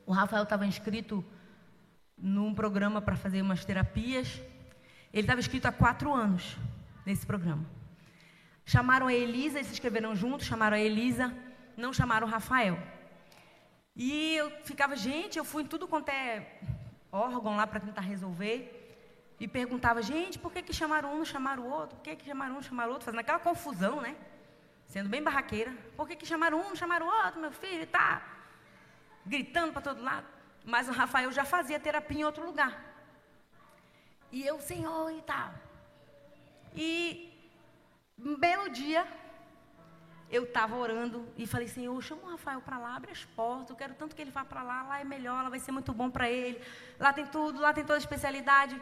o 0.06 0.12
Rafael 0.12 0.44
estava 0.44 0.66
inscrito 0.66 1.24
num 2.18 2.54
programa 2.54 3.02
para 3.02 3.16
fazer 3.16 3.42
umas 3.42 3.64
terapias. 3.64 4.42
Ele 5.14 5.22
estava 5.22 5.40
inscrito 5.40 5.70
há 5.70 5.72
quatro 5.72 6.14
anos 6.14 6.58
nesse 7.06 7.26
programa. 7.26 7.66
Chamaram 8.66 9.08
a 9.08 9.14
Elisa, 9.14 9.60
eles 9.60 9.68
se 9.68 9.74
inscreveram 9.76 10.14
juntos, 10.18 10.46
chamaram 10.46 10.76
a 10.76 10.82
Elisa, 10.82 11.34
não 11.78 11.94
chamaram 11.94 12.28
o 12.28 12.30
Rafael. 12.30 12.78
E 13.96 14.36
eu 14.36 14.52
ficava, 14.64 14.96
gente, 14.96 15.38
eu 15.38 15.46
fui 15.46 15.64
em 15.64 15.68
tudo 15.68 15.88
quanto 15.88 16.10
é 16.10 16.60
órgão 17.12 17.56
lá 17.56 17.66
para 17.66 17.80
tentar 17.80 18.02
resolver. 18.02 18.82
E 19.40 19.48
perguntava, 19.48 20.02
gente, 20.02 20.38
por 20.40 20.52
que, 20.52 20.62
que 20.62 20.74
chamaram 20.74 21.14
um, 21.14 21.26
chamaram 21.26 21.64
o 21.64 21.70
outro? 21.70 21.96
Por 21.98 22.04
que, 22.04 22.16
que 22.16 22.26
chamaram 22.26 22.58
um, 22.58 22.62
chamaram 22.62 22.90
o 22.90 22.94
outro? 22.94 23.06
Fazendo 23.06 23.20
aquela 23.20 23.40
confusão, 23.40 24.02
né? 24.02 24.16
Sendo 24.88 25.10
bem 25.10 25.22
barraqueira. 25.22 25.74
Por 25.96 26.08
que, 26.08 26.16
que 26.16 26.26
chamaram 26.26 26.60
um, 26.60 26.76
chamaram 26.76 27.08
o 27.08 27.26
outro? 27.26 27.42
Meu 27.42 27.52
filho 27.52 27.88
tá 27.88 28.22
gritando 29.26 29.74
para 29.74 29.82
todo 29.82 30.04
lado. 30.04 30.28
Mas 30.64 30.88
o 30.88 30.92
Rafael 30.92 31.32
já 31.32 31.46
fazia 31.46 31.80
terapia 31.80 32.22
em 32.22 32.24
outro 32.24 32.46
lugar. 32.46 32.82
E 34.32 34.46
eu, 34.46 34.60
Senhor, 34.60 35.12
e 35.12 35.22
tal. 35.22 35.54
E 36.76 37.32
um 38.18 38.38
belo 38.38 38.70
dia, 38.70 39.08
eu 40.30 40.44
estava 40.44 40.76
orando 40.76 41.28
e 41.38 41.46
falei, 41.46 41.68
Senhor, 41.68 42.02
chama 42.02 42.24
o 42.24 42.32
Rafael 42.32 42.62
para 42.62 42.78
lá, 42.78 42.96
abre 42.96 43.12
as 43.12 43.24
portas, 43.24 43.70
eu 43.70 43.76
quero 43.76 43.94
tanto 43.94 44.16
que 44.16 44.22
ele 44.22 44.32
vá 44.32 44.44
para 44.44 44.64
lá, 44.64 44.84
lá 44.84 45.00
é 45.00 45.04
melhor, 45.04 45.44
lá 45.44 45.50
vai 45.50 45.60
ser 45.60 45.72
muito 45.72 45.94
bom 45.94 46.10
para 46.10 46.30
ele, 46.30 46.60
lá 47.00 47.14
tem 47.14 47.26
tudo, 47.26 47.62
lá 47.62 47.74
tem 47.74 47.84
toda 47.84 47.98
a 47.98 48.00
especialidade. 48.00 48.82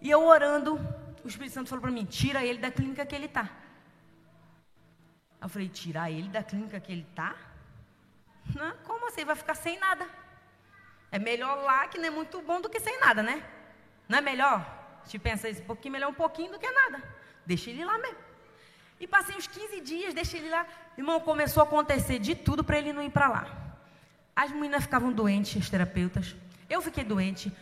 E 0.00 0.10
eu 0.10 0.22
orando, 0.22 0.76
o 1.24 1.28
Espírito 1.28 1.54
Santo 1.54 1.68
falou 1.68 1.82
para 1.82 1.90
mim, 1.90 2.04
tira 2.04 2.44
ele 2.44 2.58
da 2.58 2.70
clínica 2.70 3.04
que 3.04 3.14
ele 3.14 3.26
está. 3.26 3.50
Eu 5.40 5.48
falei, 5.48 5.68
tirar 5.68 6.10
ele 6.10 6.28
da 6.28 6.42
clínica 6.42 6.80
que 6.80 6.92
ele 6.92 7.06
está? 7.10 7.34
Como 8.84 9.08
assim? 9.08 9.24
Vai 9.24 9.36
ficar 9.36 9.54
sem 9.54 9.78
nada. 9.78 10.06
É 11.10 11.18
melhor 11.18 11.62
lá, 11.62 11.86
que 11.88 11.98
não 11.98 12.06
é 12.06 12.10
muito 12.10 12.40
bom, 12.42 12.60
do 12.60 12.70
que 12.70 12.80
sem 12.80 12.98
nada, 13.00 13.22
né? 13.22 13.42
Não 14.08 14.18
é 14.18 14.20
melhor? 14.20 14.64
Te 15.06 15.18
pensa 15.18 15.48
isso, 15.48 15.62
um 15.62 15.66
pouquinho 15.66 15.92
melhor 15.92 16.10
um 16.10 16.14
pouquinho 16.14 16.52
do 16.52 16.58
que 16.58 16.70
nada. 16.70 17.02
Deixa 17.44 17.70
ele 17.70 17.84
lá 17.84 17.98
mesmo. 17.98 18.18
E 19.04 19.06
passei 19.06 19.36
uns 19.36 19.46
15 19.46 19.82
dias, 19.82 20.14
deixei 20.14 20.40
ele 20.40 20.48
lá. 20.48 20.66
Irmão, 20.96 21.20
começou 21.20 21.60
a 21.62 21.64
acontecer 21.64 22.18
de 22.18 22.34
tudo 22.34 22.64
para 22.64 22.78
ele 22.78 22.90
não 22.90 23.02
ir 23.02 23.10
para 23.10 23.28
lá. 23.28 23.44
As 24.34 24.50
meninas 24.50 24.84
ficavam 24.84 25.12
doentes, 25.12 25.62
as 25.62 25.68
terapeutas. 25.68 26.34
Eu 26.70 26.80
fiquei 26.80 27.04
doente, 27.04 27.52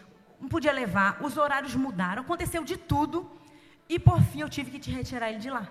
não 0.41 0.49
podia 0.49 0.71
levar, 0.71 1.21
os 1.21 1.37
horários 1.37 1.75
mudaram, 1.75 2.23
aconteceu 2.23 2.63
de 2.63 2.77
tudo. 2.77 3.29
E 3.89 3.99
por 3.99 4.23
fim 4.23 4.43
eu 4.43 4.49
tive 4.49 4.71
que 4.71 4.79
te 4.79 4.93
retirar 4.93 5.31
ele 5.31 5.41
de 5.41 5.51
lá. 5.51 5.69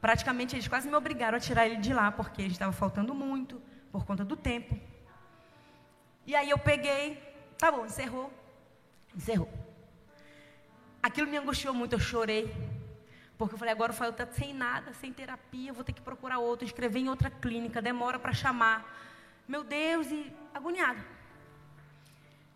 Praticamente 0.00 0.56
eles 0.56 0.66
quase 0.66 0.88
me 0.88 0.96
obrigaram 0.96 1.38
a 1.38 1.40
tirar 1.40 1.64
ele 1.64 1.76
de 1.76 1.94
lá, 1.94 2.10
porque 2.10 2.42
ele 2.42 2.50
estava 2.50 2.72
faltando 2.72 3.14
muito, 3.14 3.62
por 3.92 4.04
conta 4.04 4.24
do 4.24 4.36
tempo. 4.36 4.76
E 6.26 6.34
aí 6.34 6.50
eu 6.50 6.58
peguei, 6.58 7.16
tá 7.56 7.70
bom, 7.70 7.86
encerrou. 7.86 8.28
Encerrou. 9.14 9.48
Aquilo 11.00 11.28
me 11.28 11.36
angustiou 11.36 11.72
muito, 11.72 11.92
eu 11.92 12.00
chorei. 12.00 12.71
Porque 13.38 13.54
eu 13.54 13.58
falei, 13.58 13.72
agora 13.72 13.92
o 13.92 13.94
Fael 13.94 14.10
está 14.10 14.26
sem 14.26 14.54
nada, 14.54 14.92
sem 14.94 15.12
terapia, 15.12 15.72
vou 15.72 15.82
ter 15.82 15.92
que 15.92 16.00
procurar 16.00 16.38
outro, 16.38 16.64
escrever 16.64 17.00
em 17.00 17.08
outra 17.08 17.30
clínica, 17.30 17.82
demora 17.82 18.18
para 18.18 18.32
chamar. 18.32 18.86
Meu 19.48 19.64
Deus, 19.64 20.06
e 20.10 20.32
agoniada. 20.54 21.04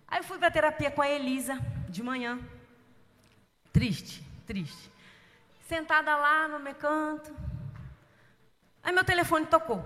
Aí 0.06 0.20
eu 0.20 0.24
fui 0.24 0.38
para 0.38 0.48
a 0.48 0.50
terapia 0.50 0.90
com 0.90 1.02
a 1.02 1.08
Elisa, 1.08 1.58
de 1.88 2.02
manhã. 2.02 2.38
Triste, 3.72 4.22
triste. 4.46 4.90
Sentada 5.68 6.16
lá 6.16 6.46
no 6.46 6.60
meu 6.60 6.74
canto. 6.74 7.34
Aí 8.82 8.92
meu 8.92 9.04
telefone 9.04 9.46
tocou. 9.46 9.84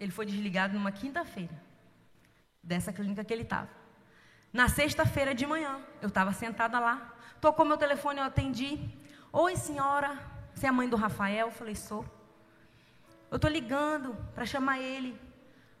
Ele 0.00 0.10
foi 0.10 0.24
desligado 0.24 0.74
numa 0.74 0.90
quinta-feira, 0.90 1.54
dessa 2.62 2.92
clínica 2.92 3.22
que 3.24 3.32
ele 3.32 3.42
estava. 3.42 3.83
Na 4.54 4.68
sexta-feira 4.68 5.34
de 5.34 5.46
manhã, 5.46 5.80
eu 6.00 6.08
estava 6.08 6.32
sentada 6.32 6.78
lá, 6.78 7.14
Tocou 7.44 7.66
meu 7.66 7.76
telefone, 7.76 8.20
eu 8.20 8.24
atendi. 8.24 8.78
Oi, 9.30 9.54
senhora. 9.54 10.18
Você 10.54 10.64
é 10.64 10.70
a 10.70 10.72
mãe 10.72 10.88
do 10.88 10.96
Rafael? 10.96 11.48
Eu 11.48 11.52
falei, 11.52 11.74
sou. 11.74 12.02
Eu 13.30 13.36
estou 13.36 13.50
ligando 13.50 14.14
para 14.34 14.46
chamar 14.46 14.80
ele 14.80 15.14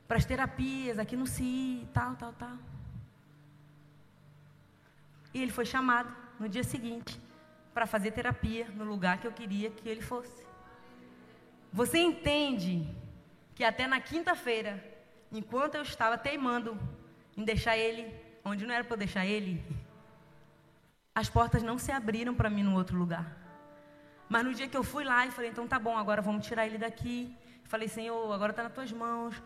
para 0.06 0.18
as 0.18 0.26
terapias 0.26 0.98
aqui 0.98 1.16
no 1.16 1.26
CI, 1.26 1.88
tal, 1.94 2.16
tal, 2.16 2.34
tal. 2.34 2.58
E 5.32 5.40
ele 5.40 5.50
foi 5.50 5.64
chamado 5.64 6.14
no 6.38 6.50
dia 6.50 6.62
seguinte 6.62 7.18
para 7.72 7.86
fazer 7.86 8.10
terapia 8.10 8.68
no 8.74 8.84
lugar 8.84 9.16
que 9.16 9.26
eu 9.26 9.32
queria 9.32 9.70
que 9.70 9.88
ele 9.88 10.02
fosse. 10.02 10.44
Você 11.72 11.96
entende 11.96 12.86
que 13.54 13.64
até 13.64 13.86
na 13.86 14.00
quinta-feira, 14.00 14.84
enquanto 15.32 15.76
eu 15.76 15.82
estava 15.82 16.18
teimando 16.18 16.78
em 17.34 17.42
deixar 17.42 17.78
ele 17.78 18.23
onde 18.44 18.66
não 18.66 18.74
era 18.74 18.84
para 18.84 18.94
eu 18.94 18.98
deixar 18.98 19.24
ele, 19.24 19.64
as 21.14 21.28
portas 21.28 21.62
não 21.62 21.78
se 21.78 21.92
abriram 21.92 22.34
para 22.34 22.50
mim 22.50 22.62
no 22.62 22.74
outro 22.74 22.98
lugar. 22.98 23.26
Mas 24.28 24.44
no 24.44 24.54
dia 24.54 24.68
que 24.68 24.76
eu 24.76 24.82
fui 24.82 25.04
lá 25.04 25.26
e 25.26 25.30
falei, 25.30 25.50
então 25.50 25.66
tá 25.66 25.78
bom, 25.78 25.96
agora 25.96 26.20
vamos 26.20 26.46
tirar 26.46 26.66
ele 26.66 26.78
daqui. 26.78 27.36
Falei, 27.64 27.88
Senhor, 27.88 28.32
agora 28.32 28.50
está 28.50 28.62
nas 28.62 28.72
tuas 28.72 28.90
mãos. 28.90 29.40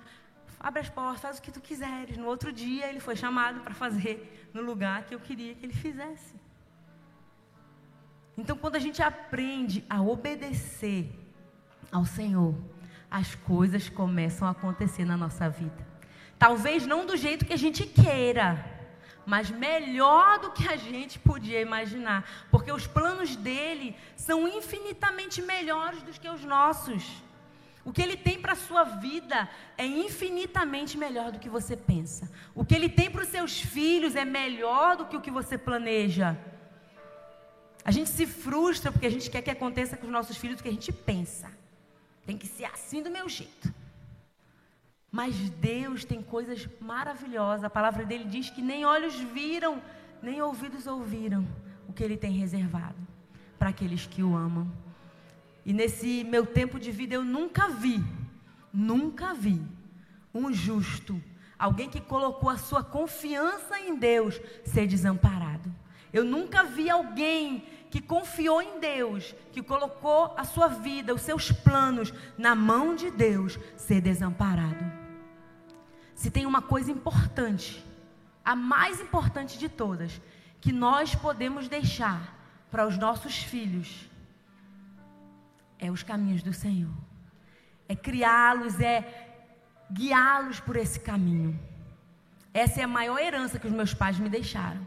Abre 0.58 0.80
as 0.80 0.88
portas, 0.88 1.20
faz 1.20 1.38
o 1.38 1.42
que 1.42 1.52
tu 1.52 1.60
quiseres. 1.60 2.16
No 2.16 2.26
outro 2.26 2.52
dia 2.52 2.86
ele 2.88 3.00
foi 3.00 3.14
chamado 3.14 3.60
para 3.60 3.74
fazer 3.74 4.50
no 4.52 4.62
lugar 4.62 5.04
que 5.04 5.14
eu 5.14 5.20
queria 5.20 5.54
que 5.54 5.64
ele 5.66 5.74
fizesse. 5.74 6.34
Então, 8.36 8.56
quando 8.56 8.76
a 8.76 8.78
gente 8.78 9.02
aprende 9.02 9.84
a 9.90 10.00
obedecer 10.00 11.12
ao 11.90 12.04
Senhor, 12.04 12.54
as 13.10 13.34
coisas 13.34 13.88
começam 13.88 14.46
a 14.46 14.52
acontecer 14.52 15.04
na 15.04 15.16
nossa 15.16 15.48
vida. 15.50 15.86
Talvez 16.38 16.86
não 16.86 17.04
do 17.04 17.16
jeito 17.16 17.44
que 17.44 17.52
a 17.52 17.58
gente 17.58 17.84
queira, 17.84 18.77
mas 19.28 19.50
melhor 19.50 20.38
do 20.38 20.50
que 20.52 20.66
a 20.66 20.76
gente 20.76 21.18
podia 21.18 21.60
imaginar, 21.60 22.48
porque 22.50 22.72
os 22.72 22.86
planos 22.86 23.36
dele 23.36 23.94
são 24.16 24.48
infinitamente 24.48 25.42
melhores 25.42 26.02
do 26.02 26.12
que 26.12 26.30
os 26.30 26.42
nossos. 26.42 27.04
O 27.84 27.92
que 27.92 28.00
ele 28.00 28.16
tem 28.16 28.40
para 28.40 28.52
a 28.52 28.62
sua 28.68 28.84
vida 28.84 29.46
é 29.76 29.84
infinitamente 29.84 30.96
melhor 30.96 31.30
do 31.30 31.38
que 31.38 31.50
você 31.50 31.76
pensa. 31.76 32.30
O 32.54 32.64
que 32.64 32.74
ele 32.74 32.88
tem 32.88 33.10
para 33.10 33.20
os 33.20 33.28
seus 33.28 33.60
filhos 33.60 34.16
é 34.16 34.24
melhor 34.24 34.96
do 34.96 35.04
que 35.04 35.16
o 35.18 35.20
que 35.20 35.30
você 35.30 35.58
planeja. 35.58 36.34
A 37.84 37.90
gente 37.90 38.08
se 38.08 38.26
frustra 38.26 38.90
porque 38.90 39.06
a 39.06 39.10
gente 39.10 39.28
quer 39.30 39.42
que 39.42 39.50
aconteça 39.50 39.94
com 39.94 40.06
os 40.06 40.12
nossos 40.12 40.38
filhos 40.38 40.58
o 40.58 40.62
que 40.62 40.70
a 40.70 40.72
gente 40.72 40.90
pensa. 40.90 41.52
Tem 42.24 42.38
que 42.38 42.46
ser 42.46 42.64
assim 42.64 43.02
do 43.02 43.10
meu 43.10 43.28
jeito. 43.28 43.74
Mas 45.10 45.34
Deus 45.50 46.04
tem 46.04 46.22
coisas 46.22 46.68
maravilhosas. 46.80 47.64
A 47.64 47.70
palavra 47.70 48.04
dele 48.04 48.24
diz 48.24 48.50
que 48.50 48.62
nem 48.62 48.84
olhos 48.84 49.14
viram, 49.18 49.82
nem 50.22 50.42
ouvidos 50.42 50.86
ouviram 50.86 51.46
o 51.88 51.92
que 51.92 52.04
ele 52.04 52.16
tem 52.16 52.32
reservado 52.32 52.96
para 53.58 53.70
aqueles 53.70 54.06
que 54.06 54.22
o 54.22 54.36
amam. 54.36 54.70
E 55.64 55.72
nesse 55.72 56.24
meu 56.24 56.46
tempo 56.46 56.78
de 56.78 56.90
vida 56.90 57.14
eu 57.14 57.24
nunca 57.24 57.68
vi, 57.68 58.02
nunca 58.72 59.34
vi 59.34 59.60
um 60.32 60.52
justo 60.52 61.20
alguém 61.58 61.88
que 61.90 62.00
colocou 62.00 62.48
a 62.48 62.56
sua 62.56 62.84
confiança 62.84 63.80
em 63.80 63.96
Deus, 63.96 64.40
ser 64.64 64.86
desamparado. 64.86 65.74
Eu 66.12 66.24
nunca 66.24 66.62
vi 66.62 66.88
alguém 66.88 67.64
que 67.90 68.00
confiou 68.00 68.62
em 68.62 68.78
Deus, 68.78 69.34
que 69.52 69.62
colocou 69.62 70.34
a 70.36 70.44
sua 70.44 70.68
vida, 70.68 71.14
os 71.14 71.22
seus 71.22 71.50
planos 71.50 72.12
na 72.36 72.54
mão 72.54 72.94
de 72.94 73.10
Deus, 73.10 73.58
ser 73.76 74.00
desamparado. 74.00 74.97
Se 76.18 76.32
tem 76.32 76.44
uma 76.46 76.60
coisa 76.60 76.90
importante, 76.90 77.80
a 78.44 78.56
mais 78.56 79.00
importante 79.00 79.56
de 79.56 79.68
todas, 79.68 80.20
que 80.60 80.72
nós 80.72 81.14
podemos 81.14 81.68
deixar 81.68 82.36
para 82.72 82.88
os 82.88 82.98
nossos 82.98 83.36
filhos, 83.36 84.10
é 85.78 85.92
os 85.92 86.02
caminhos 86.02 86.42
do 86.42 86.52
Senhor. 86.52 86.92
É 87.88 87.94
criá-los, 87.94 88.80
é 88.80 89.38
guiá-los 89.92 90.58
por 90.58 90.74
esse 90.74 90.98
caminho. 90.98 91.56
Essa 92.52 92.80
é 92.80 92.82
a 92.82 92.88
maior 92.88 93.20
herança 93.20 93.56
que 93.60 93.68
os 93.68 93.72
meus 93.72 93.94
pais 93.94 94.18
me 94.18 94.28
deixaram. 94.28 94.84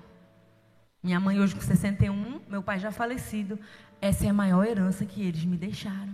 Minha 1.02 1.22
mãe 1.22 1.40
hoje 1.40 1.56
com 1.56 1.62
61, 1.62 2.42
meu 2.50 2.62
pai 2.62 2.78
já 2.78 2.92
falecido. 2.92 3.58
Essa 4.02 4.26
é 4.26 4.30
a 4.30 4.34
maior 4.34 4.66
herança 4.66 5.06
que 5.06 5.22
eles 5.22 5.46
me 5.46 5.56
deixaram. 5.56 6.14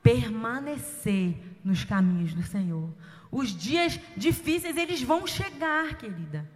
Permanecer 0.00 1.49
nos 1.64 1.84
caminhos 1.84 2.34
do 2.34 2.42
Senhor. 2.42 2.90
Os 3.30 3.48
dias 3.48 3.98
difíceis, 4.16 4.76
eles 4.76 5.02
vão 5.02 5.26
chegar, 5.26 5.94
querida. 5.94 6.48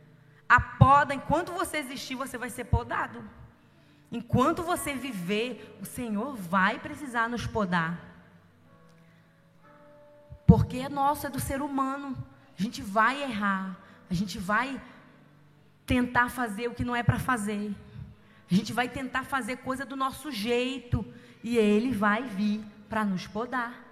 A 0.48 0.60
poda, 0.60 1.14
enquanto 1.14 1.52
você 1.52 1.78
existir, 1.78 2.14
você 2.14 2.36
vai 2.36 2.50
ser 2.50 2.64
podado. 2.64 3.22
Enquanto 4.10 4.62
você 4.62 4.94
viver, 4.94 5.78
o 5.80 5.84
Senhor 5.84 6.36
vai 6.36 6.78
precisar 6.78 7.28
nos 7.28 7.46
podar. 7.46 7.98
Porque 10.46 10.78
é 10.78 10.88
nosso, 10.88 11.26
é 11.26 11.30
do 11.30 11.40
ser 11.40 11.62
humano. 11.62 12.16
A 12.58 12.62
gente 12.62 12.82
vai 12.82 13.22
errar. 13.22 13.76
A 14.08 14.14
gente 14.14 14.38
vai 14.38 14.80
tentar 15.86 16.28
fazer 16.30 16.68
o 16.68 16.74
que 16.74 16.84
não 16.84 16.94
é 16.94 17.02
para 17.02 17.18
fazer. 17.18 17.74
A 18.50 18.54
gente 18.54 18.72
vai 18.72 18.88
tentar 18.88 19.24
fazer 19.24 19.56
coisa 19.58 19.84
do 19.84 19.96
nosso 19.96 20.30
jeito. 20.30 21.04
E 21.42 21.56
Ele 21.56 21.90
vai 21.92 22.22
vir 22.22 22.64
para 22.88 23.04
nos 23.04 23.26
podar. 23.26 23.82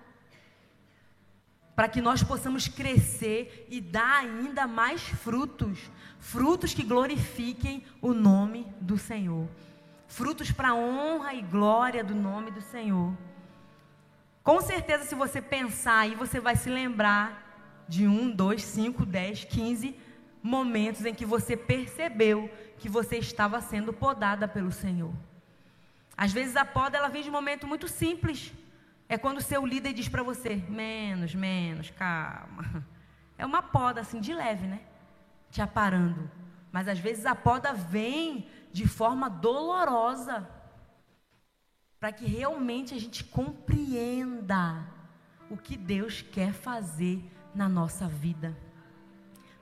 Para 1.74 1.88
que 1.88 2.02
nós 2.02 2.22
possamos 2.22 2.68
crescer 2.68 3.66
e 3.70 3.80
dar 3.80 4.20
ainda 4.20 4.66
mais 4.66 5.02
frutos. 5.02 5.78
Frutos 6.18 6.74
que 6.74 6.82
glorifiquem 6.82 7.84
o 8.00 8.12
nome 8.12 8.66
do 8.80 8.98
Senhor. 8.98 9.48
Frutos 10.06 10.52
para 10.52 10.70
a 10.70 10.74
honra 10.74 11.34
e 11.34 11.42
glória 11.42 12.04
do 12.04 12.14
nome 12.14 12.50
do 12.50 12.60
Senhor. 12.60 13.16
Com 14.42 14.60
certeza, 14.60 15.04
se 15.04 15.14
você 15.14 15.40
pensar 15.40 16.00
aí, 16.00 16.14
você 16.14 16.40
vai 16.40 16.56
se 16.56 16.68
lembrar 16.68 17.84
de 17.88 18.06
um, 18.06 18.30
dois, 18.30 18.62
cinco, 18.62 19.06
dez, 19.06 19.44
quinze 19.44 19.96
momentos 20.42 21.04
em 21.06 21.14
que 21.14 21.24
você 21.24 21.56
percebeu 21.56 22.50
que 22.78 22.88
você 22.88 23.16
estava 23.16 23.60
sendo 23.60 23.92
podada 23.92 24.48
pelo 24.48 24.72
Senhor. 24.72 25.12
Às 26.16 26.32
vezes 26.32 26.56
a 26.56 26.64
poda 26.64 26.98
ela 26.98 27.08
vem 27.08 27.22
de 27.22 27.28
um 27.28 27.32
momento 27.32 27.66
muito 27.66 27.86
simples. 27.86 28.52
É 29.12 29.18
quando 29.18 29.36
o 29.36 29.42
seu 29.42 29.66
líder 29.66 29.92
diz 29.92 30.08
para 30.08 30.22
você: 30.22 30.56
menos, 30.70 31.34
menos, 31.34 31.90
calma. 31.90 32.82
É 33.36 33.44
uma 33.44 33.60
poda 33.60 34.00
assim 34.00 34.20
de 34.20 34.32
leve, 34.32 34.66
né? 34.66 34.80
Te 35.50 35.60
aparando. 35.60 36.30
Mas 36.70 36.86
às 36.86 36.98
vezes 36.98 37.26
a 37.26 37.34
poda 37.34 37.72
vem 37.72 38.46
de 38.72 38.86
forma 38.86 39.28
dolorosa 39.28 40.48
para 41.98 42.12
que 42.12 42.24
realmente 42.24 42.94
a 42.94 43.00
gente 43.00 43.24
compreenda 43.24 44.86
o 45.50 45.56
que 45.56 45.76
Deus 45.76 46.22
quer 46.22 46.52
fazer 46.52 47.20
na 47.54 47.68
nossa 47.68 48.06
vida 48.06 48.56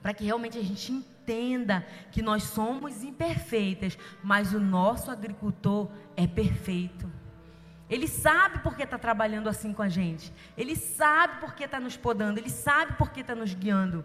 para 0.03 0.15
que 0.15 0.25
realmente 0.25 0.59
a 0.59 0.63
gente 0.63 0.93
entenda 0.93 1.87
que 2.11 2.23
nós 2.23 2.45
somos 2.45 3.05
imperfeitas, 3.05 3.99
mas 4.23 4.55
o 4.55 4.61
nosso 4.61 5.11
agricultor 5.11 5.91
é 6.17 6.27
perfeito. 6.27 7.20
Ele 7.91 8.07
sabe 8.07 8.61
porque 8.61 8.85
está 8.85 8.97
trabalhando 8.97 9.49
assim 9.49 9.73
com 9.73 9.83
a 9.83 9.89
gente. 9.89 10.33
Ele 10.57 10.77
sabe 10.77 11.41
porque 11.41 11.65
está 11.65 11.81
nos 11.81 11.97
podando. 11.97 12.39
Ele 12.39 12.49
sabe 12.49 12.95
porque 12.97 13.21
está 13.21 13.35
nos 13.35 13.53
guiando. 13.53 14.05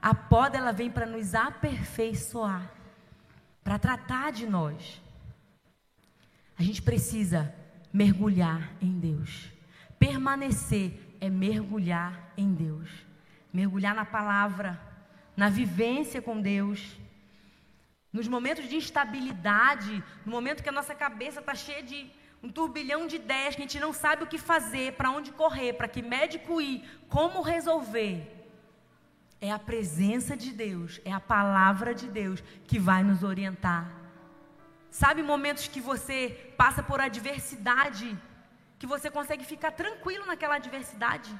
A 0.00 0.14
poda 0.14 0.56
ela 0.56 0.72
vem 0.72 0.88
para 0.88 1.04
nos 1.04 1.34
aperfeiçoar, 1.34 2.70
para 3.64 3.78
tratar 3.78 4.30
de 4.30 4.46
nós. 4.46 5.02
A 6.56 6.62
gente 6.62 6.80
precisa 6.80 7.52
mergulhar 7.92 8.70
em 8.80 8.98
Deus. 8.98 9.52
Permanecer 9.98 11.16
é 11.20 11.28
mergulhar 11.28 12.32
em 12.36 12.54
Deus. 12.54 12.88
Mergulhar 13.52 13.94
na 13.94 14.04
palavra 14.04 14.80
na 15.38 15.48
vivência 15.48 16.20
com 16.20 16.40
Deus. 16.40 16.80
Nos 18.12 18.26
momentos 18.26 18.68
de 18.68 18.74
instabilidade, 18.74 20.02
no 20.26 20.32
momento 20.32 20.64
que 20.64 20.68
a 20.68 20.72
nossa 20.72 20.96
cabeça 20.96 21.38
está 21.38 21.54
cheia 21.54 21.80
de 21.80 22.10
um 22.42 22.48
turbilhão 22.48 23.06
de 23.06 23.16
ideias, 23.16 23.54
que 23.54 23.62
a 23.62 23.64
gente 23.64 23.80
não 23.80 23.92
sabe 23.92 24.22
o 24.22 24.26
que 24.26 24.38
fazer, 24.38 24.92
para 24.94 25.10
onde 25.10 25.32
correr, 25.32 25.72
para 25.72 25.88
que 25.88 26.02
médico 26.02 26.60
ir, 26.60 26.84
como 27.08 27.42
resolver. 27.42 28.34
É 29.40 29.52
a 29.52 29.58
presença 29.58 30.36
de 30.36 30.52
Deus, 30.52 31.00
é 31.04 31.12
a 31.12 31.20
palavra 31.20 31.94
de 31.94 32.08
Deus 32.08 32.42
que 32.66 32.78
vai 32.78 33.02
nos 33.02 33.22
orientar. 33.22 33.90
Sabe 34.90 35.22
momentos 35.22 35.68
que 35.68 35.80
você 35.80 36.52
passa 36.56 36.82
por 36.82 37.00
adversidade, 37.00 38.18
que 38.78 38.86
você 38.86 39.10
consegue 39.10 39.44
ficar 39.44 39.72
tranquilo 39.72 40.26
naquela 40.26 40.56
adversidade? 40.56 41.32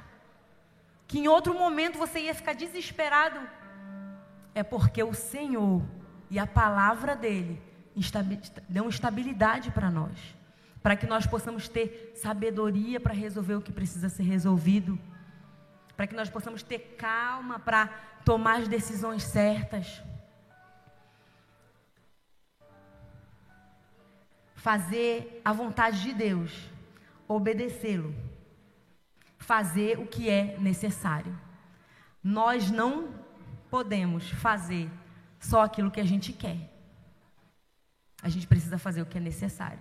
Que 1.07 1.19
em 1.19 1.27
outro 1.27 1.53
momento 1.53 1.97
você 1.97 2.19
ia 2.19 2.35
ficar 2.35 2.53
desesperado 2.53 3.39
é 4.53 4.63
porque 4.63 5.01
o 5.03 5.13
Senhor 5.13 5.81
e 6.29 6.37
a 6.37 6.45
palavra 6.45 7.15
dele 7.15 7.61
dão 8.67 8.87
estabilidade 8.87 9.71
para 9.71 9.89
nós, 9.89 10.17
para 10.81 10.95
que 10.95 11.05
nós 11.05 11.25
possamos 11.25 11.67
ter 11.67 12.13
sabedoria 12.15 12.99
para 12.99 13.13
resolver 13.13 13.55
o 13.55 13.61
que 13.61 13.71
precisa 13.71 14.09
ser 14.09 14.23
resolvido, 14.23 14.97
para 15.95 16.07
que 16.07 16.15
nós 16.15 16.29
possamos 16.29 16.63
ter 16.63 16.95
calma 16.97 17.59
para 17.59 17.87
tomar 18.23 18.61
as 18.61 18.67
decisões 18.67 19.23
certas. 19.23 20.01
Fazer 24.55 25.41
a 25.43 25.53
vontade 25.53 26.01
de 26.01 26.13
Deus, 26.13 26.69
obedecê-lo, 27.27 28.13
fazer 29.37 29.99
o 29.99 30.05
que 30.05 30.29
é 30.29 30.57
necessário. 30.59 31.37
Nós 32.23 32.69
não 32.69 33.13
podemos 33.69 34.29
fazer 34.29 34.89
só 35.39 35.63
aquilo 35.63 35.91
que 35.91 35.99
a 35.99 36.05
gente 36.05 36.33
quer. 36.33 36.69
A 38.21 38.27
gente 38.27 38.47
precisa 38.47 38.77
fazer 38.77 39.01
o 39.01 39.05
que 39.05 39.17
é 39.17 39.21
necessário. 39.21 39.79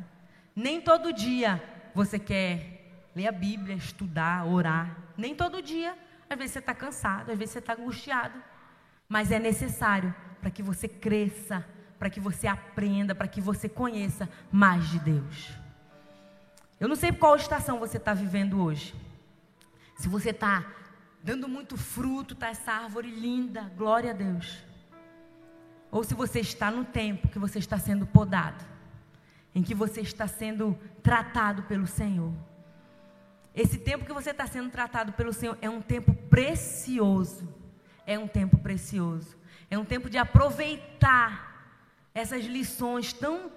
Nem 0.59 0.81
todo 0.81 1.13
dia 1.13 1.63
você 1.95 2.19
quer 2.19 2.85
ler 3.15 3.29
a 3.29 3.33
Bíblia, 3.33 3.77
estudar, 3.77 4.45
orar. 4.45 4.99
Nem 5.17 5.33
todo 5.33 5.63
dia. 5.63 5.97
Às 6.29 6.37
vezes 6.37 6.55
você 6.55 6.59
está 6.59 6.75
cansado, 6.75 7.31
às 7.31 7.39
vezes 7.39 7.53
você 7.53 7.61
está 7.61 7.75
angustiado. 7.75 8.43
Mas 9.09 9.31
é 9.31 9.39
necessário 9.39 10.13
para 10.41 10.51
que 10.51 10.61
você 10.61 10.89
cresça, 10.89 11.65
para 11.97 12.11
que 12.11 12.19
você 12.19 12.49
aprenda, 12.49 13.15
para 13.15 13.29
que 13.29 13.41
você 13.41 13.69
conheça 13.69 14.29
mais 14.51 14.89
de 14.89 14.99
Deus. 14.99 15.49
Eu 16.81 16.89
não 16.89 16.97
sei 16.97 17.13
qual 17.13 17.37
estação 17.37 17.79
você 17.79 17.97
está 17.97 18.13
vivendo 18.13 18.61
hoje. 18.61 18.97
Se 19.97 20.09
você 20.09 20.31
está 20.31 20.67
dando 21.23 21.49
muito 21.49 21.77
fruto, 21.77 22.35
está 22.35 22.49
essa 22.49 22.73
árvore 22.73 23.13
linda, 23.13 23.71
glória 23.77 24.11
a 24.11 24.15
Deus. 24.15 24.59
Ou 25.89 26.03
se 26.03 26.15
você 26.15 26.41
está 26.41 26.69
no 26.69 26.85
tempo 26.85 27.29
que 27.29 27.39
você 27.39 27.61
está 27.61 27.79
sendo 27.79 28.05
podado, 28.09 28.78
em 29.59 29.63
que 29.63 29.75
você 29.75 30.01
está 30.03 30.29
sendo 30.29 30.79
tratado 31.03 31.65
pelo 31.65 31.85
Senhor. 31.85 32.33
Esse 33.53 33.77
tempo 33.77 34.05
que 34.05 34.13
você 34.13 34.31
está 34.31 34.47
sendo 34.47 34.71
tratado 34.71 35.13
pelo 35.15 35.33
Senhor 35.33 35.59
é 35.61 35.69
um 35.69 35.83
tempo 35.83 36.15
precioso. 36.15 37.53
É 38.07 38.17
um 38.17 38.29
tempo 38.29 38.57
precioso. 38.59 39.37
É 39.69 39.77
um 39.77 39.85
tempo 39.85 40.09
de 40.09 40.17
aproveitar 40.17 41.75
essas 42.15 42.45
lições 42.45 43.13
tão 43.13 43.51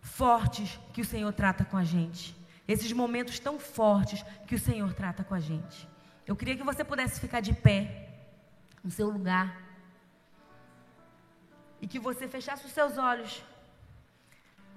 fortes 0.00 0.76
que 0.92 1.02
o 1.02 1.04
Senhor 1.04 1.32
trata 1.32 1.64
com 1.64 1.76
a 1.76 1.84
gente. 1.84 2.36
Esses 2.66 2.90
momentos 2.90 3.38
tão 3.38 3.60
fortes 3.60 4.24
que 4.44 4.56
o 4.56 4.58
Senhor 4.58 4.92
trata 4.92 5.22
com 5.22 5.36
a 5.36 5.40
gente. 5.40 5.88
Eu 6.26 6.34
queria 6.34 6.56
que 6.56 6.64
você 6.64 6.82
pudesse 6.82 7.20
ficar 7.20 7.38
de 7.38 7.52
pé 7.52 8.08
no 8.82 8.90
seu 8.90 9.08
lugar 9.08 9.56
e 11.80 11.86
que 11.86 12.00
você 12.00 12.26
fechasse 12.26 12.66
os 12.66 12.72
seus 12.72 12.98
olhos 12.98 13.44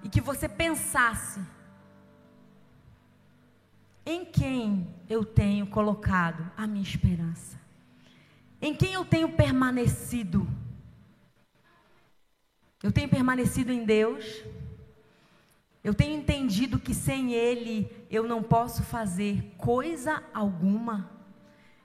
e 0.02 0.08
que 0.08 0.20
você 0.20 0.48
pensasse 0.48 1.40
em 4.04 4.24
quem 4.24 4.92
eu 5.08 5.24
tenho 5.24 5.66
colocado 5.66 6.50
a 6.56 6.66
minha 6.66 6.82
esperança, 6.82 7.58
em 8.60 8.74
quem 8.74 8.92
eu 8.92 9.04
tenho 9.04 9.32
permanecido. 9.32 10.46
Eu 12.82 12.90
tenho 12.90 13.08
permanecido 13.08 13.70
em 13.70 13.84
Deus. 13.84 14.42
Eu 15.84 15.94
tenho 15.94 16.18
entendido 16.18 16.78
que 16.78 16.94
sem 16.94 17.32
Ele 17.32 17.88
eu 18.10 18.26
não 18.26 18.42
posso 18.42 18.82
fazer 18.82 19.54
coisa 19.56 20.22
alguma. 20.34 21.10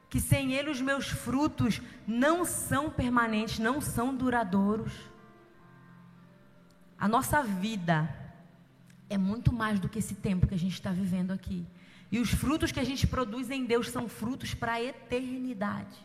que 0.10 0.20
sem 0.20 0.54
Ele 0.54 0.70
os 0.70 0.82
meus 0.82 1.10
frutos 1.10 1.82
não 2.08 2.46
são 2.46 2.90
permanentes, 2.90 3.60
não 3.60 3.82
são 3.82 4.16
duradouros. 4.16 4.94
A 7.00 7.08
nossa 7.08 7.44
vida 7.44 8.10
é 9.10 9.18
muito 9.18 9.54
mais 9.54 9.80
do 9.80 9.88
que 9.88 10.00
esse 10.00 10.16
tempo 10.16 10.48
que 10.48 10.56
a 10.56 10.60
gente 10.60 10.74
está 10.74 10.92
vivendo 10.92 11.32
aqui. 11.32 11.66
E 12.12 12.20
os 12.20 12.32
frutos 12.32 12.72
que 12.72 12.80
a 12.80 12.84
gente 12.84 13.06
produz 13.06 13.50
em 13.50 13.66
Deus 13.66 13.90
são 13.90 14.08
frutos 14.08 14.54
para 14.54 14.74
a 14.74 14.82
eternidade. 14.82 15.98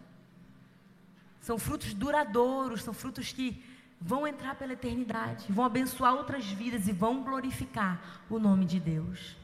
São 1.40 1.59
frutos 1.59 1.95
duradouros, 1.95 2.82
são 2.82 2.93
frutos 2.93 3.32
que 3.32 3.64
vão 4.01 4.26
entrar 4.26 4.55
pela 4.57 4.72
eternidade, 4.72 5.51
vão 5.51 5.64
abençoar 5.64 6.14
outras 6.14 6.45
vidas 6.45 6.88
e 6.88 6.93
vão 6.93 7.22
glorificar 7.22 8.22
o 8.28 8.38
nome 8.38 8.64
de 8.64 8.78
Deus. 8.80 9.36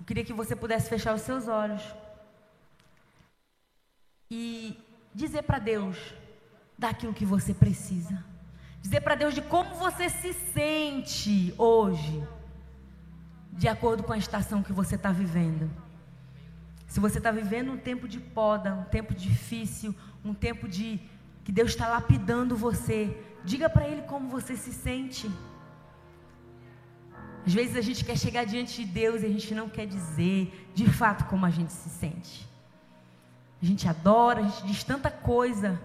Eu 0.00 0.06
queria 0.06 0.24
que 0.24 0.32
você 0.32 0.56
pudesse 0.56 0.88
fechar 0.88 1.14
os 1.14 1.22
seus 1.22 1.46
olhos 1.46 1.82
e 4.30 4.76
dizer 5.14 5.42
para 5.42 5.58
Deus 5.58 5.96
daquilo 6.76 7.14
que 7.14 7.24
você 7.24 7.54
precisa. 7.54 8.31
Dizer 8.82 9.00
para 9.00 9.14
Deus 9.14 9.32
de 9.32 9.40
como 9.40 9.76
você 9.76 10.08
se 10.10 10.32
sente 10.32 11.54
hoje, 11.56 12.22
de 13.52 13.68
acordo 13.68 14.02
com 14.02 14.12
a 14.12 14.18
estação 14.18 14.62
que 14.62 14.72
você 14.72 14.96
está 14.96 15.12
vivendo. 15.12 15.70
Se 16.88 16.98
você 16.98 17.18
está 17.18 17.30
vivendo 17.30 17.70
um 17.72 17.78
tempo 17.78 18.08
de 18.08 18.18
poda, 18.18 18.74
um 18.74 18.84
tempo 18.84 19.14
difícil, 19.14 19.94
um 20.24 20.34
tempo 20.34 20.68
de 20.68 21.00
que 21.44 21.52
Deus 21.52 21.70
está 21.70 21.86
lapidando 21.86 22.56
você, 22.56 23.16
diga 23.44 23.70
para 23.70 23.86
Ele 23.86 24.02
como 24.02 24.28
você 24.28 24.56
se 24.56 24.72
sente. 24.72 25.30
Às 27.46 27.54
vezes 27.54 27.76
a 27.76 27.80
gente 27.80 28.04
quer 28.04 28.18
chegar 28.18 28.44
diante 28.44 28.84
de 28.84 28.92
Deus 28.92 29.22
e 29.22 29.26
a 29.26 29.28
gente 29.28 29.54
não 29.54 29.68
quer 29.68 29.86
dizer 29.86 30.70
de 30.74 30.88
fato 30.90 31.24
como 31.26 31.46
a 31.46 31.50
gente 31.50 31.72
se 31.72 31.88
sente. 31.88 32.48
A 33.62 33.64
gente 33.64 33.88
adora, 33.88 34.40
a 34.40 34.42
gente 34.42 34.66
diz 34.66 34.82
tanta 34.82 35.10
coisa, 35.10 35.80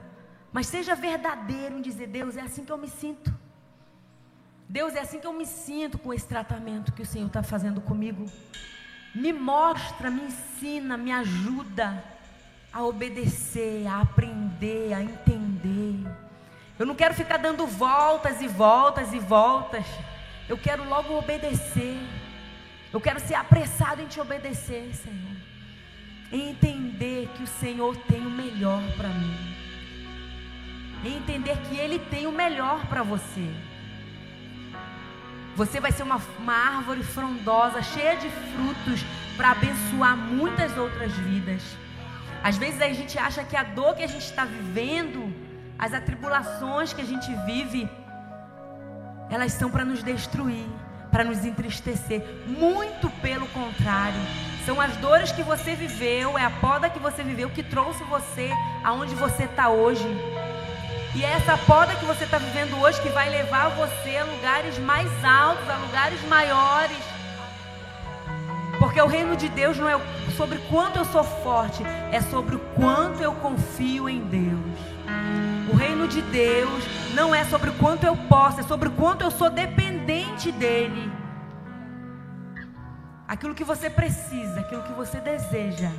mas 0.51 0.67
seja 0.67 0.95
verdadeiro 0.95 1.77
em 1.77 1.81
dizer: 1.81 2.07
Deus, 2.07 2.37
é 2.37 2.41
assim 2.41 2.63
que 2.63 2.71
eu 2.71 2.77
me 2.77 2.87
sinto. 2.87 3.33
Deus, 4.69 4.95
é 4.95 4.99
assim 4.99 5.19
que 5.19 5.27
eu 5.27 5.33
me 5.33 5.45
sinto 5.45 5.97
com 5.97 6.13
esse 6.13 6.27
tratamento 6.27 6.91
que 6.91 7.01
o 7.01 7.05
Senhor 7.05 7.27
está 7.27 7.41
fazendo 7.41 7.79
comigo. 7.79 8.25
Me 9.15 9.31
mostra, 9.31 10.11
me 10.11 10.23
ensina, 10.23 10.97
me 10.97 11.11
ajuda 11.11 12.03
a 12.71 12.83
obedecer, 12.83 13.87
a 13.87 14.01
aprender, 14.01 14.93
a 14.93 15.01
entender. 15.01 16.05
Eu 16.77 16.85
não 16.85 16.95
quero 16.95 17.13
ficar 17.13 17.37
dando 17.37 17.65
voltas 17.65 18.41
e 18.41 18.47
voltas 18.47 19.13
e 19.13 19.19
voltas. 19.19 19.85
Eu 20.47 20.57
quero 20.57 20.87
logo 20.87 21.17
obedecer. 21.17 21.97
Eu 22.93 23.01
quero 23.01 23.19
ser 23.19 23.35
apressado 23.35 24.01
em 24.01 24.07
te 24.07 24.19
obedecer, 24.19 24.93
Senhor. 24.93 25.37
Em 26.31 26.49
entender 26.49 27.29
que 27.35 27.43
o 27.43 27.47
Senhor 27.47 27.95
tem 28.03 28.25
o 28.25 28.29
melhor 28.29 28.81
para 28.95 29.09
mim. 29.09 29.56
Em 31.03 31.17
entender 31.17 31.57
que 31.69 31.77
Ele 31.77 31.99
tem 31.99 32.27
o 32.27 32.31
melhor 32.31 32.85
para 32.87 33.03
você. 33.03 33.49
Você 35.55 35.79
vai 35.79 35.91
ser 35.91 36.03
uma, 36.03 36.21
uma 36.39 36.53
árvore 36.53 37.03
frondosa, 37.03 37.81
cheia 37.81 38.15
de 38.15 38.29
frutos, 38.29 39.03
para 39.35 39.51
abençoar 39.51 40.15
muitas 40.15 40.77
outras 40.77 41.11
vidas. 41.13 41.63
Às 42.43 42.57
vezes 42.57 42.81
a 42.81 42.87
gente 42.93 43.17
acha 43.17 43.43
que 43.43 43.55
a 43.55 43.63
dor 43.63 43.95
que 43.95 44.03
a 44.03 44.07
gente 44.07 44.25
está 44.25 44.45
vivendo, 44.45 45.33
as 45.77 45.93
atribulações 45.93 46.93
que 46.93 47.01
a 47.01 47.05
gente 47.05 47.33
vive, 47.45 47.89
elas 49.29 49.53
são 49.53 49.69
para 49.69 49.83
nos 49.83 50.03
destruir, 50.03 50.65
para 51.11 51.23
nos 51.23 51.43
entristecer. 51.45 52.23
Muito 52.47 53.09
pelo 53.21 53.47
contrário. 53.47 54.19
São 54.65 54.79
as 54.81 54.95
dores 54.97 55.31
que 55.31 55.43
você 55.43 55.75
viveu, 55.75 56.37
é 56.37 56.43
a 56.43 56.49
poda 56.49 56.89
que 56.89 56.99
você 56.99 57.23
viveu 57.23 57.49
que 57.49 57.63
trouxe 57.63 58.03
você 58.03 58.51
aonde 58.83 59.15
você 59.15 59.43
está 59.43 59.69
hoje. 59.69 60.07
E 61.17 61.25
é 61.25 61.31
essa 61.31 61.57
poda 61.57 61.95
que 61.95 62.05
você 62.05 62.25
está 62.25 62.37
vivendo 62.37 62.79
hoje 62.79 63.01
que 63.01 63.09
vai 63.09 63.27
levar 63.27 63.69
você 63.69 64.17
a 64.17 64.23
lugares 64.23 64.77
mais 64.77 65.09
altos, 65.25 65.67
a 65.67 65.75
lugares 65.77 66.21
maiores. 66.27 66.99
Porque 68.77 69.01
o 69.01 69.07
reino 69.07 69.35
de 69.35 69.49
Deus 69.49 69.79
não 69.79 69.89
é 69.89 69.99
sobre 70.37 70.59
quanto 70.69 70.99
eu 70.99 71.05
sou 71.05 71.23
forte, 71.23 71.81
é 72.11 72.21
sobre 72.21 72.55
o 72.55 72.59
quanto 72.75 73.23
eu 73.23 73.33
confio 73.33 74.07
em 74.07 74.19
Deus. 74.27 74.77
O 75.73 75.75
reino 75.75 76.07
de 76.07 76.21
Deus 76.21 76.83
não 77.15 77.33
é 77.33 77.43
sobre 77.45 77.71
quanto 77.71 78.03
eu 78.03 78.15
posso, 78.15 78.59
é 78.59 78.63
sobre 78.63 78.91
quanto 78.91 79.23
eu 79.23 79.31
sou 79.31 79.49
dependente 79.49 80.51
dEle. 80.51 81.11
Aquilo 83.27 83.55
que 83.55 83.63
você 83.63 83.89
precisa, 83.89 84.59
aquilo 84.59 84.83
que 84.83 84.93
você 84.93 85.19
deseja, 85.19 85.91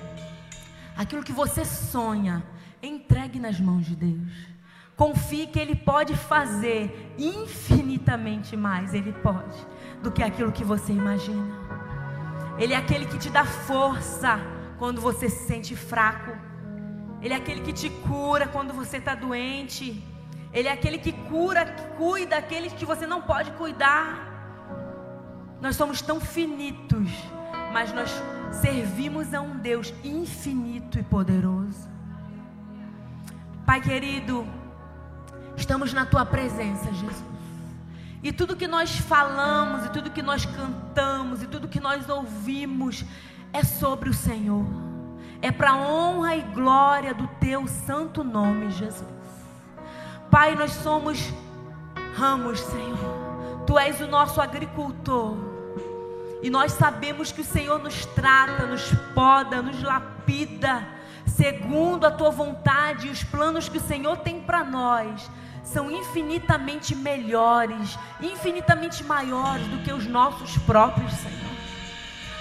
aquilo 0.97 1.25
que 1.25 1.33
você 1.33 1.65
sonha, 1.65 2.41
entregue 2.81 3.41
nas 3.41 3.59
mãos 3.59 3.85
de 3.85 3.97
Deus. 3.97 4.58
Confie 4.99 5.47
que 5.47 5.61
Ele 5.61 5.77
pode 5.77 6.17
fazer 6.17 7.15
infinitamente 7.17 8.57
mais, 8.57 8.93
Ele 8.93 9.13
pode, 9.13 9.57
do 10.03 10.11
que 10.11 10.25
aquilo 10.25 10.51
que 10.51 10.65
você 10.65 10.93
imagina. 10.93 11.57
Ele 12.59 12.75
é 12.75 12.77
aquele 12.77 13.07
que 13.07 13.17
te 13.17 13.31
dá 13.31 13.45
força 13.45 14.41
quando 14.77 15.01
você 15.01 15.29
se 15.29 15.47
sente 15.47 15.77
fraco. 15.77 16.33
Ele 17.23 17.33
é 17.33 17.37
aquele 17.37 17.61
que 17.61 17.73
te 17.73 17.89
cura 17.89 18.49
quando 18.49 18.75
você 18.75 18.97
está 18.97 19.15
doente. 19.15 20.03
Ele 20.53 20.67
é 20.67 20.73
aquele 20.73 20.99
que 20.99 21.13
cura, 21.13 21.65
que 21.65 21.85
cuida 21.97 22.37
aqueles 22.37 22.73
que 22.73 22.85
você 22.85 23.07
não 23.07 23.23
pode 23.23 23.53
cuidar. 23.53 24.27
Nós 25.61 25.77
somos 25.77 26.03
tão 26.03 26.19
finitos, 26.21 27.09
mas 27.73 27.93
nós 27.93 28.11
servimos 28.51 29.33
a 29.33 29.41
um 29.41 29.57
Deus 29.59 29.95
infinito 30.03 30.99
e 30.99 31.05
poderoso. 31.05 31.89
Pai 33.65 33.81
querido, 33.81 34.45
Estamos 35.59 35.93
na 35.93 36.07
tua 36.07 36.25
presença, 36.25 36.85
Jesus. 36.93 37.25
E 38.23 38.33
tudo 38.33 38.57
que 38.57 38.69
nós 38.69 38.97
falamos, 38.97 39.87
e 39.87 39.91
tudo 39.91 40.09
que 40.11 40.23
nós 40.23 40.47
cantamos, 40.47 41.43
e 41.43 41.49
tudo 41.49 41.67
que 41.67 41.81
nós 41.81 42.09
ouvimos 42.09 43.05
é 43.53 43.65
sobre 43.65 44.09
o 44.09 44.15
Senhor. 44.15 44.65
É 45.43 45.51
para 45.51 45.75
honra 45.75 46.37
e 46.37 46.43
glória 46.43 47.13
do 47.13 47.27
teu 47.41 47.67
santo 47.67 48.23
nome, 48.23 48.71
Jesus. 48.71 49.05
Pai, 50.31 50.55
nós 50.55 50.71
somos 50.73 51.33
ramos, 52.17 52.61
Senhor. 52.61 53.65
Tu 53.67 53.77
és 53.79 54.01
o 54.01 54.07
nosso 54.07 54.41
agricultor. 54.41 55.37
E 56.41 56.49
nós 56.51 56.73
sabemos 56.73 57.33
que 57.33 57.41
o 57.41 57.45
Senhor 57.45 57.81
nos 57.81 58.07
trata, 58.07 58.65
nos 58.65 58.93
poda, 59.13 59.61
nos 59.61 59.83
lapida, 59.83 60.87
segundo 61.27 62.07
a 62.07 62.13
tua 62.13 62.31
vontade 62.31 63.09
e 63.09 63.11
os 63.11 63.25
planos 63.25 63.69
que 63.69 63.79
o 63.79 63.83
Senhor 63.83 64.19
tem 64.19 64.41
para 64.41 64.63
nós 64.63 65.29
são 65.73 65.91
infinitamente 65.91 66.95
melhores, 66.95 67.99
infinitamente 68.21 69.05
maiores 69.05 69.67
do 69.67 69.79
que 69.79 69.93
os 69.93 70.07
nossos 70.07 70.57
próprios, 70.59 71.13
Senhor. 71.13 71.39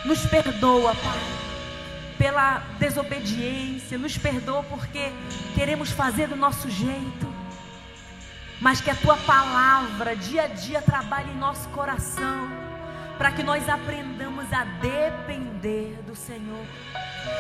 Nos 0.06 0.26
perdoa, 0.26 0.96
Pai, 0.96 1.20
pela 2.18 2.60
desobediência, 2.80 3.98
nos 3.98 4.18
perdoa 4.18 4.64
porque 4.64 5.12
queremos 5.56 5.92
fazer 5.92 6.28
do 6.28 6.36
nosso 6.36 6.70
jeito, 6.70 7.28
mas 8.62 8.80
que 8.80 8.90
a 8.90 8.96
tua 8.96 9.18
palavra 9.18 10.16
dia 10.16 10.44
a 10.44 10.48
dia 10.48 10.82
trabalhe 10.82 11.32
em 11.32 11.38
nosso 11.38 11.68
coração, 11.70 12.50
para 13.18 13.32
que 13.32 13.44
nós 13.44 13.68
aprendamos 13.68 14.52
a 14.54 14.64
depender 14.64 16.02
do 16.08 16.16
Senhor 16.16 16.66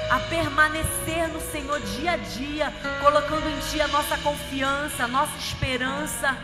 a 0.09 0.19
permanecer 0.19 1.27
no 1.27 1.39
Senhor 1.51 1.79
dia 1.79 2.11
a 2.11 2.17
dia, 2.17 2.73
colocando 3.01 3.47
em 3.49 3.59
Ti 3.59 3.81
a 3.81 3.87
nossa 3.87 4.17
confiança, 4.17 5.03
a 5.03 5.07
nossa 5.07 5.37
esperança, 5.37 6.37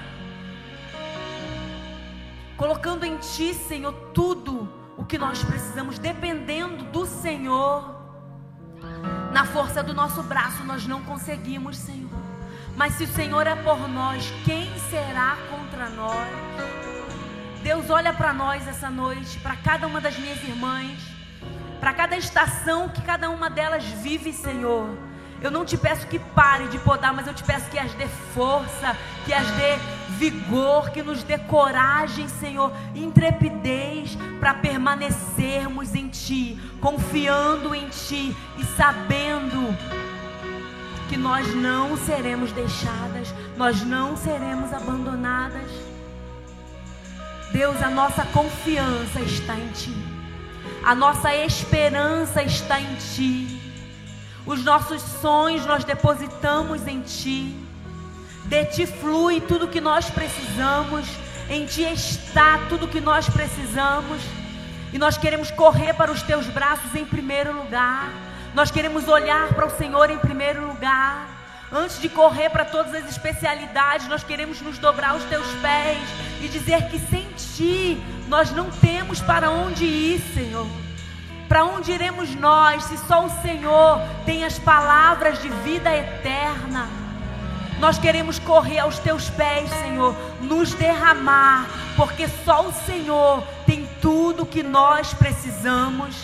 colocando 2.58 3.06
em 3.06 3.18
Ti, 3.18 3.54
Senhor, 3.54 3.94
tudo 4.14 4.72
o 4.98 5.06
que 5.06 5.18
nós 5.18 5.44
precisamos, 5.44 5.98
dependendo 5.98 6.84
do 6.86 7.06
Senhor. 7.06 8.02
Na 9.32 9.46
força 9.46 9.82
do 9.82 9.94
nosso 9.94 10.22
braço 10.24 10.64
nós 10.64 10.86
não 10.86 11.02
conseguimos, 11.04 11.78
Senhor. 11.78 12.12
Mas 12.76 12.96
se 12.96 13.06
o 13.06 13.08
Senhor 13.08 13.48
é 13.48 13.56
por 13.56 13.88
nós, 13.88 14.32
quem 14.44 14.68
será 14.89 15.38
contra 15.50 15.89
nós? 15.89 16.28
Deus 17.62 17.89
olha 17.89 18.12
para 18.12 18.34
nós 18.34 18.68
essa 18.68 18.89
noite, 18.89 19.39
para 19.39 19.56
cada 19.56 19.88
uma 19.88 20.02
das 20.02 20.18
minhas 20.18 20.44
irmãs 20.44 21.12
para 21.84 21.92
cada 21.94 22.16
estação 22.16 22.88
que 22.88 23.02
cada 23.02 23.30
uma 23.30 23.50
delas 23.50 23.84
vive, 23.84 24.32
Senhor. 24.32 24.88
Eu 25.42 25.52
não 25.52 25.66
te 25.66 25.76
peço 25.76 26.08
que 26.08 26.18
pare 26.18 26.70
de 26.70 26.80
podar, 26.80 27.14
mas 27.14 27.28
eu 27.28 27.34
te 27.34 27.44
peço 27.44 27.70
que 27.70 27.78
as 27.78 27.94
dê 27.96 28.08
força, 28.34 28.96
que 29.26 29.34
as 29.34 29.46
dê 29.52 29.76
vigor, 30.18 30.92
que 30.92 31.04
nos 31.04 31.24
dê 31.24 31.38
coragem, 31.38 32.30
Senhor, 32.30 32.72
intrepidez 32.96 34.18
para 34.40 34.54
permanecermos 34.54 35.94
em 35.94 36.08
Ti, 36.08 36.58
confiando 36.80 37.76
em 37.76 37.90
Ti 37.90 38.34
e 38.58 38.64
sabendo 38.78 39.78
que 41.10 41.18
nós 41.18 41.54
não 41.54 41.98
seremos 41.98 42.54
deixadas, 42.54 43.36
nós 43.58 43.84
não 43.84 44.16
seremos 44.16 44.72
abandonadas. 44.72 45.70
Deus, 47.52 47.84
a 47.84 47.90
nossa 47.90 48.24
confiança 48.28 49.20
está 49.20 49.58
em 49.58 49.68
Ti. 49.74 50.22
A 50.84 50.93
nossa 50.93 51.34
esperança 51.36 52.43
está 52.43 52.80
em 52.80 52.95
Ti. 52.95 53.61
Os 54.45 54.64
nossos 54.64 55.01
sonhos 55.01 55.66
nós 55.66 55.84
depositamos 55.84 56.86
em 56.88 57.01
Ti. 57.01 57.55
De 58.45 58.66
Ti 58.66 58.86
flui 58.86 59.39
tudo 59.41 59.68
que 59.68 59.80
nós 59.80 60.09
precisamos. 60.09 61.07
Em 61.49 61.66
Ti 61.66 61.84
está 61.84 62.59
tudo 62.70 62.88
que 62.88 62.99
nós 62.99 63.30
precisamos. 63.30 64.22
E 64.91 64.97
nós 64.97 65.18
queremos 65.18 65.49
correr 65.51 65.93
para 65.93 66.11
os 66.11 66.22
Teus 66.22 66.45
braços 66.47 66.93
em 66.95 67.05
primeiro 67.05 67.53
lugar. 67.53 68.11
Nós 68.53 68.70
queremos 68.70 69.07
olhar 69.07 69.53
para 69.53 69.66
o 69.66 69.78
Senhor 69.78 70.09
em 70.09 70.18
primeiro 70.18 70.68
lugar. 70.68 71.28
Antes 71.72 71.99
de 71.99 72.07
correr 72.07 72.51
para 72.51 72.66
todas 72.66 72.93
as 72.93 73.09
especialidades, 73.09 74.07
nós 74.07 74.24
queremos 74.24 74.61
nos 74.61 74.78
dobrar 74.78 75.11
aos 75.11 75.24
teus 75.24 75.47
pés 75.55 75.97
e 76.39 76.47
dizer 76.47 76.88
que 76.88 76.99
sem 76.99 77.22
nós 78.28 78.51
não 78.51 78.72
temos 78.72 79.22
para 79.22 79.49
onde 79.49 79.86
ir, 79.86 80.20
Senhor. 80.34 80.68
Para 81.47 81.66
onde 81.66 81.91
iremos 81.91 82.34
nós 82.36 82.84
se 82.86 82.97
só 82.97 83.26
o 83.26 83.41
Senhor 83.41 84.01
tem 84.26 84.43
as 84.43 84.58
palavras 84.58 85.41
de 85.41 85.49
vida 85.49 85.95
eterna? 85.95 86.88
Nós 87.80 87.99
queremos 87.99 88.39
correr 88.39 88.80
aos 88.80 88.97
teus 88.97 89.30
pés, 89.30 89.70
Senhor, 89.70 90.16
nos 90.41 90.74
derramar, 90.74 91.68
porque 91.95 92.28
só 92.45 92.68
o 92.68 92.74
Senhor 92.74 93.43
tem 93.66 93.88
tudo 94.01 94.45
que 94.45 94.64
nós 94.64 95.14
precisamos. 95.14 96.16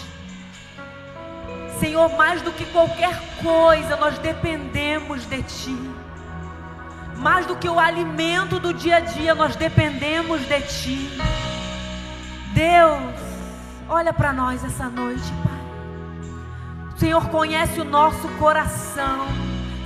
Senhor, 1.80 2.10
mais 2.18 2.42
do 2.42 2.52
que 2.52 2.66
qualquer 2.66 3.20
coisa, 3.42 3.96
nós 3.98 4.18
dependemos 4.20 5.26
de 5.26 5.44
Ti. 5.44 5.99
Mais 7.20 7.46
do 7.46 7.56
que 7.56 7.68
o 7.68 7.80
alimento 7.80 8.60
do 8.60 8.74
dia 8.74 8.98
a 8.98 9.00
dia, 9.00 9.36
nós 9.36 9.56
dependemos 9.56 10.42
de 10.48 10.62
Ti. 10.62 11.10
Deus, 12.54 13.14
olha 13.88 14.14
para 14.14 14.34
nós 14.34 14.64
essa 14.64 14.90
noite, 14.90 15.32
Pai. 15.44 16.94
O 16.96 17.00
Senhor 17.00 17.30
conhece 17.30 17.80
o 17.80 17.86
nosso 17.86 18.28
coração, 18.40 19.28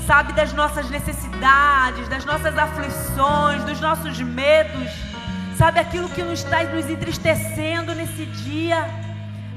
sabe 0.08 0.34
das 0.34 0.54
nossas 0.54 0.90
necessidades, 0.90 2.08
das 2.08 2.26
nossas 2.26 2.58
aflições, 2.58 3.64
dos 3.64 3.80
nossos 3.80 4.20
medos, 4.20 4.92
sabe 5.58 5.80
aquilo 5.80 6.10
que 6.10 6.24
nos 6.24 6.40
está 6.40 6.64
nos 6.64 6.90
entristecendo 6.90 7.94
nesse 7.94 8.26
dia 8.26 8.88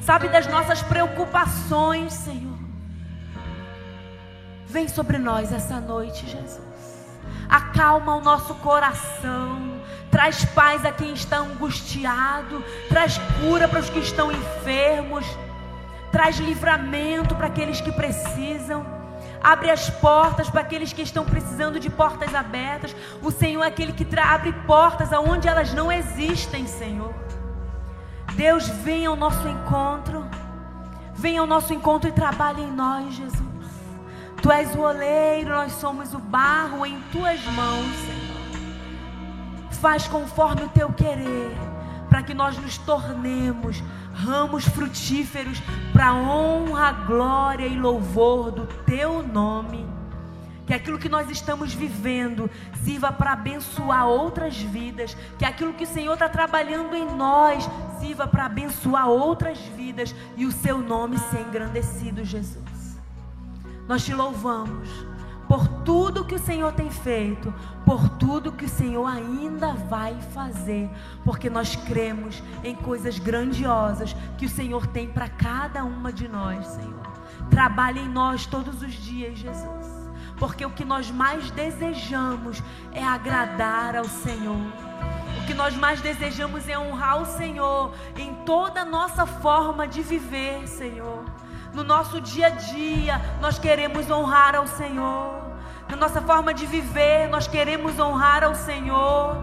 sabe 0.07 0.29
das 0.29 0.47
nossas 0.47 0.81
preocupações, 0.83 2.12
Senhor. 2.12 2.57
Vem 4.68 4.87
sobre 4.87 5.18
nós 5.18 5.53
essa 5.53 5.81
noite, 5.81 6.24
Jesus. 6.29 6.76
Acalma 7.49 8.16
o 8.16 8.20
nosso 8.20 8.55
coração. 8.57 9.80
Traz 10.11 10.44
paz 10.44 10.84
a 10.84 10.92
quem 10.92 11.12
está 11.12 11.38
angustiado. 11.38 12.64
Traz 12.88 13.18
cura 13.40 13.68
para 13.68 13.80
os 13.80 13.90
que 13.90 13.99
estão 13.99 14.32
enfermos. 14.32 15.26
Traz 16.11 16.38
livramento 16.38 17.34
para 17.34 17.47
aqueles 17.47 17.80
que 17.80 17.92
precisam. 17.92 18.86
Abre 19.42 19.70
as 19.70 19.88
portas 19.90 20.49
para 20.49 20.62
aqueles 20.62 20.92
que 20.92 21.03
estão 21.03 21.24
precisando 21.24 21.78
de 21.78 21.90
portas 21.90 22.34
abertas. 22.34 22.97
O 23.22 23.30
Senhor 23.30 23.62
é 23.62 23.68
aquele 23.68 23.92
que 23.92 24.07
abre 24.18 24.53
portas 24.66 25.12
aonde 25.12 25.47
elas 25.47 25.72
não 25.72 25.92
existem, 25.92 26.66
Senhor. 26.66 27.14
Deus, 28.34 28.68
venha 28.68 29.09
ao 29.09 29.16
nosso 29.16 29.47
encontro. 29.47 30.26
Venha 31.14 31.40
ao 31.40 31.47
nosso 31.47 31.72
encontro 31.72 32.09
e 32.09 32.12
trabalhe 32.12 32.62
em 32.62 32.70
nós, 32.70 33.14
Jesus. 33.14 33.55
Tu 34.43 34.53
és 34.53 34.74
o 34.74 34.80
oleiro, 34.80 35.51
nós 35.51 35.72
somos 35.72 36.14
o 36.14 36.18
barro 36.18 36.84
em 36.87 37.01
tuas 37.12 37.43
mãos, 37.47 37.87
Senhor. 37.97 39.70
Faz 39.72 40.07
conforme 40.07 40.62
o 40.62 40.68
teu 40.68 40.93
querer, 40.93 41.51
para 42.09 42.22
que 42.22 42.34
nós 42.34 42.57
nos 42.59 42.78
tornemos 42.78 43.82
ramos 44.14 44.64
frutíferos 44.64 45.61
para 45.93 46.14
honra, 46.14 46.93
glória 46.93 47.66
e 47.66 47.78
louvor 47.78 48.51
do 48.51 48.66
teu 48.84 49.22
nome 49.22 49.97
que 50.66 50.74
aquilo 50.74 50.99
que 50.99 51.09
nós 51.09 51.30
estamos 51.30 51.72
vivendo 51.72 52.51
sirva 52.82 53.12
para 53.12 53.32
abençoar 53.32 54.09
outras 54.09 54.57
vidas, 54.57 55.16
que 55.39 55.45
aquilo 55.45 55.72
que 55.72 55.84
o 55.84 55.87
Senhor 55.87 56.14
está 56.14 56.28
trabalhando 56.28 56.97
em 56.97 57.07
nós 57.14 57.68
sirva 58.01 58.26
para 58.26 58.47
abençoar 58.47 59.09
outras 59.09 59.59
vidas 59.59 60.14
e 60.37 60.45
o 60.45 60.51
seu 60.51 60.78
nome 60.78 61.18
ser 61.18 61.43
engrandecido, 61.43 62.24
Jesus. 62.24 62.76
Nós 63.89 64.05
te 64.05 64.14
louvamos 64.14 64.89
por 65.49 65.68
tudo 65.84 66.24
que 66.24 66.34
o 66.34 66.41
Senhor 66.41 66.72
tem 66.72 66.91
feito, 66.91 67.55
por 67.84 68.09
tudo 68.09 68.53
que 68.53 68.64
o 68.64 68.68
Senhor 68.68 69.07
ainda 69.07 69.74
vai 69.74 70.20
fazer, 70.32 70.91
porque 71.24 71.49
nós 71.49 71.76
cremos 71.76 72.43
em 72.64 72.74
coisas 72.74 73.18
grandiosas 73.18 74.14
que 74.37 74.47
o 74.47 74.51
Senhor 74.51 74.87
tem 74.89 75.09
para 75.09 75.28
cada 75.28 75.84
uma 75.84 76.12
de 76.12 76.26
nós, 76.26 76.66
Senhor. 76.66 77.12
Trabalhe 77.49 78.01
em 78.01 78.09
nós 78.09 78.45
todos 78.45 78.82
os 78.82 78.93
dias, 78.93 79.39
Jesus 79.39 79.97
porque 80.39 80.64
o 80.64 80.70
que 80.70 80.84
nós 80.84 81.11
mais 81.11 81.51
desejamos 81.51 82.62
é 82.93 83.03
agradar 83.03 83.97
ao 83.97 84.05
Senhor. 84.05 84.72
O 85.39 85.47
que 85.47 85.55
nós 85.55 85.74
mais 85.74 86.01
desejamos 86.01 86.68
é 86.68 86.78
honrar 86.78 87.22
o 87.22 87.26
Senhor 87.26 87.95
em 88.16 88.34
toda 88.45 88.82
a 88.82 88.84
nossa 88.84 89.26
forma 89.26 89.87
de 89.87 90.03
viver, 90.03 90.66
Senhor. 90.66 91.24
No 91.77 91.85
nosso 91.85 92.22
dia 92.22 92.47
a 92.47 92.51
dia, 92.51 93.20
nós 93.39 93.59
queremos 93.59 94.11
honrar 94.11 94.55
ao 94.55 94.66
Senhor. 94.66 95.43
Na 95.91 95.95
nossa 95.95 96.22
forma 96.22 96.55
de 96.55 96.64
viver, 96.64 97.29
nós 97.29 97.47
queremos 97.47 97.99
honrar 97.99 98.43
ao 98.43 98.55
Senhor. 98.55 99.37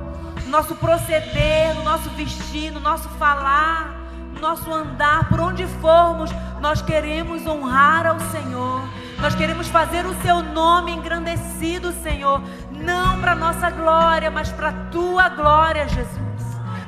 No 0.44 0.50
nosso 0.50 0.74
proceder, 0.74 1.76
no 1.76 1.84
nosso 1.84 2.10
vestir, 2.10 2.72
no 2.72 2.80
nosso 2.80 3.08
falar, 3.20 4.00
no 4.34 4.42
nosso 4.42 4.74
andar, 4.74 5.30
por 5.30 5.40
onde 5.40 5.68
formos, 5.80 6.32
nós 6.60 6.82
queremos 6.82 7.46
honrar 7.46 8.08
ao 8.08 8.20
Senhor. 8.20 8.82
Nós 9.22 9.36
queremos 9.36 9.68
fazer 9.68 10.04
o 10.04 10.20
seu 10.24 10.42
nome 10.42 10.92
engrandecido, 10.92 11.92
Senhor, 12.02 12.42
não 12.72 13.22
para 13.22 13.36
nossa 13.36 13.70
glória, 13.70 14.32
mas 14.32 14.52
para 14.52 14.72
tua 14.92 15.30
glória, 15.30 15.88
Jesus. 15.88 16.24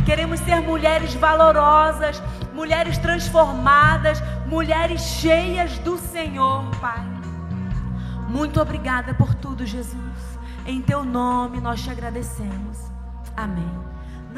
Queremos 0.07 0.39
ser 0.39 0.59
mulheres 0.61 1.13
valorosas, 1.13 2.21
mulheres 2.55 2.97
transformadas, 2.97 4.19
mulheres 4.47 5.01
cheias 5.01 5.77
do 5.79 5.97
Senhor, 5.97 6.71
Pai. 6.79 7.05
Muito 8.29 8.59
obrigada 8.59 9.13
por 9.13 9.35
tudo, 9.35 9.65
Jesus. 9.65 10.39
Em 10.65 10.81
teu 10.81 11.03
nome 11.03 11.61
nós 11.61 11.83
te 11.83 11.91
agradecemos. 11.91 12.77
Amém. 13.37 13.84